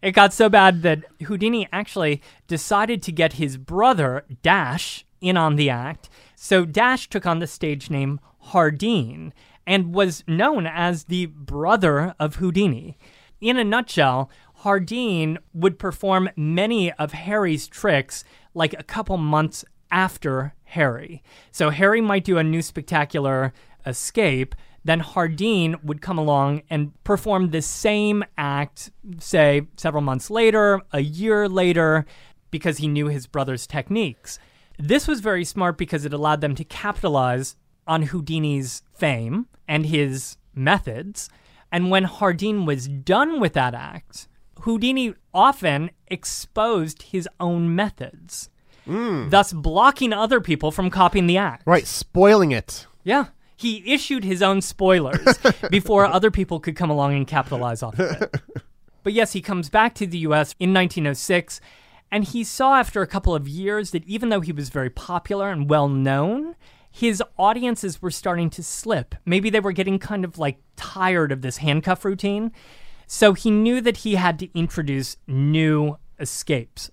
It 0.00 0.12
got 0.12 0.32
so 0.32 0.48
bad 0.48 0.82
that 0.82 1.04
Houdini 1.24 1.68
actually 1.72 2.22
decided 2.46 3.02
to 3.02 3.12
get 3.12 3.34
his 3.34 3.56
brother, 3.56 4.24
Dash, 4.42 5.04
in 5.20 5.36
on 5.36 5.56
the 5.56 5.70
act. 5.70 6.08
So 6.36 6.64
Dash 6.64 7.08
took 7.08 7.26
on 7.26 7.40
the 7.40 7.46
stage 7.46 7.90
name 7.90 8.20
Hardeen 8.50 9.32
and 9.66 9.92
was 9.92 10.22
known 10.26 10.66
as 10.66 11.04
the 11.04 11.26
brother 11.26 12.14
of 12.18 12.36
Houdini. 12.36 12.96
In 13.40 13.56
a 13.56 13.64
nutshell, 13.64 14.30
Hardeen 14.62 15.38
would 15.54 15.78
perform 15.78 16.30
many 16.36 16.92
of 16.92 17.12
Harry's 17.12 17.68
tricks 17.68 18.24
like 18.54 18.74
a 18.78 18.82
couple 18.82 19.16
months 19.16 19.64
after 19.90 20.54
Harry. 20.64 21.22
So 21.50 21.70
Harry 21.70 22.00
might 22.00 22.24
do 22.24 22.38
a 22.38 22.44
new 22.44 22.62
spectacular 22.62 23.52
escape, 23.86 24.54
then 24.84 25.00
Hardeen 25.00 25.82
would 25.84 26.02
come 26.02 26.18
along 26.18 26.62
and 26.70 26.92
perform 27.04 27.50
the 27.50 27.62
same 27.62 28.24
act, 28.36 28.90
say, 29.18 29.66
several 29.76 30.02
months 30.02 30.30
later, 30.30 30.80
a 30.92 31.00
year 31.00 31.48
later, 31.48 32.06
because 32.50 32.78
he 32.78 32.88
knew 32.88 33.08
his 33.08 33.26
brother's 33.26 33.66
techniques. 33.66 34.38
This 34.78 35.06
was 35.08 35.20
very 35.20 35.44
smart 35.44 35.76
because 35.76 36.04
it 36.04 36.12
allowed 36.12 36.40
them 36.40 36.54
to 36.54 36.64
capitalize 36.64 37.56
on 37.86 38.06
Houdini's 38.06 38.82
fame 38.94 39.46
and 39.66 39.86
his 39.86 40.36
methods. 40.54 41.28
And 41.70 41.90
when 41.90 42.04
Hardeen 42.04 42.66
was 42.66 42.88
done 42.88 43.40
with 43.40 43.52
that 43.54 43.74
act, 43.74 44.28
Houdini 44.60 45.14
often 45.32 45.90
exposed 46.08 47.02
his 47.02 47.28
own 47.38 47.74
methods, 47.74 48.50
hmm. 48.84 49.28
thus 49.28 49.52
blocking 49.52 50.12
other 50.12 50.40
people 50.40 50.70
from 50.70 50.90
copying 50.90 51.26
the 51.26 51.36
act. 51.36 51.62
right, 51.66 51.86
spoiling 51.86 52.52
it. 52.52 52.86
Yeah. 53.04 53.26
He 53.56 53.92
issued 53.92 54.22
his 54.22 54.40
own 54.40 54.60
spoilers 54.60 55.36
before 55.70 56.06
other 56.06 56.30
people 56.30 56.60
could 56.60 56.76
come 56.76 56.90
along 56.90 57.16
and 57.16 57.26
capitalize 57.26 57.82
off 57.82 57.98
of 57.98 58.22
it. 58.22 58.34
But 59.04 59.14
yes, 59.14 59.32
he 59.32 59.40
comes 59.40 59.70
back 59.70 59.94
to 59.94 60.06
the 60.06 60.18
US 60.18 60.54
in 60.58 60.74
1906, 60.74 61.62
and 62.10 62.24
he 62.24 62.44
saw 62.44 62.74
after 62.74 63.00
a 63.00 63.06
couple 63.06 63.34
of 63.34 63.48
years 63.48 63.92
that 63.92 64.04
even 64.04 64.28
though 64.28 64.42
he 64.42 64.52
was 64.52 64.68
very 64.68 64.90
popular 64.90 65.50
and 65.50 65.70
well 65.70 65.88
known, 65.88 66.56
his 66.90 67.22
audiences 67.38 68.02
were 68.02 68.10
starting 68.10 68.50
to 68.50 68.62
slip. 68.62 69.14
Maybe 69.24 69.48
they 69.48 69.60
were 69.60 69.72
getting 69.72 69.98
kind 69.98 70.26
of 70.26 70.36
like 70.36 70.58
tired 70.76 71.32
of 71.32 71.40
this 71.40 71.58
handcuff 71.58 72.04
routine. 72.04 72.52
So 73.08 73.32
he 73.32 73.50
knew 73.50 73.80
that 73.80 73.98
he 73.98 74.14
had 74.14 74.38
to 74.38 74.50
introduce 74.56 75.16
new 75.26 75.96
escapes. 76.20 76.90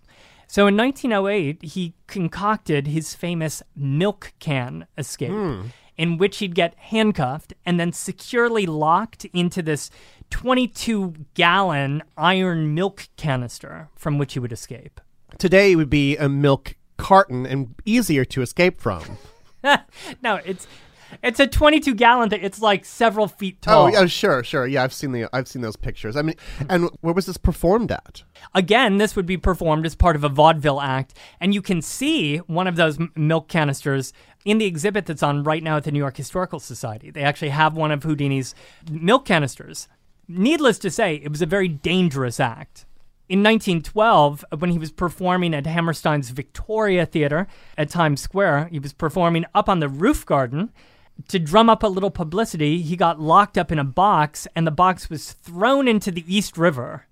So 0.47 0.66
in 0.66 0.78
1908, 0.78 1.61
he 1.61 1.93
concocted 2.07 2.88
his 2.88 3.13
famous 3.13 3.61
milk 3.76 4.34
can 4.39 4.88
escape. 4.97 5.32
Hmm. 5.32 5.61
in 5.97 6.18
which 6.18 6.39
he'd 6.39 6.53
get 6.55 6.76
handcuffed 6.76 7.53
and 7.66 7.80
then 7.80 7.93
securely 7.93 8.66
locked 8.66 9.24
into 9.34 9.61
this 9.61 9.89
22 10.30 11.13
gallon 11.36 12.03
iron 12.18 12.74
milk 12.74 13.07
canister 13.16 13.88
from 13.95 14.18
which 14.18 14.34
he 14.34 14.39
would 14.39 14.51
escape. 14.51 14.99
Today 15.38 15.72
it 15.72 15.76
would 15.78 15.89
be 15.89 16.18
a 16.18 16.28
milk 16.28 16.76
carton 16.97 17.45
and 17.45 17.76
easier 17.86 18.26
to 18.26 18.41
escape 18.41 18.82
from. 18.82 19.18
no, 20.22 20.36
it's 20.43 20.68
it's 21.24 21.39
a 21.39 21.47
22 21.47 21.95
gallon 21.95 22.30
thing. 22.30 22.41
It's 22.43 22.61
like 22.61 22.86
several 22.86 23.28
feet 23.28 23.57
oh, 23.63 23.66
tall. 23.66 23.84
Oh, 23.86 23.88
yeah, 23.88 24.05
sure, 24.05 24.43
sure. 24.43 24.68
Yeah, 24.68 24.84
I've 24.84 24.93
seen 24.93 25.11
the 25.11 25.28
I've 25.34 25.47
seen 25.47 25.61
those 25.61 25.76
pictures. 25.76 26.16
I 26.16 26.22
mean, 26.22 26.36
and 26.70 26.89
where 27.01 27.13
was 27.13 27.26
this 27.26 27.38
performed 27.38 27.91
at? 27.91 28.24
Again, 28.53 28.97
this 28.97 29.16
would 29.16 29.26
be 29.26 29.38
performed 29.38 29.86
as 29.86 29.95
part 29.95 30.16
of 30.16 30.24
a 30.24 30.30
vaudeville 30.30 30.82
act, 30.82 31.13
and 31.39 31.53
you 31.53 31.61
can 31.61 31.82
see 31.82 32.38
one 32.38 32.68
of 32.68 32.76
those 32.76 32.97
milk 33.16 33.47
canisters 33.47 34.13
in 34.45 34.59
the 34.59 34.66
exhibit 34.66 35.05
that's 35.05 35.24
on 35.24 35.43
right 35.43 35.63
now 35.63 35.78
at 35.78 35.84
the 35.84 35.91
New 35.91 35.99
York 35.99 36.18
Historical 36.18 36.59
Society. 36.59 37.09
They 37.09 37.24
actually 37.24 37.49
have 37.49 37.76
one 37.76 37.91
of 37.91 38.03
Houdini's 38.03 38.53
milk 38.89 39.26
canisters. 39.26 39.88
Needless 40.28 40.80
to 40.80 40.89
say, 40.89 41.16
it 41.16 41.30
was 41.30 41.41
a 41.41 41.47
very 41.47 41.68
dangerous 41.68 42.39
act. 42.39 42.86
In 43.28 43.41
1912, 43.41 44.45
when 44.59 44.70
he 44.70 44.78
was 44.78 44.91
performing 44.91 45.55
at 45.55 45.66
Hammerstein's 45.66 46.30
Victoria 46.30 47.07
Theater 47.07 47.47
at 47.76 47.89
Times 47.89 48.22
Square, 48.22 48.70
he 48.72 48.78
was 48.78 48.93
performing 48.93 49.45
up 49.55 49.68
on 49.68 49.80
the 49.80 49.89
roof 49.89 50.28
garden. 50.28 50.72
To 51.30 51.39
drum 51.39 51.70
up 51.70 51.82
a 51.82 51.88
little 51.88 52.11
publicity, 52.11 52.82
he 52.82 52.95
got 52.95 53.20
locked 53.20 53.57
up 53.57 53.72
in 53.72 53.80
a 53.80 53.84
box, 53.84 54.47
and 54.55 54.68
the 54.68 54.72
box 54.72 55.09
was 55.09 55.32
thrown 55.32 55.88
into 55.88 56.11
the 56.11 56.24
East 56.28 56.57
River. 56.57 57.07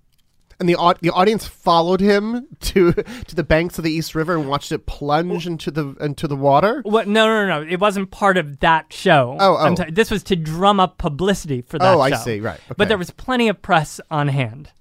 And 0.59 0.69
the 0.69 0.75
au- 0.75 0.93
the 1.01 1.09
audience 1.09 1.47
followed 1.47 1.99
him 1.99 2.47
to 2.61 2.93
to 2.93 3.35
the 3.35 3.43
banks 3.43 3.77
of 3.77 3.83
the 3.83 3.91
East 3.91 4.13
River 4.15 4.35
and 4.35 4.47
watched 4.47 4.71
it 4.71 4.85
plunge 4.85 5.47
into 5.47 5.71
the 5.71 5.95
into 5.99 6.27
the 6.27 6.35
water. 6.35 6.81
What? 6.85 7.07
No, 7.07 7.27
no, 7.27 7.47
no, 7.47 7.61
no. 7.61 7.69
It 7.69 7.79
wasn't 7.79 8.11
part 8.11 8.37
of 8.37 8.59
that 8.59 8.93
show. 8.93 9.35
Oh, 9.39 9.55
oh. 9.55 9.57
I'm 9.57 9.73
oh. 9.73 9.75
sorry. 9.75 9.91
This 9.91 10.11
was 10.11 10.23
to 10.23 10.35
drum 10.35 10.79
up 10.79 10.97
publicity 10.97 11.61
for 11.61 11.79
that 11.79 11.85
show. 11.85 11.97
Oh, 11.97 12.01
I 12.01 12.11
show. 12.11 12.17
see. 12.17 12.39
Right. 12.39 12.59
But 12.77 12.87
there 12.87 12.97
was 12.97 13.11
plenty 13.11 13.47
of 13.47 13.61
press 13.61 13.99
on 14.11 14.27
hand. 14.27 14.71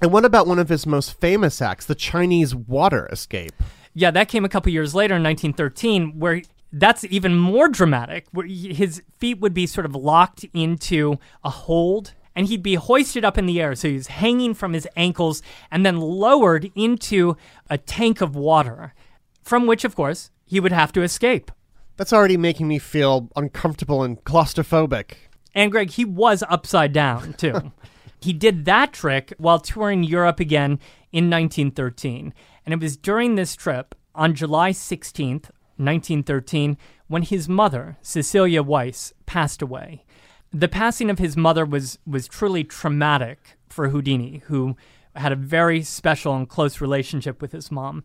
And 0.00 0.12
what 0.12 0.24
about 0.24 0.46
one 0.46 0.58
of 0.58 0.68
his 0.68 0.86
most 0.86 1.18
famous 1.20 1.60
acts, 1.60 1.86
the 1.86 1.94
Chinese 1.94 2.54
water 2.54 3.08
escape? 3.10 3.52
Yeah, 3.94 4.12
that 4.12 4.28
came 4.28 4.44
a 4.44 4.48
couple 4.48 4.70
years 4.72 4.94
later 4.94 5.16
in 5.16 5.22
1913, 5.24 6.20
where 6.20 6.42
that's 6.72 7.04
even 7.04 7.36
more 7.36 7.68
dramatic, 7.68 8.26
where 8.32 8.46
his 8.46 9.02
feet 9.18 9.40
would 9.40 9.54
be 9.54 9.66
sort 9.66 9.86
of 9.86 9.94
locked 9.94 10.44
into 10.52 11.18
a 11.42 11.50
hold 11.50 12.14
and 12.34 12.46
he'd 12.46 12.62
be 12.62 12.76
hoisted 12.76 13.24
up 13.24 13.36
in 13.36 13.46
the 13.46 13.60
air. 13.60 13.74
So 13.74 13.88
he's 13.88 14.06
hanging 14.06 14.54
from 14.54 14.72
his 14.72 14.86
ankles 14.96 15.42
and 15.72 15.84
then 15.84 15.98
lowered 15.98 16.70
into 16.76 17.36
a 17.68 17.78
tank 17.78 18.20
of 18.20 18.36
water, 18.36 18.94
from 19.42 19.66
which, 19.66 19.84
of 19.84 19.96
course, 19.96 20.30
he 20.44 20.60
would 20.60 20.70
have 20.70 20.92
to 20.92 21.02
escape. 21.02 21.50
That's 21.96 22.12
already 22.12 22.36
making 22.36 22.68
me 22.68 22.78
feel 22.78 23.28
uncomfortable 23.34 24.04
and 24.04 24.22
claustrophobic. 24.22 25.14
And 25.52 25.72
Greg, 25.72 25.90
he 25.90 26.04
was 26.04 26.44
upside 26.48 26.92
down 26.92 27.32
too. 27.38 27.72
he 28.20 28.32
did 28.32 28.66
that 28.66 28.92
trick 28.92 29.34
while 29.38 29.58
touring 29.58 30.04
Europe 30.04 30.38
again 30.38 30.78
in 31.10 31.28
1913. 31.30 32.32
And 32.64 32.72
it 32.72 32.80
was 32.80 32.96
during 32.96 33.34
this 33.34 33.56
trip 33.56 33.96
on 34.14 34.34
July 34.34 34.70
16th, 34.70 35.50
1913, 35.78 36.76
when 37.06 37.22
his 37.22 37.48
mother, 37.48 37.96
Cecilia 38.02 38.62
Weiss, 38.62 39.12
passed 39.26 39.62
away. 39.62 40.04
The 40.52 40.68
passing 40.68 41.10
of 41.10 41.18
his 41.18 41.36
mother 41.36 41.64
was, 41.64 41.98
was 42.06 42.26
truly 42.28 42.64
traumatic 42.64 43.56
for 43.68 43.88
Houdini, 43.88 44.42
who 44.46 44.76
had 45.14 45.32
a 45.32 45.36
very 45.36 45.82
special 45.82 46.34
and 46.36 46.48
close 46.48 46.80
relationship 46.80 47.40
with 47.42 47.52
his 47.52 47.70
mom. 47.70 48.04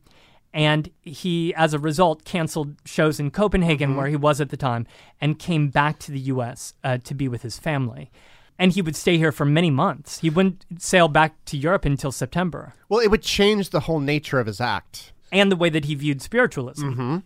And 0.53 0.91
he, 1.01 1.53
as 1.55 1.74
a 1.74 1.80
result, 1.80 2.26
canceled 2.26 2.76
shows 2.86 3.19
in 3.19 3.32
Copenhagen, 3.32 3.95
where 3.95 4.07
he 4.07 4.15
was 4.15 4.39
at 4.39 4.49
the 4.49 4.57
time, 4.57 4.86
and 5.19 5.39
came 5.39 5.69
back 5.69 5.97
to 5.99 6.11
the 6.11 6.19
U.S. 6.19 6.74
Uh, 6.84 6.99
to 6.99 7.13
be 7.15 7.28
with 7.28 7.41
his 7.41 7.57
family. 7.57 8.11
And 8.59 8.71
he 8.71 8.82
would 8.84 8.95
stay 8.95 9.17
here 9.17 9.32
for 9.32 9.45
many 9.45 9.71
months. 9.71 10.19
He 10.19 10.30
wouldn't 10.30 10.63
sail 10.78 11.07
back 11.07 11.43
to 11.45 11.57
Europe 11.57 11.86
until 11.86 12.11
September, 12.11 12.74
Well, 12.88 12.99
it 12.99 13.09
would 13.09 13.24
change 13.24 13.71
the 13.71 13.82
whole 13.82 13.99
nature 13.99 14.39
of 14.39 14.45
his 14.45 14.61
act. 14.61 15.11
and 15.32 15.51
the 15.51 15.55
way 15.55 15.69
that 15.69 15.86
he 15.86 15.95
viewed 15.95 16.21
spiritualism. 16.21 17.17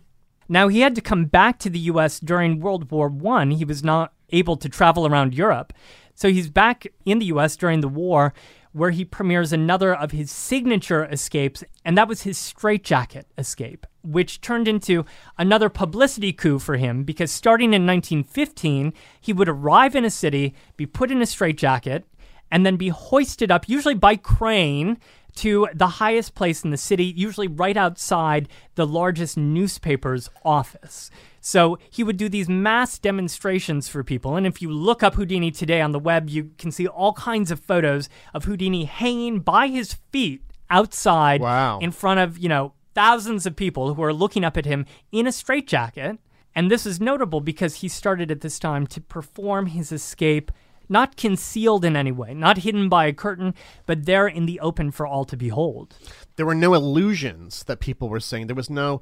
Now, 0.48 0.68
he 0.68 0.80
had 0.80 0.94
to 0.94 1.00
come 1.00 1.26
back 1.26 1.58
to 1.60 1.70
the 1.70 1.78
U.S. 1.80 2.20
during 2.20 2.60
World 2.60 2.90
War 2.90 3.08
One. 3.08 3.50
He 3.50 3.64
was 3.64 3.84
not 3.84 4.12
able 4.30 4.56
to 4.56 4.68
travel 4.68 5.06
around 5.06 5.34
Europe. 5.34 5.72
So 6.14 6.30
he's 6.30 6.48
back 6.48 6.86
in 7.04 7.18
the 7.18 7.26
U.S. 7.26 7.56
during 7.56 7.80
the 7.80 7.88
war, 7.88 8.34
where 8.72 8.90
he 8.90 9.04
premieres 9.04 9.52
another 9.52 9.94
of 9.94 10.10
his 10.10 10.30
signature 10.30 11.04
escapes, 11.04 11.64
and 11.84 11.96
that 11.96 12.08
was 12.08 12.22
his 12.22 12.38
straitjacket 12.38 13.26
escape, 13.36 13.86
which 14.02 14.40
turned 14.40 14.68
into 14.68 15.04
another 15.38 15.68
publicity 15.68 16.32
coup 16.32 16.58
for 16.58 16.76
him 16.76 17.04
because 17.04 17.30
starting 17.30 17.72
in 17.72 17.86
1915, 17.86 18.92
he 19.20 19.32
would 19.32 19.48
arrive 19.48 19.94
in 19.94 20.04
a 20.04 20.10
city, 20.10 20.54
be 20.76 20.86
put 20.86 21.10
in 21.10 21.22
a 21.22 21.26
straitjacket, 21.26 22.04
and 22.50 22.64
then 22.64 22.76
be 22.76 22.88
hoisted 22.88 23.50
up, 23.50 23.68
usually 23.68 23.94
by 23.94 24.16
crane, 24.16 24.98
to 25.38 25.68
the 25.74 25.86
highest 25.86 26.34
place 26.34 26.64
in 26.64 26.70
the 26.70 26.76
city, 26.76 27.04
usually 27.04 27.48
right 27.48 27.76
outside 27.76 28.48
the 28.74 28.86
largest 28.86 29.36
newspaper's 29.36 30.30
office. 30.44 31.10
So 31.40 31.78
he 31.90 32.02
would 32.02 32.16
do 32.16 32.28
these 32.28 32.48
mass 32.48 32.98
demonstrations 32.98 33.88
for 33.88 34.02
people. 34.04 34.36
And 34.36 34.46
if 34.46 34.60
you 34.60 34.70
look 34.70 35.02
up 35.02 35.14
Houdini 35.14 35.50
today 35.50 35.80
on 35.80 35.92
the 35.92 35.98
web, 35.98 36.28
you 36.28 36.50
can 36.58 36.70
see 36.72 36.86
all 36.86 37.12
kinds 37.12 37.50
of 37.50 37.60
photos 37.60 38.08
of 38.34 38.44
Houdini 38.44 38.84
hanging 38.84 39.40
by 39.40 39.68
his 39.68 39.94
feet 40.12 40.42
outside 40.70 41.40
Wow. 41.40 41.78
in 41.78 41.92
front 41.92 42.20
of, 42.20 42.38
you 42.38 42.48
know, 42.48 42.74
thousands 42.94 43.46
of 43.46 43.56
people 43.56 43.94
who 43.94 44.02
are 44.02 44.12
looking 44.12 44.44
up 44.44 44.56
at 44.56 44.64
him 44.64 44.84
in 45.12 45.26
a 45.26 45.32
straitjacket. 45.32 46.18
And 46.54 46.70
this 46.70 46.84
is 46.84 47.00
notable 47.00 47.40
because 47.40 47.76
he 47.76 47.88
started 47.88 48.30
at 48.30 48.40
this 48.40 48.58
time 48.58 48.86
to 48.88 49.00
perform 49.00 49.66
his 49.66 49.92
escape 49.92 50.50
not 50.88 51.16
concealed 51.16 51.84
in 51.84 51.96
any 51.96 52.12
way, 52.12 52.34
not 52.34 52.58
hidden 52.58 52.88
by 52.88 53.06
a 53.06 53.12
curtain, 53.12 53.54
but 53.86 54.06
there 54.06 54.26
in 54.26 54.46
the 54.46 54.60
open 54.60 54.90
for 54.90 55.06
all 55.06 55.24
to 55.24 55.36
behold. 55.36 55.96
There 56.36 56.46
were 56.46 56.54
no 56.54 56.74
illusions 56.74 57.64
that 57.64 57.80
people 57.80 58.08
were 58.08 58.20
saying. 58.20 58.46
There 58.46 58.56
was 58.56 58.70
no, 58.70 59.00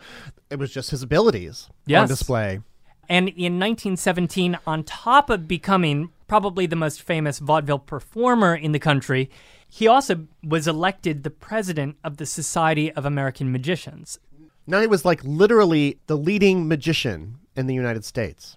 it 0.51 0.59
was 0.59 0.73
just 0.73 0.91
his 0.91 1.03
abilities 1.03 1.69
on 1.93 2.09
display. 2.09 2.61
And 3.09 3.29
in 3.29 3.61
1917, 3.61 4.59
on 4.67 4.83
top 4.83 5.31
of 5.31 5.47
becoming 5.47 6.11
probably 6.27 6.67
the 6.67 6.77
most 6.77 7.03
famous 7.03 7.39
vaudeville 7.39 7.79
performer 7.79 8.55
in 8.55 8.73
the 8.73 8.81
country, 8.81 9.31
he 9.69 9.87
also 9.87 10.27
was 10.43 10.67
elected 10.67 11.23
the 11.23 11.31
president 11.31 11.97
of 12.03 12.17
the 12.17 12.27
Society 12.27 12.93
of 12.93 13.05
American 13.05 13.53
Magicians. 13.53 14.19
Now 14.67 14.81
he 14.81 14.87
was 14.87 15.05
like 15.05 15.23
literally 15.23 16.01
the 16.07 16.17
leading 16.17 16.67
magician 16.67 17.39
in 17.55 17.67
the 17.67 17.75
United 17.75 18.05
States. 18.05 18.57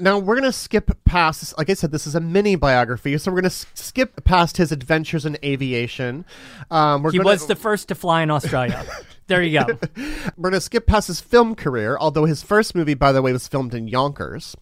Now 0.00 0.18
we're 0.18 0.34
gonna 0.36 0.52
skip 0.52 0.90
past. 1.04 1.56
Like 1.58 1.70
I 1.70 1.74
said, 1.74 1.92
this 1.92 2.06
is 2.06 2.14
a 2.14 2.20
mini 2.20 2.56
biography, 2.56 3.16
so 3.18 3.30
we're 3.30 3.40
gonna 3.42 3.46
s- 3.46 3.66
skip 3.74 4.24
past 4.24 4.56
his 4.56 4.72
adventures 4.72 5.24
in 5.26 5.36
aviation. 5.44 6.24
Um, 6.70 7.02
we're 7.02 7.12
He 7.12 7.18
gonna, 7.18 7.30
was 7.30 7.46
the 7.46 7.56
first 7.56 7.88
to 7.88 7.94
fly 7.94 8.22
in 8.22 8.30
Australia. 8.30 8.84
there 9.26 9.42
you 9.42 9.58
go. 9.58 9.78
We're 10.36 10.50
gonna 10.50 10.60
skip 10.60 10.86
past 10.86 11.08
his 11.08 11.20
film 11.20 11.54
career, 11.54 11.96
although 11.98 12.24
his 12.24 12.42
first 12.42 12.74
movie, 12.74 12.94
by 12.94 13.12
the 13.12 13.22
way, 13.22 13.32
was 13.32 13.48
filmed 13.48 13.74
in 13.74 13.88
Yonkers. 13.88 14.56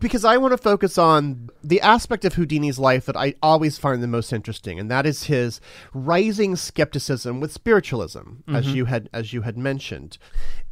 Because 0.00 0.24
I 0.24 0.38
want 0.38 0.52
to 0.52 0.58
focus 0.58 0.96
on 0.96 1.50
the 1.62 1.80
aspect 1.82 2.24
of 2.24 2.34
Houdini's 2.34 2.78
life 2.78 3.04
that 3.04 3.16
I 3.16 3.34
always 3.42 3.76
find 3.76 4.02
the 4.02 4.08
most 4.08 4.32
interesting, 4.32 4.80
and 4.80 4.90
that 4.90 5.04
is 5.04 5.24
his 5.24 5.60
rising 5.92 6.56
skepticism 6.56 7.38
with 7.40 7.52
spiritualism, 7.52 8.42
as 8.48 8.66
mm-hmm. 8.66 8.76
you 8.76 8.84
had 8.86 9.10
as 9.12 9.32
you 9.32 9.42
had 9.42 9.58
mentioned. 9.58 10.16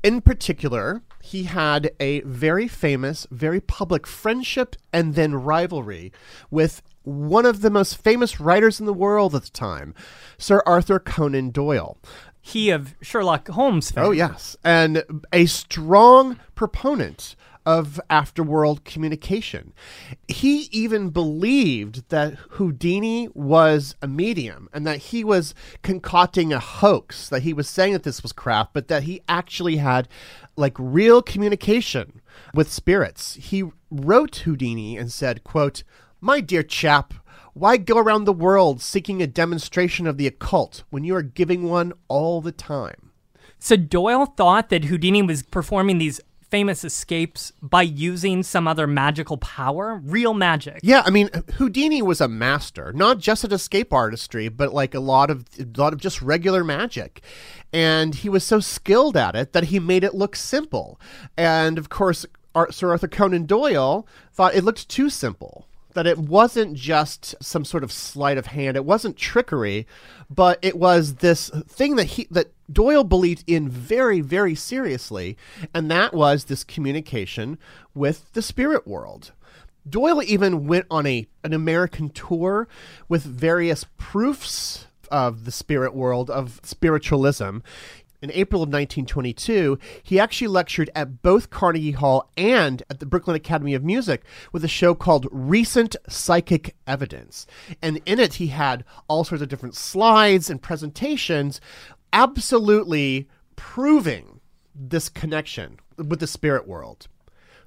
In 0.03 0.21
particular, 0.21 1.03
he 1.23 1.45
had 1.45 1.91
a 2.01 2.21
very 2.21 2.69
famous, 2.69 3.27
very 3.31 3.61
public 3.61 4.07
friendship 4.07 4.77
and 4.93 5.15
then 5.15 5.35
rivalry 5.35 6.13
with 6.51 6.83
one 7.07 7.47
of 7.47 7.61
the 7.61 7.71
most 7.71 7.97
famous 7.97 8.41
writers 8.41 8.81
in 8.81 8.87
the 8.87 8.93
world 8.93 9.35
at 9.35 9.43
the 9.45 9.51
time, 9.51 9.95
Sir 10.39 10.63
Arthur 10.67 10.99
Conan 10.99 11.51
Doyle. 11.51 11.99
He 12.47 12.71
of 12.71 12.95
Sherlock 13.03 13.49
Holmes 13.49 13.91
fame. 13.91 14.05
Oh, 14.05 14.11
yes. 14.13 14.57
And 14.63 15.03
a 15.33 15.47
strong 15.47 16.39
proponent 16.55 17.35
of 17.67 18.01
afterworld 18.09 18.85
communication. 18.85 19.73
He 20.29 20.69
even 20.71 21.11
believed 21.11 22.09
that 22.11 22.35
Houdini 22.51 23.29
was 23.35 23.97
a 24.01 24.07
medium 24.07 24.69
and 24.73 24.87
that 24.87 24.99
he 24.99 25.25
was 25.25 25.57
concocting 25.83 26.53
a 26.53 26.61
hoax, 26.61 27.29
that 27.31 27.43
he 27.43 27.53
was 27.53 27.69
saying 27.69 27.95
that 27.95 28.05
this 28.05 28.23
was 28.23 28.31
crap, 28.31 28.73
but 28.73 28.87
that 28.87 29.03
he 29.03 29.21
actually 29.29 29.79
had 29.79 30.07
like 30.55 30.77
real 30.79 31.23
communication 31.23 32.23
with 32.55 32.73
spirits. 32.73 33.35
He 33.35 33.65
wrote 33.91 34.37
Houdini 34.37 34.97
and 34.97 35.11
said, 35.11 35.43
quote, 35.43 35.83
"My 36.21 36.41
dear 36.41 36.63
chap, 36.63 37.13
why 37.57 37.77
go 37.77 37.99
around 37.99 38.25
the 38.25 38.33
world 38.33 38.83
seeking 38.83 39.23
a 39.23 39.27
demonstration 39.27 40.07
of 40.07 40.19
the 40.19 40.27
occult 40.27 40.85
when 40.91 41.05
you 41.05 41.15
are 41.17 41.23
giving 41.23 41.69
one 41.69 41.93
all 42.09 42.41
the 42.41 42.53
time?" 42.53 43.11
So 43.59 43.77
Doyle 43.77 44.27
thought 44.27 44.69
that 44.69 44.85
Houdini 44.85 45.23
was 45.23 45.43
performing 45.43 45.99
these 45.99 46.21
famous 46.51 46.85
escapes 46.85 47.53
by 47.61 47.83
using 47.83 48.43
some 48.43 48.69
other 48.69 48.87
magical 48.87 49.37
power, 49.37 50.01
real 50.05 50.33
magic. 50.33 50.79
Yeah, 50.83 51.03
I 51.05 51.11
mean, 51.11 51.29
Houdini 51.55 52.03
was 52.03 52.21
a 52.21 52.29
master, 52.29 52.93
not 52.93 53.19
just 53.19 53.45
at 53.45 53.53
escape 53.53 53.93
artistry, 53.93 54.49
but 54.49 54.73
like 54.73 54.95
a 54.95 55.01
lot 55.01 55.31
of 55.31 55.45
a 55.59 55.67
lot 55.77 55.93
of 55.93 56.01
just 56.01 56.23
regular 56.23 56.63
magic. 56.63 57.23
And 57.73 58.15
he 58.15 58.29
was 58.29 58.45
so 58.45 58.61
skilled 58.61 59.17
at 59.17 59.35
it 59.35 59.53
that 59.53 59.65
he 59.65 59.81
made 59.81 60.05
it 60.05 60.15
look 60.15 60.37
simple. 60.37 61.01
And 61.37 61.79
of 61.79 61.89
course, 61.89 62.25
Ar- 62.55 62.73
Sir 62.73 62.91
Arthur 62.91 63.09
Conan 63.09 63.47
Doyle 63.47 64.07
thought 64.33 64.55
it 64.55 64.65
looked 64.65 64.89
too 64.89 65.11
simple. 65.11 65.67
That 65.97 66.07
it 66.07 66.19
wasn't 66.19 66.75
just 66.75 67.35
some 67.43 67.65
sort 67.65 67.83
of 67.83 67.91
sleight 67.91 68.37
of 68.37 68.49
hand. 68.49 68.77
It 68.77 68.85
wasn't 68.85 69.17
trickery, 69.17 69.87
but 70.29 70.59
it 70.61 70.77
was 70.77 71.17
this 71.17 71.49
thing 71.67 71.97
that 71.97 72.05
he 72.05 72.29
that 72.31 72.53
Doyle 72.71 73.03
believed 73.03 73.45
in 73.47 73.67
very, 73.71 74.21
very 74.21 74.55
seriously, 74.55 75.39
and 75.73 75.91
that 75.91 76.13
was 76.13 76.45
this 76.45 76.65
communication 76.65 77.59
with 77.95 78.31
the 78.35 78.43
spirit 78.43 78.87
world. 78.87 79.33
Doyle 79.89 80.23
even 80.23 80.67
went 80.67 80.85
on 80.91 81.07
a 81.07 81.27
an 81.43 81.55
American 81.55 82.11
tour 82.11 82.69
with 83.09 83.23
various 83.23 83.87
proofs 83.97 84.89
of 85.11 85.47
the 85.47 85.53
spirit 85.53 85.95
world 85.95 86.29
of 86.29 86.61
spiritualism. 86.63 87.59
In 88.27 88.33
April 88.33 88.61
of 88.61 88.71
1922, 88.71 89.79
he 90.03 90.19
actually 90.19 90.49
lectured 90.49 90.91
at 90.97 91.23
both 91.23 91.49
Carnegie 91.49 91.93
Hall 91.93 92.29
and 92.37 92.83
at 92.91 92.99
the 92.99 93.07
Brooklyn 93.07 93.37
Academy 93.37 93.73
of 93.73 93.85
Music 93.85 94.25
with 94.51 94.65
a 94.65 94.69
show 94.69 94.97
called 94.97 95.29
Recent 95.31 95.95
Psychic 96.09 96.75
Evidence. 96.89 97.47
And 97.81 98.01
in 98.05 98.19
it, 98.19 98.35
he 98.35 98.49
had 98.49 98.85
all 99.07 99.23
sorts 99.23 99.43
of 99.43 99.49
different 99.49 99.77
slides 99.77 100.51
and 100.51 100.61
presentations 100.61 101.61
absolutely 102.13 103.29
proving 103.55 104.41
this 104.75 105.09
connection 105.09 105.79
with 105.97 106.19
the 106.19 106.27
spirit 106.27 106.67
world. 106.67 107.07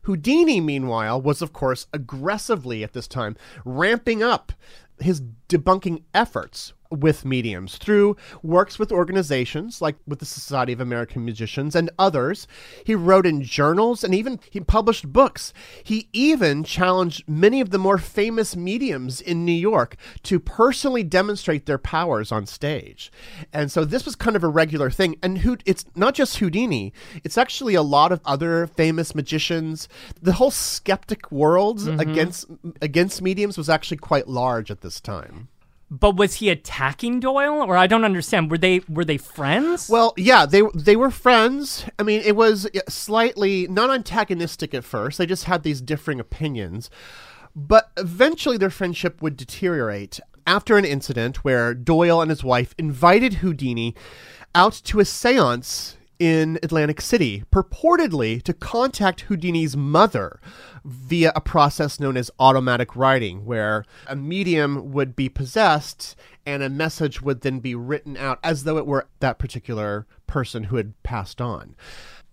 Houdini, 0.02 0.60
meanwhile, 0.60 1.22
was 1.22 1.42
of 1.42 1.54
course 1.54 1.88
aggressively 1.94 2.84
at 2.84 2.92
this 2.92 3.08
time 3.08 3.38
ramping 3.64 4.22
up 4.22 4.52
his 5.00 5.22
debunking 5.48 6.04
efforts 6.14 6.74
with 6.92 7.24
mediums 7.24 7.78
through 7.78 8.16
works 8.42 8.80
with 8.80 8.92
organizations 8.92 9.82
like 9.82 9.96
with 10.08 10.20
the 10.20 10.26
Society 10.26 10.74
of 10.74 10.82
American 10.82 11.24
Musicians 11.24 11.76
and 11.76 11.90
others. 12.00 12.48
He 12.84 12.96
wrote 12.96 13.26
in 13.26 13.44
journals 13.44 14.04
and 14.04 14.16
even 14.16 14.40
he 14.50 14.60
published 14.60 15.12
books. 15.12 15.54
He 15.84 16.10
even 16.14 16.64
challenged 16.64 17.28
many 17.28 17.62
of 17.62 17.70
the 17.70 17.78
more 17.78 17.98
famous 18.00 18.56
mediums 18.56 19.22
in 19.22 19.46
New 19.46 19.52
York 19.52 19.98
to 20.24 20.40
personally 20.40 21.04
demonstrate 21.04 21.66
their 21.66 21.78
powers 21.78 22.32
on 22.32 22.48
stage. 22.48 23.12
And 23.54 23.72
so 23.72 23.86
this 23.86 24.06
was 24.06 24.16
kind 24.16 24.36
of 24.36 24.44
a 24.44 24.48
regular 24.48 24.90
thing. 24.90 25.16
And 25.22 25.40
who 25.40 25.58
it's 25.66 25.86
not 25.96 26.16
just 26.16 26.38
Houdini, 26.38 26.92
it's 27.24 27.38
actually 27.38 27.76
a 27.76 27.84
lot 27.84 28.12
of 28.12 28.22
other 28.26 28.66
famous 28.66 29.14
magicians. 29.14 29.88
The 30.22 30.34
whole 30.34 30.52
skeptic 30.52 31.32
world 31.32 31.80
mm-hmm. 31.80 32.00
against 32.00 32.48
against 32.82 33.22
mediums 33.22 33.58
was 33.58 33.70
actually 33.70 33.98
quite 33.98 34.28
large 34.28 34.72
at 34.72 34.82
this 34.82 35.00
time. 35.00 35.50
But 35.92 36.18
was 36.18 36.36
he 36.36 36.50
attacking 36.50 37.20
Doyle, 37.20 37.64
or 37.64 37.76
I 37.76 37.88
don't 37.88 38.06
understand? 38.06 38.52
Were 38.52 38.60
they 38.60 38.82
were 38.88 39.06
they 39.06 39.18
friends? 39.18 39.90
Well, 39.90 40.14
yeah, 40.18 40.46
they 40.46 40.62
they 40.76 40.96
were 40.96 41.10
friends. 41.10 41.86
I 41.98 42.04
mean, 42.04 42.22
it 42.24 42.36
was 42.36 42.68
slightly 42.88 43.68
not 43.68 43.90
antagonistic 43.90 44.74
at 44.74 44.84
first. 44.84 45.18
They 45.18 45.26
just 45.26 45.46
had 45.46 45.64
these 45.64 45.82
differing 45.82 46.20
opinions. 46.20 46.90
But 47.56 47.92
eventually 47.98 48.58
their 48.58 48.70
friendship 48.70 49.22
would 49.22 49.36
deteriorate 49.36 50.20
after 50.46 50.78
an 50.78 50.86
incident 50.86 51.44
where 51.44 51.74
Doyle 51.74 52.22
and 52.22 52.30
his 52.30 52.44
wife 52.44 52.76
invited 52.78 53.36
Houdini 53.36 53.96
out 54.54 54.74
to 54.74 55.00
a 55.00 55.04
séance 55.04 55.96
in 56.20 56.60
Atlantic 56.62 57.00
City, 57.00 57.44
purportedly 57.52 58.44
to 58.44 58.54
contact 58.54 59.22
Houdini's 59.22 59.76
mother 59.76 60.40
via 60.84 61.32
a 61.36 61.42
process 61.42 62.00
known 62.00 62.18
as 62.18 62.30
automatic 62.40 62.96
writing, 62.96 63.46
where 63.46 63.86
a 64.06 64.16
medium 64.16 64.92
would 64.92 65.16
be 65.16 65.30
possessed 65.30 66.16
and 66.46 66.62
a 66.62 66.70
message 66.70 67.22
would 67.22 67.42
then 67.42 67.60
be 67.60 67.74
written 67.74 68.18
out 68.18 68.40
as 68.44 68.66
though 68.66 68.78
it 68.78 68.86
were 68.86 69.08
that 69.20 69.40
particular 69.40 70.06
person 70.28 70.66
who 70.66 70.76
had 70.76 71.02
passed 71.04 71.40
on. 71.40 71.76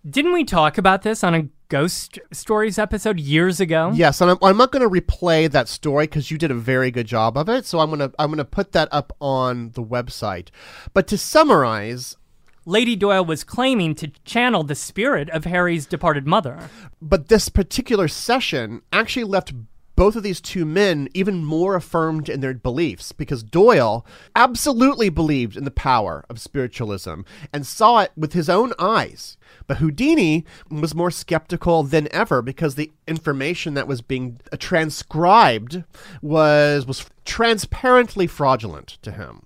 Didn't 0.09 0.32
we 0.32 0.45
talk 0.45 0.78
about 0.78 1.03
this 1.03 1.24
on 1.24 1.34
a 1.34 1.49
Ghost 1.68 2.20
Stories 2.32 2.78
episode 2.78 3.18
years 3.18 3.59
ago? 3.59 3.91
Yes, 3.93 4.20
and 4.20 4.30
I'm, 4.30 4.39
I'm 4.41 4.57
not 4.57 4.70
going 4.70 4.89
to 4.89 5.01
replay 5.01 5.51
that 5.51 5.66
story 5.66 6.07
because 6.07 6.30
you 6.30 6.39
did 6.39 6.53
a 6.53 6.55
very 6.55 6.93
good 6.93 7.09
job 7.09 7.37
of 7.37 7.49
it. 7.49 7.66
So 7.66 7.80
I'm 7.80 7.91
gonna 7.91 8.12
I'm 8.18 8.30
gonna 8.30 8.45
put 8.45 8.70
that 8.72 8.89
up 8.93 9.12
on 9.20 9.70
the 9.70 9.82
website. 9.82 10.51
But 10.95 11.09
to 11.09 11.18
summarize, 11.18 12.16
Lady 12.68 12.96
Doyle 12.96 13.24
was 13.24 13.44
claiming 13.44 13.94
to 13.94 14.08
channel 14.24 14.64
the 14.64 14.74
spirit 14.74 15.30
of 15.30 15.44
Harry's 15.44 15.86
departed 15.86 16.26
mother. 16.26 16.68
but 17.00 17.28
this 17.28 17.48
particular 17.48 18.08
session 18.08 18.82
actually 18.92 19.22
left 19.24 19.52
both 19.94 20.14
of 20.16 20.22
these 20.22 20.40
two 20.40 20.66
men 20.66 21.08
even 21.14 21.44
more 21.44 21.74
affirmed 21.74 22.28
in 22.28 22.40
their 22.40 22.52
beliefs 22.52 23.12
because 23.12 23.42
Doyle 23.42 24.04
absolutely 24.34 25.08
believed 25.08 25.56
in 25.56 25.64
the 25.64 25.70
power 25.70 26.24
of 26.28 26.40
spiritualism 26.40 27.22
and 27.52 27.66
saw 27.66 28.00
it 28.00 28.12
with 28.16 28.34
his 28.34 28.50
own 28.50 28.74
eyes. 28.78 29.38
But 29.66 29.78
Houdini 29.78 30.44
was 30.70 30.94
more 30.94 31.10
skeptical 31.10 31.82
than 31.82 32.08
ever 32.12 32.42
because 32.42 32.74
the 32.74 32.92
information 33.08 33.74
that 33.74 33.88
was 33.88 34.02
being 34.02 34.38
uh, 34.52 34.56
transcribed 34.58 35.84
was 36.20 36.84
was 36.84 37.08
transparently 37.24 38.26
fraudulent 38.26 38.98
to 39.02 39.12
him. 39.12 39.45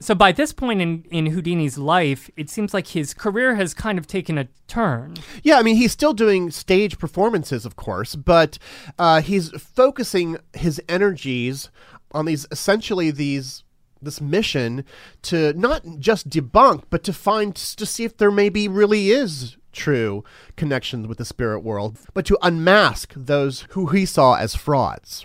So 0.00 0.14
by 0.14 0.32
this 0.32 0.52
point 0.52 0.82
in, 0.82 1.04
in 1.10 1.26
Houdini's 1.26 1.78
life, 1.78 2.30
it 2.36 2.50
seems 2.50 2.74
like 2.74 2.88
his 2.88 3.14
career 3.14 3.54
has 3.56 3.72
kind 3.72 3.98
of 3.98 4.06
taken 4.06 4.36
a 4.36 4.48
turn. 4.66 5.14
Yeah, 5.42 5.58
I 5.58 5.62
mean, 5.62 5.76
he's 5.76 5.92
still 5.92 6.12
doing 6.12 6.50
stage 6.50 6.98
performances, 6.98 7.64
of 7.64 7.76
course, 7.76 8.14
but 8.14 8.58
uh, 8.98 9.22
he's 9.22 9.50
focusing 9.50 10.36
his 10.54 10.80
energies 10.88 11.70
on 12.12 12.26
these 12.26 12.46
essentially 12.50 13.10
these 13.10 13.64
this 14.02 14.20
mission 14.20 14.84
to 15.22 15.52
not 15.54 15.82
just 15.98 16.28
debunk, 16.28 16.84
but 16.90 17.02
to 17.04 17.12
find 17.12 17.54
to 17.54 17.86
see 17.86 18.04
if 18.04 18.16
there 18.18 18.30
maybe 18.30 18.68
really 18.68 19.10
is 19.10 19.56
true 19.72 20.24
connections 20.56 21.06
with 21.06 21.18
the 21.18 21.24
spirit 21.24 21.60
world, 21.60 21.98
but 22.14 22.26
to 22.26 22.38
unmask 22.42 23.12
those 23.16 23.66
who 23.70 23.86
he 23.86 24.06
saw 24.06 24.34
as 24.34 24.54
frauds. 24.54 25.24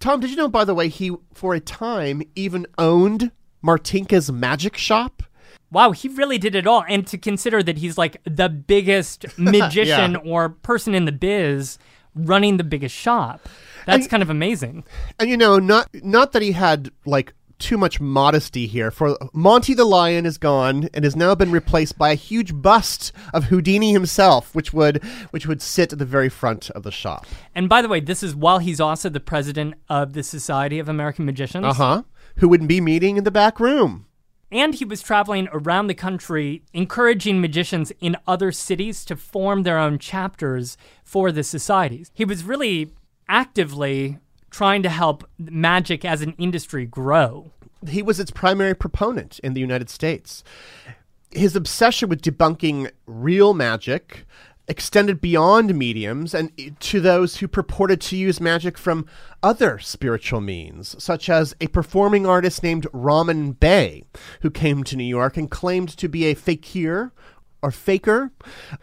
Tom, 0.00 0.20
did 0.20 0.30
you 0.30 0.36
know, 0.36 0.48
by 0.48 0.64
the 0.64 0.74
way, 0.74 0.88
he 0.88 1.12
for 1.32 1.54
a 1.54 1.60
time 1.60 2.22
even 2.34 2.66
owned 2.76 3.32
Martinka's 3.62 4.30
magic 4.30 4.76
shop? 4.76 5.22
Wow, 5.70 5.92
he 5.92 6.08
really 6.08 6.38
did 6.38 6.54
it 6.54 6.66
all. 6.66 6.84
And 6.88 7.06
to 7.08 7.18
consider 7.18 7.62
that 7.62 7.78
he's 7.78 7.98
like 7.98 8.16
the 8.24 8.48
biggest 8.48 9.26
magician 9.38 10.16
or 10.16 10.48
person 10.48 10.94
in 10.94 11.04
the 11.04 11.12
biz 11.12 11.78
running 12.14 12.56
the 12.56 12.64
biggest 12.64 12.94
shop. 12.94 13.46
That's 13.86 14.02
And- 14.04 14.10
kind 14.10 14.22
of 14.22 14.30
amazing. 14.30 14.84
And 15.18 15.28
you 15.28 15.36
know, 15.36 15.58
not 15.58 15.88
not 15.94 16.32
that 16.32 16.42
he 16.42 16.52
had 16.52 16.90
like 17.04 17.34
too 17.58 17.76
much 17.76 18.00
modesty 18.00 18.66
here. 18.68 18.90
For 18.90 19.18
Monty 19.32 19.74
the 19.74 19.84
Lion 19.84 20.26
is 20.26 20.38
gone 20.38 20.88
and 20.94 21.04
has 21.04 21.16
now 21.16 21.34
been 21.34 21.50
replaced 21.50 21.98
by 21.98 22.10
a 22.10 22.14
huge 22.14 22.54
bust 22.54 23.12
of 23.34 23.44
Houdini 23.44 23.92
himself, 23.92 24.54
which 24.54 24.72
would 24.72 25.02
which 25.32 25.46
would 25.46 25.60
sit 25.60 25.92
at 25.92 25.98
the 25.98 26.04
very 26.04 26.28
front 26.28 26.70
of 26.70 26.82
the 26.84 26.92
shop. 26.92 27.26
And 27.54 27.68
by 27.68 27.82
the 27.82 27.88
way, 27.88 28.00
this 28.00 28.22
is 28.22 28.34
while 28.34 28.58
he's 28.58 28.80
also 28.80 29.08
the 29.08 29.20
president 29.20 29.74
of 29.88 30.12
the 30.12 30.22
Society 30.22 30.78
of 30.78 30.88
American 30.88 31.24
Magicians. 31.26 31.66
Uh 31.66 31.72
huh. 31.74 32.02
Who 32.38 32.48
wouldn't 32.48 32.68
be 32.68 32.80
meeting 32.80 33.16
in 33.16 33.24
the 33.24 33.30
back 33.32 33.58
room? 33.58 34.06
And 34.50 34.74
he 34.74 34.84
was 34.84 35.02
traveling 35.02 35.48
around 35.52 35.88
the 35.88 35.94
country 35.94 36.62
encouraging 36.72 37.40
magicians 37.40 37.92
in 38.00 38.16
other 38.26 38.52
cities 38.52 39.04
to 39.06 39.16
form 39.16 39.64
their 39.64 39.76
own 39.76 39.98
chapters 39.98 40.76
for 41.04 41.32
the 41.32 41.42
societies. 41.42 42.10
He 42.14 42.24
was 42.24 42.44
really 42.44 42.92
actively 43.28 44.18
trying 44.50 44.82
to 44.84 44.88
help 44.88 45.28
magic 45.38 46.04
as 46.04 46.22
an 46.22 46.34
industry 46.38 46.86
grow. 46.86 47.50
He 47.86 48.02
was 48.02 48.20
its 48.20 48.30
primary 48.30 48.74
proponent 48.74 49.38
in 49.40 49.54
the 49.54 49.60
United 49.60 49.90
States. 49.90 50.42
His 51.30 51.56
obsession 51.56 52.08
with 52.08 52.22
debunking 52.22 52.90
real 53.06 53.52
magic 53.52 54.24
extended 54.68 55.20
beyond 55.20 55.74
mediums 55.74 56.34
and 56.34 56.52
to 56.80 57.00
those 57.00 57.38
who 57.38 57.48
purported 57.48 58.00
to 58.02 58.16
use 58.16 58.40
magic 58.40 58.76
from 58.76 59.06
other 59.42 59.78
spiritual 59.78 60.40
means, 60.40 61.02
such 61.02 61.28
as 61.28 61.54
a 61.60 61.68
performing 61.68 62.26
artist 62.26 62.62
named 62.62 62.86
Rahman 62.92 63.52
Bey, 63.52 64.04
who 64.42 64.50
came 64.50 64.84
to 64.84 64.96
New 64.96 65.04
York 65.04 65.36
and 65.36 65.50
claimed 65.50 65.88
to 65.96 66.08
be 66.08 66.26
a 66.26 66.34
fakir 66.34 67.12
or 67.62 67.70
faker. 67.70 68.30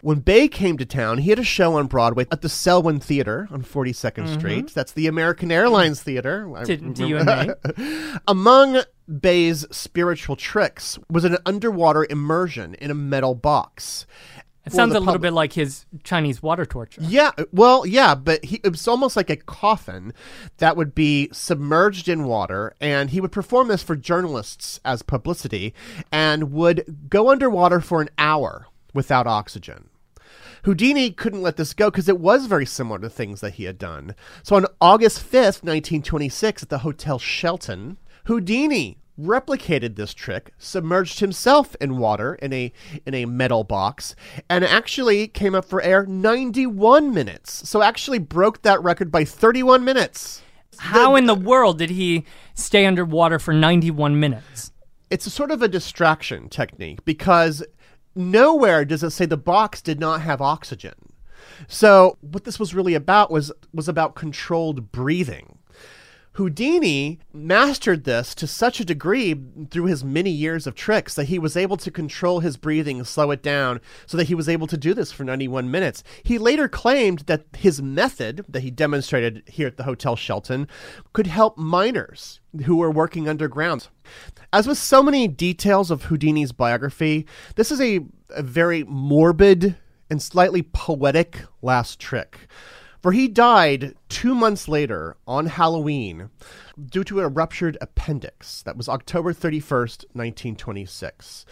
When 0.01 0.19
Bey 0.19 0.47
came 0.47 0.77
to 0.77 0.85
town, 0.85 1.19
he 1.19 1.29
had 1.29 1.39
a 1.39 1.43
show 1.43 1.75
on 1.75 1.87
Broadway 1.87 2.25
at 2.31 2.41
the 2.41 2.49
Selwyn 2.49 2.99
Theater 2.99 3.47
on 3.51 3.63
42nd 3.63 4.11
mm-hmm. 4.11 4.33
Street. 4.33 4.73
That's 4.73 4.91
the 4.91 5.07
American 5.07 5.51
Airlines 5.51 6.01
Theater. 6.01 6.49
To, 6.65 6.77
to 6.77 7.07
you 7.07 7.17
and 7.17 7.55
me. 7.77 8.13
among 8.27 8.81
Bey's 9.19 9.65
spiritual 9.71 10.35
tricks 10.35 10.97
was 11.09 11.23
an 11.23 11.37
underwater 11.45 12.05
immersion 12.09 12.73
in 12.75 12.91
a 12.91 12.95
metal 12.95 13.35
box. 13.35 14.05
It 14.65 14.73
sounds 14.73 14.95
a 14.95 14.99
little 14.99 15.19
bit 15.19 15.33
like 15.33 15.53
his 15.53 15.85
Chinese 16.03 16.41
water 16.41 16.65
torture. 16.65 17.01
Yeah, 17.03 17.31
well, 17.51 17.85
yeah, 17.85 18.15
but 18.15 18.43
he, 18.43 18.59
it 18.63 18.69
was 18.69 18.87
almost 18.87 19.15
like 19.15 19.29
a 19.29 19.35
coffin 19.35 20.11
that 20.57 20.75
would 20.75 20.95
be 20.95 21.29
submerged 21.31 22.09
in 22.09 22.23
water, 22.23 22.73
and 22.81 23.11
he 23.11 23.21
would 23.21 23.31
perform 23.31 23.67
this 23.67 23.83
for 23.83 23.95
journalists 23.95 24.79
as 24.83 25.03
publicity 25.03 25.73
and 26.11 26.51
would 26.51 27.09
go 27.09 27.29
underwater 27.29 27.79
for 27.79 28.01
an 28.01 28.09
hour 28.17 28.65
without 28.93 29.27
oxygen. 29.27 29.89
Houdini 30.63 31.11
couldn't 31.11 31.43
let 31.43 31.57
this 31.57 31.75
go 31.75 31.91
because 31.91 32.09
it 32.09 32.19
was 32.19 32.47
very 32.47 32.65
similar 32.65 32.97
to 32.97 33.09
things 33.09 33.41
that 33.41 33.53
he 33.53 33.65
had 33.65 33.77
done. 33.77 34.15
So 34.41 34.55
on 34.55 34.65
August 34.81 35.19
5th, 35.19 35.61
1926, 35.61 36.63
at 36.63 36.69
the 36.69 36.79
Hotel 36.79 37.19
Shelton, 37.19 37.97
Houdini 38.25 38.97
replicated 39.19 39.95
this 39.95 40.13
trick, 40.13 40.51
submerged 40.57 41.19
himself 41.19 41.75
in 41.79 41.97
water 41.97 42.35
in 42.35 42.53
a 42.53 42.71
in 43.05 43.13
a 43.13 43.25
metal 43.25 43.63
box, 43.63 44.15
and 44.49 44.63
actually 44.63 45.27
came 45.27 45.55
up 45.55 45.65
for 45.65 45.81
air 45.81 46.05
91 46.05 47.13
minutes. 47.13 47.67
So 47.67 47.81
actually 47.81 48.19
broke 48.19 48.61
that 48.63 48.81
record 48.83 49.11
by 49.11 49.25
31 49.25 49.83
minutes. 49.83 50.41
How 50.77 51.15
in 51.15 51.25
the 51.25 51.35
world 51.35 51.77
did 51.77 51.89
he 51.89 52.25
stay 52.53 52.85
underwater 52.85 53.39
for 53.39 53.53
91 53.53 54.19
minutes? 54.19 54.71
It's 55.09 55.25
a 55.25 55.29
sort 55.29 55.51
of 55.51 55.61
a 55.61 55.67
distraction 55.67 56.49
technique 56.49 57.05
because 57.05 57.63
nowhere 58.15 58.83
does 58.83 59.03
it 59.03 59.11
say 59.11 59.25
the 59.25 59.37
box 59.37 59.81
did 59.81 59.99
not 59.99 60.21
have 60.21 60.41
oxygen. 60.41 60.95
So 61.67 62.17
what 62.21 62.43
this 62.43 62.59
was 62.59 62.73
really 62.73 62.95
about 62.95 63.31
was 63.31 63.51
was 63.73 63.87
about 63.87 64.15
controlled 64.15 64.91
breathing. 64.91 65.59
Houdini 66.35 67.19
mastered 67.31 68.03
this 68.03 68.35
to 68.35 68.45
such 68.45 68.81
a 68.81 68.85
degree 68.85 69.41
through 69.71 69.85
his 69.85 70.03
many 70.03 70.29
years 70.29 70.67
of 70.67 70.75
tricks 70.75 71.15
that 71.15 71.29
he 71.29 71.39
was 71.39 71.55
able 71.55 71.77
to 71.77 71.89
control 71.89 72.41
his 72.41 72.57
breathing, 72.57 73.01
slow 73.05 73.31
it 73.31 73.41
down, 73.41 73.79
so 74.05 74.17
that 74.17 74.27
he 74.27 74.35
was 74.35 74.49
able 74.49 74.67
to 74.67 74.75
do 74.75 74.93
this 74.93 75.13
for 75.13 75.23
91 75.23 75.71
minutes. 75.71 76.03
He 76.23 76.37
later 76.37 76.67
claimed 76.67 77.19
that 77.19 77.45
his 77.57 77.81
method 77.81 78.43
that 78.49 78.63
he 78.63 78.69
demonstrated 78.69 79.43
here 79.47 79.67
at 79.67 79.77
the 79.77 79.83
Hotel 79.83 80.17
Shelton 80.17 80.67
could 81.13 81.27
help 81.27 81.57
miners 81.57 82.41
who 82.65 82.75
were 82.75 82.91
working 82.91 83.29
underground. 83.29 83.87
As 84.51 84.67
with 84.67 84.77
so 84.77 85.01
many 85.01 85.29
details 85.29 85.89
of 85.89 86.03
Houdini's 86.03 86.51
biography, 86.51 87.25
this 87.55 87.71
is 87.71 87.79
a, 87.79 88.01
a 88.31 88.43
very 88.43 88.83
morbid 88.83 89.77
and 90.09 90.21
slightly 90.21 90.63
poetic 90.63 91.43
last 91.61 91.97
trick 91.97 92.49
for 93.05 93.11
he 93.11 93.27
died 93.27 93.93
two 94.09 94.33
months 94.33 94.67
later 94.67 95.15
on 95.27 95.45
Halloween 95.45 96.31
due 96.89 97.03
to 97.03 97.19
a 97.19 97.27
ruptured 97.27 97.77
appendix. 97.79 98.63
That 98.63 98.77
was 98.77 98.89
October 98.89 99.31
31st, 99.31 100.05
1926. 100.13 101.45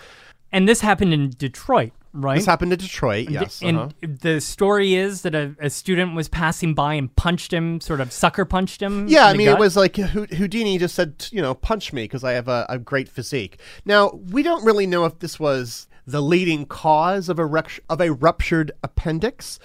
And 0.51 0.68
this 0.68 0.82
happened 0.82 1.14
in 1.14 1.30
Detroit, 1.30 1.91
right? 2.12 2.38
This 2.38 2.47
happened 2.47 2.74
in 2.74 2.80
Detroit, 2.80 3.30
yes. 3.30 3.62
And 3.62 3.78
uh-huh. 3.78 3.89
the 4.01 4.41
story 4.41 4.95
is 4.95 5.22
that 5.22 5.36
a, 5.36 5.56
a, 5.60 5.70
student 5.70 6.16
was 6.16 6.28
passing 6.28 6.74
by 6.74 6.95
and 6.95 7.16
punched 7.16 7.54
him, 7.54 7.80
sort 7.80 8.01
of 8.01 8.12
sucker 8.12 8.45
punched 8.45 8.82
him. 8.82 9.08
Yeah, 9.08 9.28
I 9.28 9.36
mean, 9.36 9.45
gut. 9.45 9.60
it 9.60 9.60
was 9.60 9.76
like 9.76 9.95
Houdini 9.97 10.80
just 10.80 10.95
said, 10.95 11.28
you 11.32 11.43
know, 11.43 11.54
punch 11.54 11.93
me 11.93 12.06
because 12.06 12.24
I 12.24 12.32
have 12.32 12.47
a, 12.47 12.66
a 12.68 12.80
great 12.80 13.08
physique. 13.08 13.60
Now, 13.86 14.10
we 14.32 14.41
don't 14.41 14.66
really 14.66 14.88
know 14.88 15.06
if 15.06 15.20
this 15.20 15.39
was 15.39 15.88
the 16.06 16.22
leading 16.22 16.66
cause 16.66 17.30
of 17.30 17.39
a 17.39 17.64
of 17.89 18.01
a 18.01 18.12
ruptured 18.12 18.72
appendix, 18.84 19.60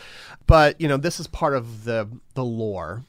but 0.46 0.80
you 0.80 0.88
know 0.88 0.96
this 0.96 1.20
is 1.20 1.26
part 1.26 1.54
of 1.54 1.84
the 1.84 2.08
the 2.34 2.44
lore. 2.44 3.04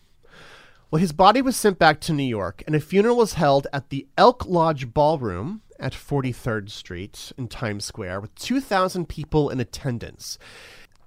Well, 0.91 0.99
his 0.99 1.11
body 1.11 1.41
was 1.41 1.55
sent 1.55 1.77
back 1.77 2.01
to 2.01 2.13
New 2.13 2.23
York, 2.23 2.63
and 2.65 2.75
a 2.75 2.80
funeral 2.80 3.17
was 3.17 3.34
held 3.34 3.67
at 3.71 3.89
the 3.89 4.07
Elk 4.17 4.45
Lodge 4.47 4.91
Ballroom 4.91 5.61
at 5.80 5.93
43rd 5.93 6.71
Street 6.71 7.32
in 7.38 7.47
Times 7.47 7.86
Square 7.86 8.21
with 8.21 8.34
2,000 8.36 9.07
people 9.07 9.51
in 9.51 9.59
attendance. 9.59 10.39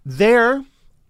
There, 0.07 0.65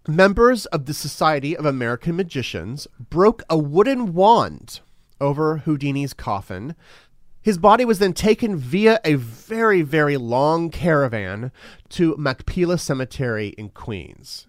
members 0.08 0.64
of 0.66 0.86
the 0.86 0.94
Society 0.94 1.54
of 1.54 1.66
American 1.66 2.16
Magicians 2.16 2.88
broke 2.98 3.42
a 3.50 3.58
wooden 3.58 4.14
wand 4.14 4.80
over 5.20 5.58
Houdini's 5.58 6.14
coffin 6.14 6.74
his 7.42 7.58
body 7.58 7.84
was 7.84 7.98
then 7.98 8.12
taken 8.12 8.56
via 8.56 9.00
a 9.04 9.14
very, 9.14 9.82
very 9.82 10.16
long 10.16 10.70
caravan 10.70 11.50
to 11.90 12.16
Machpelah 12.16 12.78
Cemetery 12.78 13.48
in 13.58 13.68
Queens. 13.70 14.46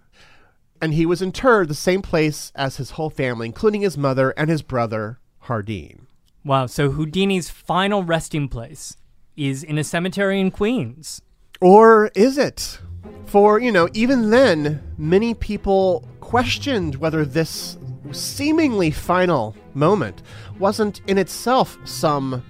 And 0.81 0.93
he 0.93 1.05
was 1.05 1.21
interred 1.21 1.69
the 1.69 1.75
same 1.75 2.01
place 2.01 2.51
as 2.55 2.77
his 2.77 2.91
whole 2.91 3.09
family, 3.09 3.47
including 3.47 3.81
his 3.81 3.97
mother 3.97 4.31
and 4.31 4.49
his 4.49 4.61
brother, 4.61 5.19
Hardeen. 5.45 6.01
Wow, 6.45 6.65
so 6.67 6.91
Houdini's 6.91 7.49
final 7.49 8.03
resting 8.03 8.47
place 8.47 8.97
is 9.35 9.63
in 9.63 9.77
a 9.77 9.83
cemetery 9.83 10.39
in 10.39 10.51
Queens. 10.51 11.21
Or 11.61 12.11
is 12.15 12.37
it? 12.37 12.79
For, 13.25 13.59
you 13.59 13.71
know, 13.71 13.89
even 13.93 14.29
then, 14.29 14.83
many 14.97 15.33
people 15.33 16.07
questioned 16.19 16.95
whether 16.95 17.25
this 17.25 17.77
seemingly 18.11 18.91
final 18.91 19.55
moment 19.73 20.21
wasn't 20.59 21.01
in 21.07 21.17
itself 21.17 21.77
some 21.85 22.43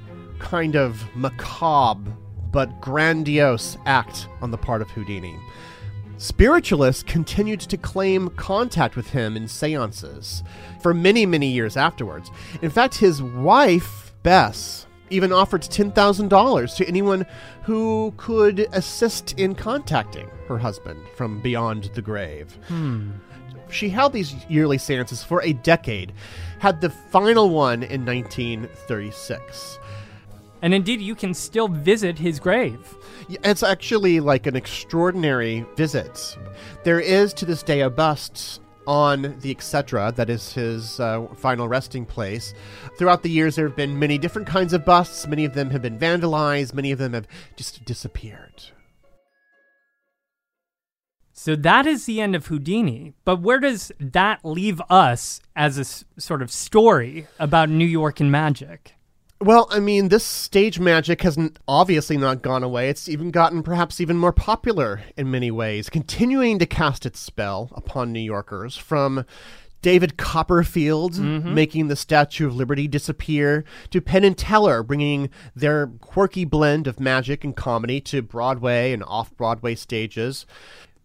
kind 0.44 0.76
of 0.76 1.04
macabre 1.16 2.12
but 2.52 2.82
grandiose 2.82 3.78
act 3.86 4.28
on 4.41 4.52
the 4.52 4.58
part 4.58 4.82
of 4.82 4.91
Houdini. 4.91 5.39
Spiritualists 6.18 7.02
continued 7.02 7.62
to 7.62 7.78
claim 7.78 8.30
contact 8.30 8.96
with 8.96 9.10
him 9.10 9.36
in 9.36 9.48
seances 9.48 10.44
for 10.82 10.94
many, 10.94 11.26
many 11.26 11.48
years 11.48 11.76
afterwards. 11.76 12.30
In 12.62 12.70
fact, 12.70 12.96
his 12.96 13.24
wife, 13.24 14.14
Bess, 14.22 14.86
even 15.10 15.32
offered 15.32 15.62
$10,000 15.62 16.76
to 16.76 16.88
anyone 16.88 17.26
who 17.64 18.14
could 18.18 18.68
assist 18.74 19.38
in 19.39 19.56
contacting 19.56 20.30
her 20.48 20.58
husband 20.58 21.02
from 21.16 21.41
beyond 21.41 21.86
the 21.96 22.02
grave. 22.02 22.58
Hmm. 22.68 23.12
She 23.70 23.89
held 23.89 24.14
these 24.14 24.36
yearly 24.48 24.78
seances 24.78 25.24
for 25.24 25.41
a 25.41 25.54
decade, 25.54 26.14
had 26.60 26.80
the 26.80 26.89
final 26.89 27.50
one 27.50 27.82
in 27.82 28.06
1936. 28.06 29.80
And 30.64 30.74
indeed, 30.74 31.01
you 31.01 31.14
can 31.14 31.34
still 31.34 31.68
visit 31.68 32.18
his 32.18 32.39
grave. 32.39 32.95
It's 33.30 33.61
actually 33.64 34.20
like 34.22 34.47
an 34.47 34.55
extraordinary 34.55 35.66
visit. 35.76 36.38
There 36.84 37.01
is 37.01 37.34
to 37.34 37.45
this 37.45 37.61
day 37.61 37.82
a 37.82 37.89
bust 37.89 38.61
on 38.88 39.22
the 39.41 39.53
exedra 39.53 40.16
that 40.16 40.30
is 40.30 40.53
his 40.53 40.99
uh, 40.99 41.26
final 41.38 41.68
resting 41.68 42.05
place 42.05 42.53
throughout 42.97 43.24
the 43.24 43.30
years 43.30 43.55
there 43.55 43.66
have 43.66 43.78
been 43.78 43.97
many 43.97 44.18
different 44.18 44.45
kinds 44.45 44.74
of 44.74 44.84
busts 44.84 45.26
many 45.26 45.45
of 45.45 45.53
them 45.53 45.70
have 45.70 45.82
been 45.82 45.97
vandalized 45.97 46.74
many 46.74 46.91
of 46.91 46.99
them 46.99 47.14
have 47.14 47.26
just 47.55 47.86
disappeared 47.86 48.61
so 51.32 51.55
that 51.55 51.88
is 51.88 52.05
the 52.05 52.22
end 52.22 52.36
of 52.36 52.45
Houdini. 52.45 53.14
But 53.26 53.41
where 53.41 53.59
does 53.59 53.91
that 53.99 54.45
leave 54.45 54.82
us 54.89 55.41
as 55.55 55.78
a 55.78 55.82
s- 55.82 56.05
sort 56.18 56.41
of 56.41 56.51
story 56.51 57.28
about 57.39 57.70
New 57.70 57.88
York 57.88 58.20
and 58.20 58.32
magic? 58.32 58.93
Well, 59.44 59.68
I 59.70 59.82
mean, 59.82 60.08
this 60.08 60.24
stage 60.24 60.80
magic 60.80 61.22
has 61.24 61.38
obviously 61.68 62.16
not 62.16 62.41
gone 62.41 62.64
away. 62.64 62.88
It's 62.88 63.10
even 63.10 63.30
gotten 63.30 63.62
perhaps 63.62 64.00
even 64.00 64.18
more 64.18 64.32
popular 64.32 65.02
in 65.18 65.30
many 65.30 65.52
ways, 65.52 65.89
continuing 65.89 66.60
to 66.60 66.66
cast 66.66 67.06
its 67.06 67.20
spell 67.20 67.70
upon 67.76 68.14
New 68.14 68.22
Yorkers 68.22 68.78
from 68.78 69.26
David 69.82 70.16
Copperfield 70.16 71.16
mm-hmm. 71.16 71.54
making 71.54 71.89
the 71.89 71.98
Statue 71.98 72.48
of 72.48 72.56
Liberty 72.56 72.88
disappear 72.88 73.66
to 73.89 74.00
Penn 74.00 74.24
and 74.24 74.38
Teller 74.38 74.82
bringing 74.82 75.30
their 75.54 75.88
quirky 75.88 76.46
blend 76.46 76.88
of 76.88 77.02
magic 77.02 77.44
and 77.44 77.54
comedy 77.54 78.00
to 78.00 78.22
Broadway 78.22 78.94
and 78.94 79.04
off-Broadway 79.04 79.76
stages. 79.76 80.46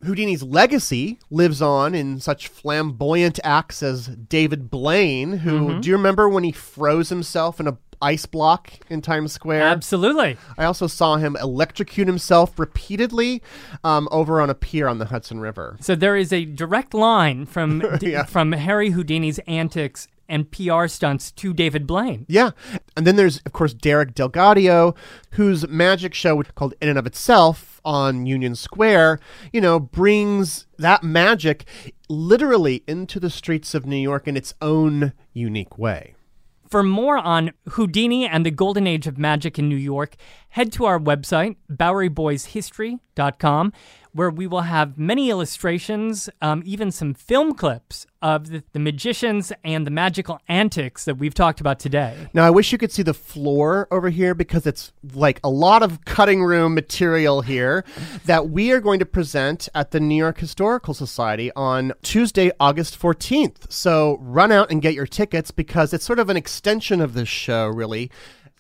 Houdini's 0.05 0.45
legacy 0.45 1.19
lives 1.29 1.61
on 1.61 1.93
in 1.93 2.21
such 2.21 2.47
flamboyant 2.47 3.41
acts 3.43 3.83
as 3.83 4.07
David 4.07 4.71
Blaine, 4.71 5.39
who 5.39 5.59
mm-hmm. 5.59 5.81
do 5.81 5.89
you 5.89 5.97
remember 5.97 6.29
when 6.29 6.45
he 6.45 6.53
froze 6.53 7.09
himself 7.09 7.59
in 7.59 7.67
a 7.67 7.79
ice 8.03 8.27
block 8.27 8.73
in 8.89 9.03
Times 9.03 9.33
Square? 9.33 9.63
Absolutely. 9.63 10.37
I 10.57 10.65
also 10.65 10.87
saw 10.87 11.17
him 11.17 11.37
electrocute 11.37 12.07
himself 12.07 12.59
repeatedly 12.59 13.43
um, 13.85 14.09
over 14.11 14.41
on 14.41 14.51
a 14.51 14.55
pier 14.55 14.89
on 14.89 14.99
the 14.99 15.07
Hudson 15.07 15.41
River. 15.41 15.77
So 15.81 15.95
there 15.95 16.17
is 16.17 16.33
a 16.33 16.45
direct 16.45 16.95
line 16.95 17.47
from 17.47 17.83
Yeah. 18.01 18.25
from 18.25 18.53
Harry 18.53 18.91
Houdini's 18.91 19.39
antics 19.41 20.09
and 20.31 20.51
PR 20.51 20.87
stunts 20.89 21.31
to 21.33 21.55
David 21.55 21.87
Blaine. 21.87 22.27
Yeah. 22.29 22.51
And 22.97 23.07
then 23.07 23.17
there's, 23.17 23.39
of 23.47 23.53
course, 23.55 23.73
Derek 23.73 24.15
DelGaudio, 24.15 24.95
whose 25.33 25.67
magic 25.69 26.13
show 26.13 26.43
called 26.55 26.75
In 26.83 26.89
and 26.91 26.99
of 26.99 27.07
Itself 27.07 27.81
on 27.83 28.27
Union 28.27 28.55
Square, 28.55 29.21
you 29.55 29.61
know, 29.63 29.81
brings 29.81 30.67
that 30.79 31.03
magic 31.03 31.65
literally 32.11 32.83
into 32.87 33.19
the 33.19 33.31
streets 33.31 33.75
of 33.75 33.87
New 33.87 33.97
York 33.97 34.29
in 34.29 34.37
its 34.37 34.53
own 34.61 35.15
unique 35.33 35.79
way. 35.79 36.15
For 36.69 36.83
more 36.83 37.17
on 37.17 37.53
Houdini 37.71 38.27
and 38.27 38.45
the 38.45 38.51
golden 38.51 38.87
age 38.87 39.07
of 39.07 39.17
magic 39.17 39.59
in 39.59 39.71
New 39.71 39.77
York, 39.77 40.17
head 40.51 40.71
to 40.73 40.85
our 40.85 41.01
website, 41.01 41.57
BoweryBoysHistory.com, 41.73 43.73
where 44.19 44.31
we 44.31 44.49
will 44.49 44.63
have 44.63 44.99
many 44.99 45.31
illustrations, 45.31 46.29
um, 46.43 46.61
even 46.67 46.91
some 46.91 47.15
film 47.15 47.55
clips 47.55 48.05
of 48.21 48.51
the, 48.51 48.65
the 48.73 48.79
magicians 48.81 49.53
and 49.63 49.87
the 49.87 49.93
magical 49.93 50.41
antics 50.49 51.05
that 51.05 51.15
we've 51.15 51.35
talked 51.35 51.61
about 51.61 51.79
today. 51.79 52.17
Now, 52.35 52.45
I 52.45 52.51
wish 52.51 52.73
you 52.73 52.79
could 52.79 52.91
see 52.91 53.05
the 53.05 53.15
floor 53.15 53.87
over 53.93 54.11
here 54.11 54.35
because 54.35 54.67
it's 54.67 54.93
like 55.15 55.39
a 55.45 55.49
lot 55.49 55.85
of 55.85 56.05
cutting 56.05 56.43
room 56.43 56.75
material 56.75 57.43
here 57.43 57.85
that 58.25 58.51
we 58.51 58.73
are 58.73 58.81
going 58.81 58.99
to 58.99 59.07
present 59.07 59.69
at 59.73 59.93
the 59.93 60.01
New 60.01 60.17
York 60.17 60.39
Historical 60.39 60.95
Society 60.95 61.53
on 61.55 61.93
Tuesday, 62.03 62.51
August 62.59 62.99
14th. 62.99 63.71
So 63.71 64.19
run 64.21 64.51
out 64.51 64.73
and 64.73 64.83
get 64.83 64.95
your 64.95 65.07
tickets 65.07 65.53
because 65.53 65.93
it's 65.93 66.05
sort 66.05 66.19
of 66.19 66.29
an 66.29 66.37
extension 66.37 67.01
of 67.01 67.15
this 67.15 67.29
show, 67.29 67.69
really. 67.69 68.11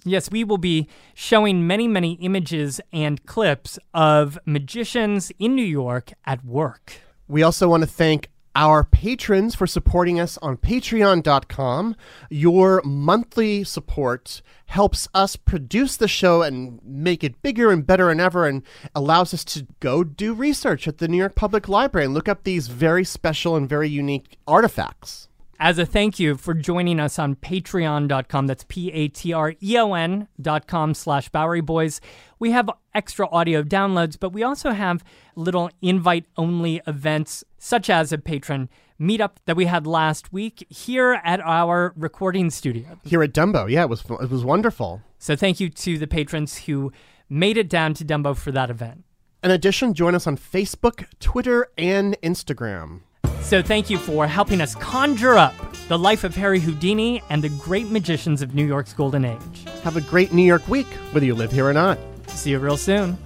Yes, 0.08 0.30
we 0.30 0.44
will 0.44 0.58
be 0.58 0.88
showing 1.14 1.66
many, 1.66 1.88
many 1.88 2.12
images 2.14 2.80
and 2.92 3.24
clips 3.26 3.78
of 3.92 4.38
magicians 4.44 5.30
in 5.38 5.54
New 5.54 5.64
York 5.64 6.12
at 6.24 6.44
work. 6.44 6.94
We 7.26 7.42
also 7.42 7.68
want 7.68 7.82
to 7.82 7.88
thank 7.88 8.30
our 8.58 8.82
patrons 8.82 9.54
for 9.54 9.68
supporting 9.68 10.18
us 10.18 10.36
on 10.38 10.56
patreon.com. 10.56 11.94
Your 12.28 12.82
monthly 12.84 13.62
support 13.62 14.42
helps 14.66 15.06
us 15.14 15.36
produce 15.36 15.96
the 15.96 16.08
show 16.08 16.42
and 16.42 16.80
make 16.82 17.22
it 17.22 17.40
bigger 17.40 17.70
and 17.70 17.86
better 17.86 18.08
than 18.08 18.18
ever 18.18 18.46
and 18.46 18.62
allows 18.96 19.32
us 19.32 19.44
to 19.44 19.66
go 19.78 20.02
do 20.02 20.34
research 20.34 20.88
at 20.88 20.98
the 20.98 21.06
New 21.06 21.18
York 21.18 21.36
Public 21.36 21.68
Library 21.68 22.06
and 22.06 22.14
look 22.14 22.28
up 22.28 22.42
these 22.42 22.66
very 22.66 23.04
special 23.04 23.54
and 23.54 23.68
very 23.68 23.88
unique 23.88 24.38
artifacts. 24.46 25.27
As 25.60 25.76
a 25.76 25.84
thank 25.84 26.20
you 26.20 26.36
for 26.36 26.54
joining 26.54 27.00
us 27.00 27.18
on 27.18 27.34
patreon.com, 27.34 28.46
that's 28.46 28.64
P-A-T-R-E-O-N 28.68 30.28
dot 30.40 30.68
com 30.68 30.94
slash 30.94 31.28
Bowery 31.30 31.60
Boys, 31.60 32.00
we 32.38 32.52
have 32.52 32.70
extra 32.94 33.28
audio 33.30 33.64
downloads, 33.64 34.16
but 34.18 34.32
we 34.32 34.44
also 34.44 34.70
have 34.70 35.02
little 35.34 35.68
invite-only 35.82 36.80
events, 36.86 37.42
such 37.58 37.90
as 37.90 38.12
a 38.12 38.18
patron 38.18 38.68
meetup 39.00 39.32
that 39.46 39.56
we 39.56 39.64
had 39.64 39.84
last 39.84 40.32
week 40.32 40.64
here 40.70 41.20
at 41.24 41.40
our 41.40 41.92
recording 41.96 42.50
studio. 42.50 43.00
Here 43.02 43.24
at 43.24 43.32
Dumbo, 43.32 43.68
yeah, 43.68 43.82
it 43.82 43.88
was 43.88 44.04
it 44.08 44.30
was 44.30 44.44
wonderful. 44.44 45.02
So 45.18 45.34
thank 45.34 45.58
you 45.58 45.70
to 45.70 45.98
the 45.98 46.06
patrons 46.06 46.66
who 46.66 46.92
made 47.28 47.56
it 47.56 47.68
down 47.68 47.94
to 47.94 48.04
Dumbo 48.04 48.36
for 48.36 48.52
that 48.52 48.70
event. 48.70 49.02
In 49.42 49.50
addition, 49.50 49.92
join 49.94 50.14
us 50.14 50.28
on 50.28 50.36
Facebook, 50.36 51.06
Twitter, 51.18 51.66
and 51.76 52.16
Instagram. 52.22 53.00
So 53.40 53.62
thank 53.62 53.88
you 53.88 53.98
for 53.98 54.26
helping 54.26 54.60
us 54.60 54.74
conjure 54.74 55.36
up 55.36 55.54
the 55.88 55.98
life 55.98 56.22
of 56.22 56.34
Harry 56.34 56.60
Houdini 56.60 57.22
and 57.30 57.42
the 57.42 57.48
great 57.48 57.88
magicians 57.90 58.42
of 58.42 58.54
New 58.54 58.66
York's 58.66 58.92
golden 58.92 59.24
age. 59.24 59.64
Have 59.82 59.96
a 59.96 60.02
great 60.02 60.32
New 60.32 60.42
York 60.42 60.68
week, 60.68 60.86
whether 61.12 61.24
you 61.24 61.34
live 61.34 61.50
here 61.50 61.66
or 61.66 61.72
not. 61.72 61.98
See 62.26 62.50
you 62.50 62.58
real 62.58 62.76
soon. 62.76 63.16